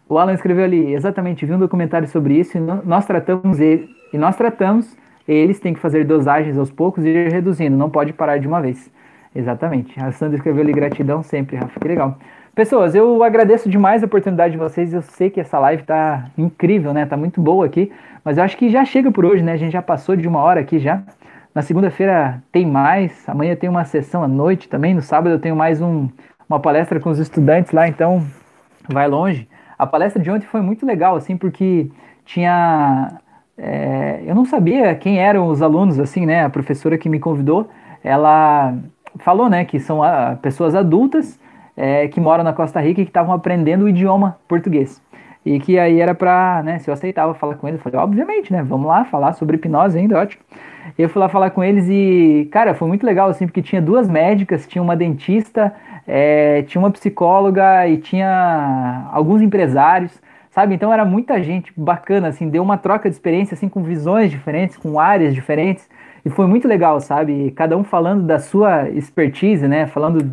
[0.08, 4.16] O Alan escreveu ali, exatamente, vi um documentário sobre isso e nós tratamos ele, e
[4.16, 4.96] nós tratamos,
[5.26, 8.60] eles têm que fazer dosagens aos poucos e ir reduzindo, não pode parar de uma
[8.60, 8.88] vez.
[9.34, 9.98] Exatamente.
[9.98, 12.16] A Sandra escreveu ali gratidão sempre, Rafa, que legal.
[12.54, 14.94] Pessoas, eu agradeço demais a oportunidade de vocês.
[14.94, 17.04] Eu sei que essa live tá incrível, né?
[17.04, 17.90] Tá muito boa aqui.
[18.24, 19.52] Mas eu acho que já chega por hoje, né?
[19.52, 21.02] A gente já passou de uma hora aqui já.
[21.52, 23.28] Na segunda-feira tem mais.
[23.28, 24.94] Amanhã tem uma sessão à noite também.
[24.94, 26.08] No sábado eu tenho mais um,
[26.48, 28.24] uma palestra com os estudantes lá, então
[28.88, 29.48] vai longe.
[29.76, 31.90] A palestra de ontem foi muito legal, assim, porque
[32.24, 33.18] tinha.
[33.58, 36.44] É, eu não sabia quem eram os alunos, assim, né?
[36.44, 37.68] A professora que me convidou,
[38.04, 38.74] ela
[39.18, 41.38] falou, né, que são a, ah, pessoas adultas
[41.76, 45.02] é, que moram na Costa Rica e que estavam aprendendo o idioma português.
[45.44, 48.50] E que aí era pra, né, se eu aceitava falar com eles, eu falei, obviamente,
[48.50, 50.42] né, vamos lá falar sobre hipnose ainda, ótimo.
[50.98, 54.08] Eu fui lá falar com eles e, cara, foi muito legal, assim, porque tinha duas
[54.08, 55.74] médicas, tinha uma dentista,
[56.06, 60.18] é, tinha uma psicóloga e tinha alguns empresários,
[60.50, 60.74] sabe?
[60.74, 64.76] Então era muita gente bacana, assim, deu uma troca de experiência, assim, com visões diferentes,
[64.76, 65.88] com áreas diferentes.
[66.24, 67.50] E foi muito legal, sabe?
[67.50, 69.86] Cada um falando da sua expertise, né?
[69.86, 70.24] Falando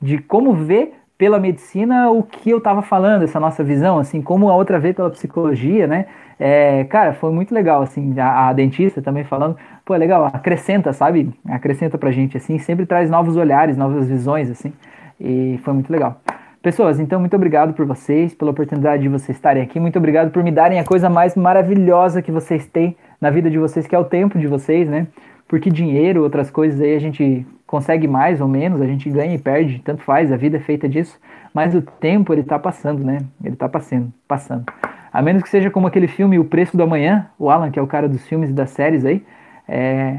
[0.00, 4.48] de como ver pela medicina o que eu estava falando, essa nossa visão, assim, como
[4.48, 6.06] a outra vez pela psicologia, né?
[6.38, 9.54] É, cara, foi muito legal, assim, a, a, dentista também falando,
[9.84, 11.30] pô, é legal, acrescenta, sabe?
[11.46, 14.72] Acrescenta pra gente, assim, sempre traz novos olhares, novas visões, assim,
[15.20, 16.18] e foi muito legal.
[16.62, 20.42] Pessoas, então, muito obrigado por vocês, pela oportunidade de vocês estarem aqui, muito obrigado por
[20.42, 23.98] me darem a coisa mais maravilhosa que vocês têm na vida de vocês, que é
[23.98, 25.06] o tempo de vocês, né?
[25.46, 29.38] Porque dinheiro, outras coisas aí a gente consegue mais ou menos, a gente ganha e
[29.38, 31.16] perde, tanto faz, a vida é feita disso,
[31.54, 33.18] mas o tempo ele tá passando, né?
[33.44, 34.64] Ele tá passando, passando.
[35.12, 37.82] A menos que seja como aquele filme O Preço do Amanhã, o Alan, que é
[37.82, 39.24] o cara dos filmes e das séries aí,
[39.68, 40.18] é...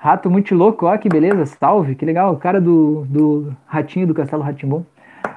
[0.00, 4.14] Rato muito louco, ó, que beleza, salve, que legal, o cara do, do ratinho do
[4.14, 4.84] Castelo Ratimbom.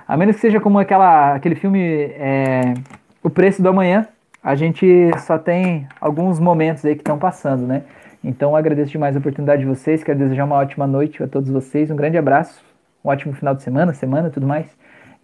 [0.07, 2.73] A menos que seja como aquela, aquele filme é...
[3.21, 4.07] O Preço do Amanhã,
[4.43, 7.83] a gente só tem alguns momentos aí que estão passando, né?
[8.23, 11.89] Então agradeço demais a oportunidade de vocês, quero desejar uma ótima noite a todos vocês,
[11.89, 12.63] um grande abraço,
[13.03, 14.67] um ótimo final de semana, semana tudo mais.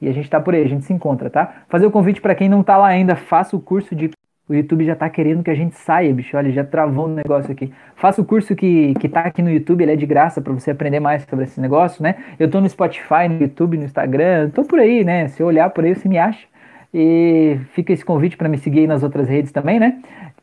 [0.01, 1.63] E a gente tá por aí, a gente se encontra, tá?
[1.69, 4.09] Fazer o convite para quem não tá lá ainda, faça o curso de.
[4.49, 6.37] O YouTube já tá querendo que a gente saia, bicho.
[6.37, 7.73] Olha, já travou o negócio aqui.
[7.95, 10.71] Faça o curso que, que tá aqui no YouTube, ele é de graça para você
[10.71, 12.15] aprender mais sobre esse negócio, né?
[12.39, 15.27] Eu tô no Spotify, no YouTube, no Instagram, tô por aí, né?
[15.27, 16.47] Se eu olhar por aí, você me acha.
[16.93, 19.99] E fica esse convite para me seguir aí nas outras redes também, né?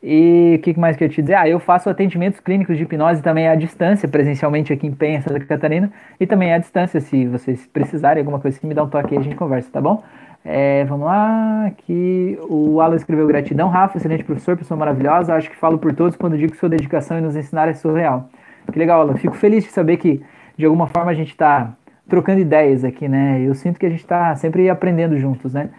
[0.07, 1.33] E o que mais que eu te dizer?
[1.33, 5.39] Ah, eu faço atendimentos clínicos de hipnose também à distância, presencialmente aqui em Penha, Santa
[5.39, 9.19] Catarina, e também à distância, se vocês precisarem, alguma coisa me dá um toque aí,
[9.19, 10.03] a gente conversa, tá bom?
[10.45, 15.55] É, vamos lá, aqui o Alan escreveu gratidão, Rafa, excelente professor, pessoa maravilhosa, acho que
[15.55, 18.29] falo por todos quando digo que sua dedicação e nos ensinar é surreal.
[18.71, 20.21] Que legal, Alan, fico feliz de saber que
[20.55, 21.73] de alguma forma a gente está
[22.07, 23.41] trocando ideias aqui, né?
[23.41, 25.71] Eu sinto que a gente está sempre aprendendo juntos, né?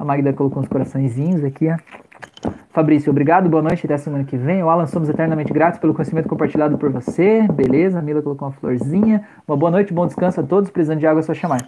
[0.00, 1.76] A Magda colocou uns coraçõezinhos aqui, ó.
[2.70, 4.62] Fabrício, obrigado, boa noite, até semana que vem.
[4.62, 7.46] O Alan, somos eternamente gratos pelo conhecimento compartilhado por você.
[7.52, 9.24] Beleza, a Mila colocou uma florzinha.
[9.46, 10.70] Uma boa noite, bom descanso a todos.
[10.70, 11.64] Precisando de água é só chamar.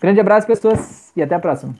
[0.00, 1.74] Grande abraço, pessoas, e até a próxima.